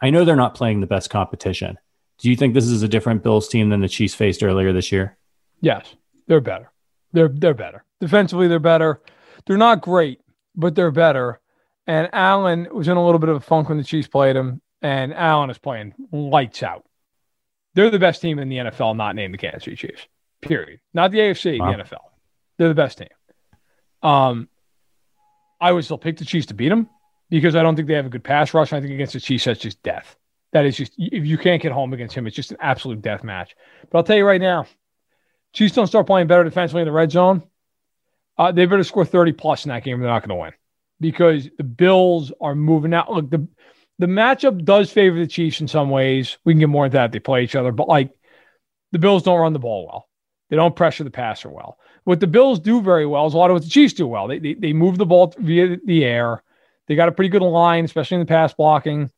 I 0.00 0.10
know 0.10 0.24
they're 0.24 0.36
not 0.36 0.54
playing 0.54 0.80
the 0.80 0.86
best 0.86 1.08
competition, 1.08 1.78
do 2.18 2.30
you 2.30 2.36
think 2.36 2.54
this 2.54 2.66
is 2.66 2.82
a 2.82 2.88
different 2.88 3.22
Bills 3.22 3.48
team 3.48 3.70
than 3.70 3.80
the 3.80 3.88
Chiefs 3.88 4.14
faced 4.14 4.42
earlier 4.42 4.72
this 4.72 4.92
year? 4.92 5.16
Yes, 5.60 5.94
they're 6.26 6.40
better. 6.40 6.70
They're 7.12 7.28
they're 7.28 7.54
better. 7.54 7.84
Defensively, 8.00 8.48
they're 8.48 8.58
better. 8.58 9.00
They're 9.46 9.56
not 9.56 9.80
great, 9.80 10.20
but 10.54 10.74
they're 10.74 10.90
better. 10.90 11.40
And 11.86 12.08
Allen 12.12 12.68
was 12.72 12.88
in 12.88 12.96
a 12.96 13.04
little 13.04 13.18
bit 13.18 13.28
of 13.28 13.36
a 13.36 13.40
funk 13.40 13.68
when 13.68 13.78
the 13.78 13.84
Chiefs 13.84 14.08
played 14.08 14.36
him, 14.36 14.62
and 14.80 15.12
Allen 15.12 15.50
is 15.50 15.58
playing 15.58 15.94
lights 16.12 16.62
out. 16.62 16.84
They're 17.74 17.90
the 17.90 17.98
best 17.98 18.22
team 18.22 18.38
in 18.38 18.48
the 18.48 18.56
NFL, 18.56 18.96
not 18.96 19.16
named 19.16 19.34
the 19.34 19.38
Kansas 19.38 19.64
City 19.64 19.76
Chiefs. 19.76 20.06
Period. 20.40 20.80
Not 20.94 21.10
the 21.10 21.18
AFC, 21.18 21.58
wow. 21.58 21.72
the 21.72 21.82
NFL. 21.82 22.00
They're 22.56 22.68
the 22.68 22.74
best 22.74 22.98
team. 22.98 23.08
Um, 24.02 24.48
I 25.60 25.72
would 25.72 25.84
still 25.84 25.98
pick 25.98 26.18
the 26.18 26.24
Chiefs 26.24 26.46
to 26.46 26.54
beat 26.54 26.68
them 26.68 26.88
because 27.30 27.56
I 27.56 27.62
don't 27.62 27.74
think 27.74 27.88
they 27.88 27.94
have 27.94 28.06
a 28.06 28.10
good 28.10 28.24
pass 28.24 28.54
rush. 28.54 28.72
I 28.72 28.80
think 28.80 28.92
against 28.92 29.14
the 29.14 29.20
Chiefs, 29.20 29.44
that's 29.44 29.60
just 29.60 29.82
death 29.82 30.16
that 30.54 30.64
is 30.64 30.76
just 30.76 30.92
if 30.96 31.26
you 31.26 31.36
can't 31.36 31.60
get 31.60 31.72
home 31.72 31.92
against 31.92 32.14
him, 32.14 32.26
it's 32.26 32.36
just 32.36 32.52
an 32.52 32.58
absolute 32.60 33.02
death 33.02 33.24
match. 33.24 33.56
But 33.90 33.98
I'll 33.98 34.04
tell 34.04 34.16
you 34.16 34.24
right 34.24 34.40
now, 34.40 34.66
Chiefs 35.52 35.74
don't 35.74 35.88
start 35.88 36.06
playing 36.06 36.28
better 36.28 36.44
defensively 36.44 36.82
in 36.82 36.86
the 36.86 36.92
red 36.92 37.10
zone. 37.10 37.42
Uh, 38.38 38.52
they 38.52 38.64
better 38.64 38.84
score 38.84 39.04
30 39.04 39.32
plus 39.32 39.64
in 39.64 39.70
that 39.70 39.82
game. 39.84 39.98
They're 40.00 40.08
not 40.08 40.26
going 40.26 40.36
to 40.36 40.42
win 40.42 40.52
because 41.00 41.48
the 41.58 41.64
Bills 41.64 42.32
are 42.40 42.54
moving 42.54 42.94
out. 42.94 43.10
Look, 43.12 43.30
the 43.30 43.46
the 43.98 44.06
matchup 44.06 44.64
does 44.64 44.92
favor 44.92 45.18
the 45.18 45.26
Chiefs 45.26 45.60
in 45.60 45.68
some 45.68 45.90
ways. 45.90 46.38
We 46.44 46.52
can 46.52 46.60
get 46.60 46.68
more 46.68 46.86
into 46.86 46.98
that. 46.98 47.10
They 47.10 47.18
play 47.18 47.42
each 47.42 47.56
other, 47.56 47.72
but 47.72 47.88
like 47.88 48.12
the 48.92 49.00
Bills 49.00 49.24
don't 49.24 49.40
run 49.40 49.52
the 49.52 49.58
ball 49.58 49.86
well. 49.86 50.08
They 50.50 50.56
don't 50.56 50.76
pressure 50.76 51.02
the 51.02 51.10
passer 51.10 51.50
well. 51.50 51.78
What 52.04 52.20
the 52.20 52.28
Bills 52.28 52.60
do 52.60 52.80
very 52.80 53.06
well 53.06 53.26
is 53.26 53.34
a 53.34 53.38
lot 53.38 53.50
of 53.50 53.54
what 53.54 53.64
the 53.64 53.68
Chiefs 53.68 53.94
do 53.94 54.06
well. 54.06 54.28
They, 54.28 54.38
they, 54.38 54.54
they 54.54 54.72
move 54.72 54.98
the 54.98 55.06
ball 55.06 55.34
via 55.36 55.78
the 55.84 56.04
air. 56.04 56.44
They 56.86 56.94
got 56.94 57.08
a 57.08 57.12
pretty 57.12 57.30
good 57.30 57.42
line, 57.42 57.84
especially 57.84 58.16
in 58.16 58.20
the 58.20 58.26
pass 58.26 58.54
blocking. 58.54 59.10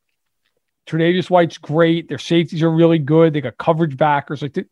Tre'Davious 0.87 1.29
White's 1.29 1.57
great. 1.57 2.07
Their 2.07 2.17
safeties 2.17 2.63
are 2.63 2.71
really 2.71 2.99
good. 2.99 3.33
They 3.33 3.41
got 3.41 3.57
coverage 3.57 3.97
backers. 3.97 4.41
Like 4.41 4.53
the, 4.53 4.65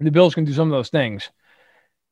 the 0.00 0.10
Bills 0.10 0.34
can 0.34 0.44
do 0.44 0.52
some 0.52 0.68
of 0.68 0.76
those 0.76 0.90
things. 0.90 1.28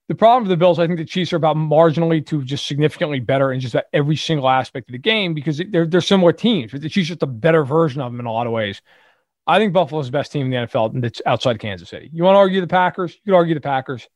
The 0.08 0.14
problem 0.16 0.44
for 0.44 0.48
the 0.48 0.56
Bills, 0.56 0.78
I 0.78 0.87
think 0.87 0.98
the 0.98 1.04
Chiefs 1.04 1.32
are 1.32 1.37
about 1.37 1.56
marginally 1.56 2.26
to 2.26 2.42
just 2.42 2.66
significantly 2.66 3.20
better 3.20 3.52
in 3.52 3.61
just 3.61 3.74
about 3.74 3.85
every 3.92 4.16
single 4.16 4.48
aspect 4.48 4.88
of 4.88 4.92
the 4.92 4.98
game 4.98 5.32
because 5.32 5.62
they're 5.70 5.87
they're 5.87 6.00
similar 6.00 6.32
teams. 6.32 6.72
But 6.72 6.80
the 6.80 6.88
Chiefs 6.88 7.08
are 7.08 7.14
just 7.14 7.22
a 7.22 7.26
better 7.26 7.64
version 7.64 8.00
of 8.00 8.11
them 8.12 8.20
in 8.20 8.26
a 8.26 8.32
lot 8.32 8.46
of 8.46 8.52
ways. 8.52 8.82
I 9.46 9.58
think 9.58 9.72
Buffalo's 9.72 10.06
the 10.06 10.12
best 10.12 10.32
team 10.32 10.46
in 10.46 10.50
the 10.50 10.66
NFL 10.68 11.00
that's 11.00 11.22
outside 11.24 11.58
Kansas 11.61 11.88
City. 11.88 12.11
You 12.12 12.24
want 12.24 12.35
to 12.35 12.40
argue 12.40 12.61
the 12.61 12.66
Packers? 12.66 13.14
You 13.14 13.32
could 13.32 13.37
argue 13.37 13.54
the 13.54 13.61
Packers. 13.61 14.08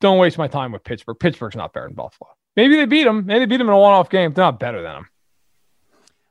Don't 0.00 0.18
waste 0.18 0.38
my 0.38 0.48
time 0.48 0.72
with 0.72 0.84
Pittsburgh. 0.84 1.18
Pittsburgh's 1.18 1.56
not 1.56 1.72
better 1.72 1.86
than 1.86 1.94
Buffalo. 1.94 2.30
Maybe 2.56 2.76
they 2.76 2.86
beat 2.86 3.04
them. 3.04 3.26
Maybe 3.26 3.40
they 3.40 3.46
beat 3.46 3.58
them 3.58 3.68
in 3.68 3.74
a 3.74 3.78
one-off 3.78 4.10
game. 4.10 4.32
They're 4.32 4.44
not 4.44 4.60
better 4.60 4.82
than 4.82 4.92
them. 4.92 5.08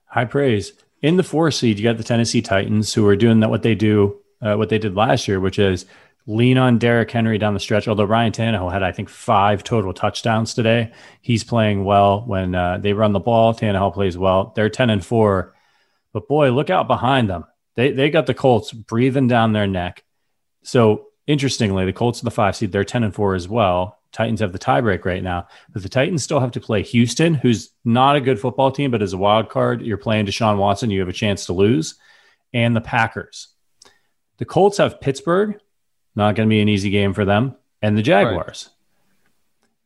High 0.05 0.25
praise 0.25 0.73
in 1.01 1.17
the 1.17 1.23
four 1.23 1.51
seed, 1.51 1.79
you 1.79 1.83
got 1.83 1.97
the 1.97 2.03
Tennessee 2.03 2.41
Titans 2.41 2.93
who 2.93 3.07
are 3.07 3.15
doing 3.15 3.39
that 3.39 3.49
what 3.49 3.63
they 3.63 3.75
do, 3.75 4.19
uh, 4.41 4.55
what 4.55 4.69
they 4.69 4.77
did 4.77 4.95
last 4.95 5.27
year, 5.27 5.39
which 5.39 5.59
is 5.59 5.85
lean 6.27 6.57
on 6.57 6.77
Derrick 6.77 7.09
Henry 7.09 7.37
down 7.37 7.53
the 7.53 7.59
stretch. 7.59 7.87
Although 7.87 8.03
Ryan 8.05 8.31
Tannehill 8.31 8.71
had, 8.71 8.83
I 8.83 8.91
think, 8.91 9.09
five 9.09 9.63
total 9.63 9.93
touchdowns 9.93 10.53
today. 10.53 10.91
He's 11.21 11.43
playing 11.43 11.85
well 11.85 12.21
when 12.25 12.53
uh, 12.53 12.77
they 12.77 12.93
run 12.93 13.13
the 13.13 13.19
ball. 13.19 13.53
Tannehill 13.53 13.93
plays 13.93 14.17
well. 14.17 14.53
They're 14.55 14.69
ten 14.69 14.89
and 14.89 15.05
four, 15.05 15.55
but 16.13 16.27
boy, 16.27 16.51
look 16.51 16.69
out 16.69 16.87
behind 16.87 17.29
them. 17.29 17.45
They 17.75 17.91
they 17.91 18.09
got 18.09 18.25
the 18.25 18.33
Colts 18.33 18.71
breathing 18.71 19.27
down 19.27 19.53
their 19.53 19.67
neck. 19.67 20.03
So 20.63 21.07
interestingly, 21.25 21.85
the 21.85 21.93
Colts 21.93 22.21
are 22.21 22.25
the 22.25 22.31
five 22.31 22.55
seed. 22.55 22.71
They're 22.71 22.83
ten 22.83 23.03
and 23.03 23.15
four 23.15 23.35
as 23.35 23.47
well. 23.47 23.98
Titans 24.11 24.39
have 24.39 24.51
the 24.51 24.59
tiebreak 24.59 25.05
right 25.05 25.23
now, 25.23 25.47
but 25.71 25.83
the 25.83 25.89
Titans 25.89 26.23
still 26.23 26.39
have 26.39 26.51
to 26.51 26.59
play 26.59 26.81
Houston, 26.81 27.33
who's 27.33 27.71
not 27.85 28.15
a 28.15 28.21
good 28.21 28.39
football 28.39 28.71
team, 28.71 28.91
but 28.91 29.01
as 29.01 29.13
a 29.13 29.17
wild 29.17 29.49
card, 29.49 29.81
you're 29.81 29.97
playing 29.97 30.25
Deshaun 30.25 30.57
Watson, 30.57 30.89
you 30.89 30.99
have 30.99 31.09
a 31.09 31.13
chance 31.13 31.45
to 31.45 31.53
lose, 31.53 31.95
and 32.53 32.75
the 32.75 32.81
Packers. 32.81 33.49
The 34.37 34.45
Colts 34.45 34.77
have 34.77 35.01
Pittsburgh, 35.01 35.59
not 36.15 36.35
going 36.35 36.47
to 36.47 36.53
be 36.53 36.61
an 36.61 36.69
easy 36.69 36.89
game 36.89 37.13
for 37.13 37.25
them, 37.25 37.55
and 37.81 37.97
the 37.97 38.01
Jaguars. 38.01 38.69
Right. 38.69 38.75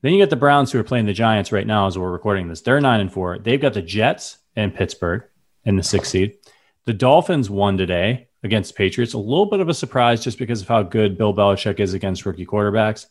Then 0.03 0.13
you 0.13 0.19
get 0.19 0.29
the 0.29 0.35
Browns, 0.35 0.71
who 0.71 0.79
are 0.79 0.83
playing 0.83 1.05
the 1.05 1.13
Giants 1.13 1.51
right 1.51 1.65
now 1.65 1.87
as 1.87 1.97
we're 1.97 2.11
recording 2.11 2.47
this. 2.47 2.61
They're 2.61 2.81
nine 2.81 2.99
and 2.99 3.11
four. 3.11 3.39
They've 3.39 3.61
got 3.61 3.73
the 3.73 3.81
Jets 3.81 4.37
and 4.55 4.75
Pittsburgh 4.75 5.23
in 5.63 5.77
the 5.77 5.83
sixth 5.83 6.11
seed. 6.11 6.37
The 6.85 6.93
Dolphins 6.93 7.49
won 7.49 7.77
today 7.77 8.27
against 8.43 8.75
Patriots. 8.75 9.13
A 9.13 9.17
little 9.17 9.45
bit 9.45 9.61
of 9.61 9.69
a 9.69 9.73
surprise 9.73 10.21
just 10.21 10.37
because 10.37 10.61
of 10.61 10.67
how 10.67 10.83
good 10.83 11.17
Bill 11.17 11.33
Belichick 11.33 11.79
is 11.79 11.93
against 11.93 12.25
rookie 12.25 12.45
quarterbacks. 12.45 13.05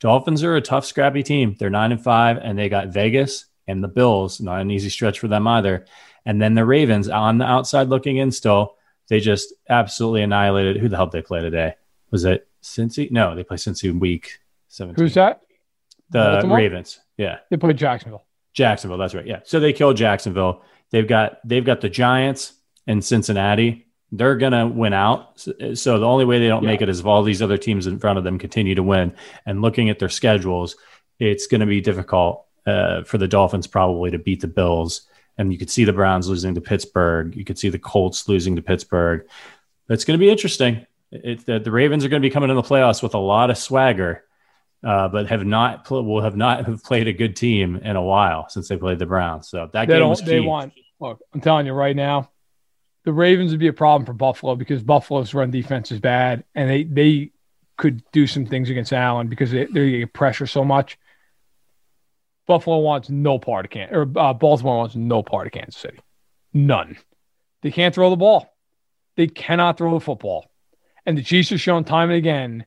Dolphins 0.00 0.44
are 0.44 0.56
a 0.56 0.60
tough, 0.60 0.84
scrappy 0.84 1.22
team. 1.22 1.56
They're 1.58 1.70
nine 1.70 1.92
and 1.92 2.02
five, 2.02 2.38
and 2.38 2.58
they 2.58 2.68
got 2.68 2.88
Vegas 2.88 3.46
and 3.66 3.82
the 3.82 3.88
Bills. 3.88 4.40
Not 4.40 4.60
an 4.60 4.70
easy 4.70 4.90
stretch 4.90 5.18
for 5.18 5.28
them 5.28 5.46
either. 5.46 5.86
And 6.24 6.40
then 6.40 6.54
the 6.54 6.64
Ravens 6.64 7.08
on 7.08 7.38
the 7.38 7.44
outside 7.44 7.88
looking 7.88 8.16
in 8.18 8.30
still. 8.30 8.76
They 9.08 9.20
just 9.20 9.54
absolutely 9.68 10.22
annihilated. 10.22 10.76
Who 10.76 10.88
the 10.88 10.96
hell 10.96 11.06
did 11.06 11.22
they 11.22 11.26
play 11.26 11.40
today? 11.40 11.74
Was 12.10 12.24
it 12.24 12.46
Cincy? 12.62 13.10
No, 13.10 13.34
they 13.34 13.42
play 13.42 13.56
Cincy 13.56 13.98
week 13.98 14.40
17. 14.68 15.02
Who's 15.02 15.14
that? 15.14 15.42
The 16.10 16.18
Baltimore? 16.18 16.58
Ravens. 16.58 17.00
Yeah. 17.16 17.38
They 17.50 17.56
played 17.56 17.78
Jacksonville. 17.78 18.24
Jacksonville, 18.52 18.98
that's 18.98 19.14
right. 19.14 19.26
Yeah. 19.26 19.40
So 19.44 19.60
they 19.60 19.72
killed 19.72 19.96
Jacksonville. 19.96 20.62
They've 20.90 21.06
got 21.06 21.38
they've 21.46 21.64
got 21.64 21.80
the 21.80 21.88
Giants 21.88 22.54
and 22.86 23.04
Cincinnati. 23.04 23.86
They're 24.10 24.36
gonna 24.36 24.66
win 24.66 24.92
out. 24.92 25.38
So, 25.74 25.98
the 25.98 26.06
only 26.06 26.24
way 26.24 26.38
they 26.38 26.48
don't 26.48 26.64
make 26.64 26.80
it 26.80 26.88
is 26.88 27.00
if 27.00 27.06
all 27.06 27.22
these 27.22 27.42
other 27.42 27.58
teams 27.58 27.86
in 27.86 27.98
front 27.98 28.18
of 28.18 28.24
them 28.24 28.38
continue 28.38 28.74
to 28.74 28.82
win. 28.82 29.14
And 29.44 29.60
looking 29.60 29.90
at 29.90 29.98
their 29.98 30.08
schedules, 30.08 30.76
it's 31.18 31.46
going 31.46 31.60
to 31.60 31.66
be 31.66 31.80
difficult 31.80 32.46
uh, 32.66 33.02
for 33.02 33.18
the 33.18 33.28
Dolphins 33.28 33.66
probably 33.66 34.10
to 34.10 34.18
beat 34.18 34.40
the 34.40 34.48
Bills. 34.48 35.02
And 35.36 35.52
you 35.52 35.58
could 35.58 35.70
see 35.70 35.84
the 35.84 35.92
Browns 35.92 36.28
losing 36.28 36.54
to 36.54 36.60
Pittsburgh. 36.60 37.34
You 37.36 37.44
could 37.44 37.58
see 37.58 37.68
the 37.68 37.78
Colts 37.78 38.28
losing 38.28 38.56
to 38.56 38.62
Pittsburgh. 38.62 39.26
It's 39.88 40.04
going 40.04 40.18
to 40.18 40.24
be 40.24 40.30
interesting. 40.30 40.86
It, 41.10 41.46
the, 41.46 41.58
the 41.58 41.70
Ravens 41.70 42.04
are 42.04 42.08
going 42.08 42.20
to 42.20 42.26
be 42.26 42.32
coming 42.32 42.50
in 42.50 42.56
the 42.56 42.62
playoffs 42.62 43.02
with 43.02 43.14
a 43.14 43.18
lot 43.18 43.50
of 43.50 43.56
swagger, 43.56 44.24
uh, 44.84 45.08
but 45.08 45.28
have 45.28 45.44
not 45.46 45.84
pl- 45.84 46.04
will 46.04 46.22
have 46.22 46.36
not 46.36 46.66
have 46.66 46.82
played 46.82 47.08
a 47.08 47.12
good 47.12 47.36
team 47.36 47.76
in 47.76 47.96
a 47.96 48.02
while 48.02 48.48
since 48.48 48.68
they 48.68 48.76
played 48.76 48.98
the 48.98 49.06
Browns. 49.06 49.48
So 49.48 49.70
that 49.72 49.88
They 49.88 49.98
game 49.98 50.08
was 50.08 50.20
key. 50.20 50.26
They 50.26 50.40
want. 50.40 50.72
Look, 51.00 51.20
I'm 51.32 51.40
telling 51.40 51.64
you 51.64 51.72
right 51.72 51.94
now, 51.94 52.30
the 53.08 53.12
Ravens 53.14 53.52
would 53.52 53.58
be 53.58 53.68
a 53.68 53.72
problem 53.72 54.04
for 54.04 54.12
Buffalo 54.12 54.54
because 54.54 54.82
Buffalo's 54.82 55.32
run 55.32 55.50
defense 55.50 55.90
is 55.90 55.98
bad, 55.98 56.44
and 56.54 56.68
they 56.68 56.82
they 56.82 57.30
could 57.78 58.02
do 58.12 58.26
some 58.26 58.44
things 58.44 58.68
against 58.68 58.92
Allen 58.92 59.28
because 59.28 59.50
they, 59.50 59.64
they 59.64 60.04
pressure 60.04 60.46
so 60.46 60.62
much. 60.62 60.98
Buffalo 62.46 62.80
wants 62.80 63.08
no 63.08 63.38
part 63.38 63.64
of 63.64 63.70
Kansas, 63.70 63.96
or 63.96 64.02
uh, 64.18 64.34
Baltimore 64.34 64.76
wants 64.76 64.94
no 64.94 65.22
part 65.22 65.46
of 65.46 65.54
Kansas 65.54 65.80
City, 65.80 66.00
none. 66.52 66.98
They 67.62 67.70
can't 67.70 67.94
throw 67.94 68.10
the 68.10 68.16
ball. 68.16 68.54
They 69.16 69.26
cannot 69.26 69.78
throw 69.78 69.94
the 69.94 70.04
football, 70.04 70.50
and 71.06 71.16
the 71.16 71.22
Chiefs 71.22 71.48
have 71.48 71.62
shown 71.62 71.84
time 71.84 72.10
and 72.10 72.18
again 72.18 72.66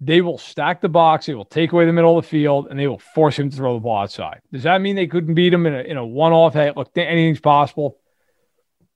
they 0.00 0.22
will 0.22 0.38
stack 0.38 0.80
the 0.80 0.88
box, 0.88 1.26
they 1.26 1.34
will 1.34 1.44
take 1.44 1.72
away 1.72 1.84
the 1.84 1.92
middle 1.92 2.16
of 2.16 2.24
the 2.24 2.28
field, 2.30 2.68
and 2.70 2.80
they 2.80 2.86
will 2.86 2.98
force 2.98 3.38
him 3.38 3.50
to 3.50 3.56
throw 3.56 3.74
the 3.74 3.80
ball 3.80 4.02
outside. 4.02 4.40
Does 4.50 4.62
that 4.62 4.80
mean 4.80 4.96
they 4.96 5.06
couldn't 5.06 5.34
beat 5.34 5.52
him 5.52 5.66
in 5.66 5.74
a, 5.74 5.80
in 5.80 5.98
a 5.98 6.06
one 6.06 6.32
off? 6.32 6.54
Hey, 6.54 6.72
look, 6.74 6.90
anything's 6.96 7.40
possible. 7.40 7.98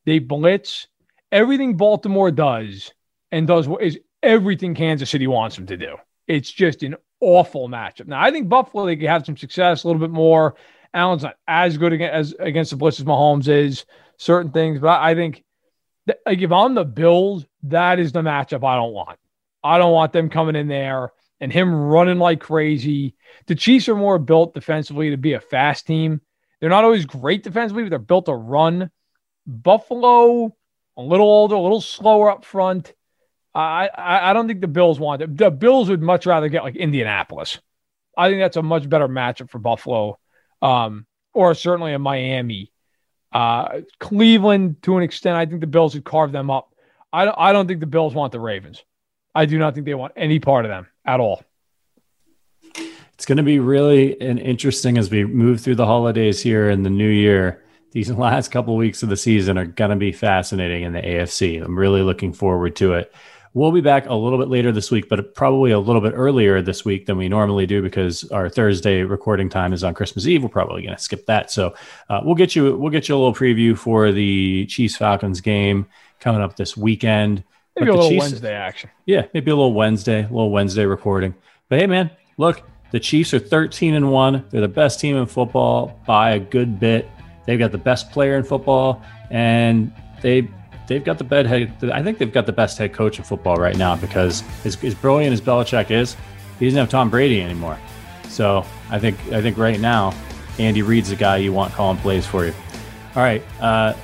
They 0.08 0.20
blitz. 0.20 0.86
Everything 1.30 1.76
Baltimore 1.76 2.30
does 2.30 2.94
and 3.30 3.46
does 3.46 3.68
what 3.68 3.82
is 3.82 3.98
everything 4.22 4.74
Kansas 4.74 5.10
City 5.10 5.26
wants 5.26 5.54
them 5.54 5.66
to 5.66 5.76
do. 5.76 5.96
It's 6.26 6.50
just 6.50 6.82
an 6.82 6.96
awful 7.20 7.68
matchup. 7.68 8.06
Now, 8.06 8.22
I 8.22 8.30
think 8.30 8.48
Buffalo, 8.48 8.86
they 8.86 8.96
could 8.96 9.10
have 9.10 9.26
some 9.26 9.36
success 9.36 9.84
a 9.84 9.86
little 9.86 10.00
bit 10.00 10.10
more. 10.10 10.54
Allen's 10.94 11.24
not 11.24 11.36
as 11.46 11.76
good 11.76 11.92
against, 11.92 12.14
as 12.14 12.34
against 12.40 12.70
the 12.70 12.78
blitz 12.78 12.98
as 12.98 13.04
Mahomes 13.04 13.48
is, 13.48 13.84
certain 14.16 14.50
things, 14.50 14.80
but 14.80 14.98
I 14.98 15.14
think 15.14 15.44
that, 16.06 16.20
like 16.24 16.40
if 16.40 16.52
I'm 16.52 16.74
the 16.74 16.86
Bills, 16.86 17.44
that 17.64 17.98
is 17.98 18.12
the 18.12 18.22
matchup 18.22 18.66
I 18.66 18.76
don't 18.76 18.94
want. 18.94 19.18
I 19.62 19.76
don't 19.76 19.92
want 19.92 20.14
them 20.14 20.30
coming 20.30 20.56
in 20.56 20.68
there 20.68 21.12
and 21.38 21.52
him 21.52 21.74
running 21.74 22.18
like 22.18 22.40
crazy. 22.40 23.14
The 23.46 23.54
Chiefs 23.54 23.90
are 23.90 23.94
more 23.94 24.18
built 24.18 24.54
defensively 24.54 25.10
to 25.10 25.18
be 25.18 25.34
a 25.34 25.40
fast 25.40 25.86
team. 25.86 26.22
They're 26.60 26.70
not 26.70 26.84
always 26.84 27.04
great 27.04 27.42
defensively, 27.42 27.82
but 27.82 27.90
they're 27.90 27.98
built 27.98 28.24
to 28.24 28.34
run. 28.34 28.90
Buffalo, 29.48 30.54
a 30.96 31.02
little 31.02 31.26
older, 31.26 31.54
a 31.54 31.60
little 31.60 31.80
slower 31.80 32.30
up 32.30 32.44
front. 32.44 32.92
I, 33.54 33.88
I, 33.92 34.30
I 34.30 34.32
don't 34.34 34.46
think 34.46 34.60
the 34.60 34.68
Bills 34.68 35.00
want 35.00 35.22
it. 35.22 35.36
The 35.36 35.50
Bills 35.50 35.88
would 35.88 36.02
much 36.02 36.26
rather 36.26 36.48
get 36.48 36.62
like 36.62 36.76
Indianapolis. 36.76 37.58
I 38.16 38.28
think 38.28 38.40
that's 38.40 38.58
a 38.58 38.62
much 38.62 38.88
better 38.88 39.08
matchup 39.08 39.50
for 39.50 39.58
Buffalo, 39.58 40.18
um, 40.60 41.06
or 41.32 41.54
certainly 41.54 41.94
a 41.94 41.98
Miami. 41.98 42.70
Uh, 43.32 43.80
Cleveland, 44.00 44.82
to 44.82 44.96
an 44.96 45.02
extent, 45.02 45.36
I 45.36 45.46
think 45.46 45.60
the 45.60 45.66
Bills 45.66 45.94
would 45.94 46.04
carve 46.04 46.32
them 46.32 46.50
up. 46.50 46.72
I 47.12 47.24
don't, 47.24 47.36
I 47.38 47.52
don't 47.52 47.66
think 47.66 47.80
the 47.80 47.86
Bills 47.86 48.14
want 48.14 48.32
the 48.32 48.40
Ravens. 48.40 48.84
I 49.34 49.46
do 49.46 49.58
not 49.58 49.74
think 49.74 49.86
they 49.86 49.94
want 49.94 50.12
any 50.16 50.40
part 50.40 50.64
of 50.64 50.70
them 50.70 50.88
at 51.04 51.20
all. 51.20 51.42
It's 53.14 53.26
going 53.26 53.38
to 53.38 53.42
be 53.42 53.58
really 53.58 54.20
an 54.20 54.38
interesting 54.38 54.98
as 54.98 55.10
we 55.10 55.24
move 55.24 55.60
through 55.60 55.76
the 55.76 55.86
holidays 55.86 56.42
here 56.42 56.68
in 56.68 56.82
the 56.82 56.90
new 56.90 57.08
year. 57.08 57.62
These 57.92 58.10
last 58.12 58.50
couple 58.50 58.76
weeks 58.76 59.02
of 59.02 59.08
the 59.08 59.16
season 59.16 59.58
are 59.58 59.66
going 59.66 59.90
to 59.90 59.96
be 59.96 60.12
fascinating 60.12 60.82
in 60.82 60.92
the 60.92 61.00
AFC. 61.02 61.62
I'm 61.64 61.78
really 61.78 62.02
looking 62.02 62.32
forward 62.32 62.76
to 62.76 62.94
it. 62.94 63.12
We'll 63.54 63.72
be 63.72 63.80
back 63.80 64.06
a 64.06 64.14
little 64.14 64.38
bit 64.38 64.48
later 64.48 64.70
this 64.72 64.90
week, 64.90 65.08
but 65.08 65.34
probably 65.34 65.70
a 65.70 65.78
little 65.80 66.02
bit 66.02 66.12
earlier 66.14 66.60
this 66.60 66.84
week 66.84 67.06
than 67.06 67.16
we 67.16 67.28
normally 67.28 67.66
do 67.66 67.82
because 67.82 68.30
our 68.30 68.48
Thursday 68.48 69.02
recording 69.02 69.48
time 69.48 69.72
is 69.72 69.82
on 69.82 69.94
Christmas 69.94 70.26
Eve. 70.26 70.42
We're 70.42 70.50
probably 70.50 70.82
going 70.82 70.94
to 70.94 71.02
skip 71.02 71.24
that, 71.26 71.50
so 71.50 71.74
uh, 72.10 72.20
we'll 72.22 72.34
get 72.34 72.54
you 72.54 72.76
we'll 72.76 72.90
get 72.92 73.08
you 73.08 73.16
a 73.16 73.18
little 73.18 73.34
preview 73.34 73.76
for 73.76 74.12
the 74.12 74.66
Chiefs 74.66 74.96
Falcons 74.96 75.40
game 75.40 75.86
coming 76.20 76.42
up 76.42 76.56
this 76.56 76.76
weekend. 76.76 77.42
Maybe 77.74 77.86
But 77.86 77.88
a 77.88 77.94
little 77.96 78.10
Chiefs- 78.10 78.20
Wednesday 78.20 78.54
action. 78.54 78.90
yeah, 79.06 79.26
maybe 79.32 79.50
a 79.50 79.56
little 79.56 79.72
Wednesday, 79.72 80.20
a 80.20 80.28
little 80.28 80.50
Wednesday 80.50 80.84
recording. 80.84 81.34
But 81.70 81.80
hey, 81.80 81.86
man, 81.86 82.10
look, 82.36 82.62
the 82.92 83.00
Chiefs 83.00 83.32
are 83.34 83.38
13 83.38 83.94
and 83.94 84.12
one. 84.12 84.44
They're 84.50 84.60
the 84.60 84.68
best 84.68 85.00
team 85.00 85.16
in 85.16 85.24
football 85.26 86.00
by 86.06 86.32
a 86.32 86.38
good 86.38 86.78
bit. 86.78 87.08
They've 87.48 87.58
got 87.58 87.72
the 87.72 87.78
best 87.78 88.10
player 88.10 88.36
in 88.36 88.44
football, 88.44 89.02
and 89.30 89.90
they 90.20 90.46
they've 90.86 91.02
got 91.02 91.16
the 91.16 91.24
best 91.24 91.48
head. 91.48 91.72
I 91.90 92.02
think 92.02 92.18
they've 92.18 92.30
got 92.30 92.44
the 92.44 92.52
best 92.52 92.76
head 92.76 92.92
coach 92.92 93.16
in 93.16 93.24
football 93.24 93.56
right 93.56 93.74
now 93.74 93.96
because 93.96 94.42
as, 94.66 94.84
as 94.84 94.94
brilliant 94.94 95.32
as 95.32 95.40
Belichick 95.40 95.90
is, 95.90 96.14
he 96.58 96.66
doesn't 96.66 96.78
have 96.78 96.90
Tom 96.90 97.08
Brady 97.08 97.40
anymore. 97.40 97.78
So 98.28 98.66
I 98.90 98.98
think 98.98 99.16
I 99.32 99.40
think 99.40 99.56
right 99.56 99.80
now, 99.80 100.12
Andy 100.58 100.82
Reid's 100.82 101.08
the 101.08 101.16
guy 101.16 101.38
you 101.38 101.54
want 101.54 101.72
calling 101.72 101.96
plays 101.96 102.26
for 102.26 102.44
you. 102.44 102.52
All 103.16 103.22
right. 103.22 103.42
Uh, 103.62 103.94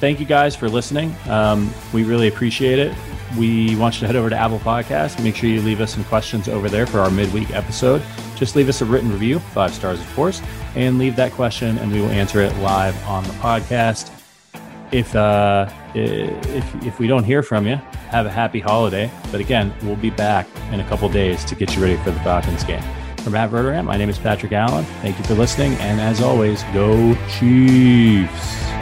thank 0.00 0.18
you 0.18 0.26
guys 0.26 0.56
for 0.56 0.68
listening. 0.68 1.14
Um, 1.28 1.72
we 1.92 2.02
really 2.02 2.26
appreciate 2.26 2.80
it. 2.80 2.92
We 3.38 3.76
want 3.76 3.94
you 3.94 4.00
to 4.00 4.06
head 4.06 4.16
over 4.16 4.28
to 4.28 4.36
Apple 4.36 4.58
Podcasts. 4.58 5.22
Make 5.22 5.36
sure 5.36 5.48
you 5.48 5.62
leave 5.62 5.80
us 5.80 5.92
some 5.94 6.04
questions 6.04 6.48
over 6.48 6.68
there 6.68 6.86
for 6.86 7.00
our 7.00 7.10
midweek 7.10 7.50
episode. 7.50 8.02
Just 8.36 8.56
leave 8.56 8.68
us 8.68 8.80
a 8.82 8.84
written 8.84 9.10
review, 9.10 9.38
five 9.38 9.72
stars, 9.72 10.00
of 10.00 10.14
course, 10.14 10.42
and 10.74 10.98
leave 10.98 11.16
that 11.16 11.32
question, 11.32 11.78
and 11.78 11.90
we 11.90 12.00
will 12.00 12.10
answer 12.10 12.40
it 12.40 12.54
live 12.58 12.96
on 13.06 13.24
the 13.24 13.30
podcast. 13.34 14.10
If 14.90 15.16
uh, 15.16 15.70
if 15.94 16.84
if 16.84 16.98
we 16.98 17.06
don't 17.06 17.24
hear 17.24 17.42
from 17.42 17.66
you, 17.66 17.76
have 18.10 18.26
a 18.26 18.30
happy 18.30 18.60
holiday. 18.60 19.10
But 19.30 19.40
again, 19.40 19.72
we'll 19.82 19.96
be 19.96 20.10
back 20.10 20.46
in 20.70 20.80
a 20.80 20.88
couple 20.88 21.08
days 21.08 21.44
to 21.46 21.54
get 21.54 21.74
you 21.74 21.82
ready 21.82 21.96
for 21.98 22.10
the 22.10 22.20
Falcons 22.20 22.64
game. 22.64 22.82
From 23.18 23.32
Matt 23.32 23.50
Verderame, 23.50 23.84
my 23.84 23.96
name 23.96 24.10
is 24.10 24.18
Patrick 24.18 24.52
Allen. 24.52 24.84
Thank 25.00 25.16
you 25.18 25.24
for 25.24 25.34
listening, 25.34 25.74
and 25.74 26.00
as 26.00 26.20
always, 26.20 26.62
go 26.74 27.14
Chiefs. 27.38 28.81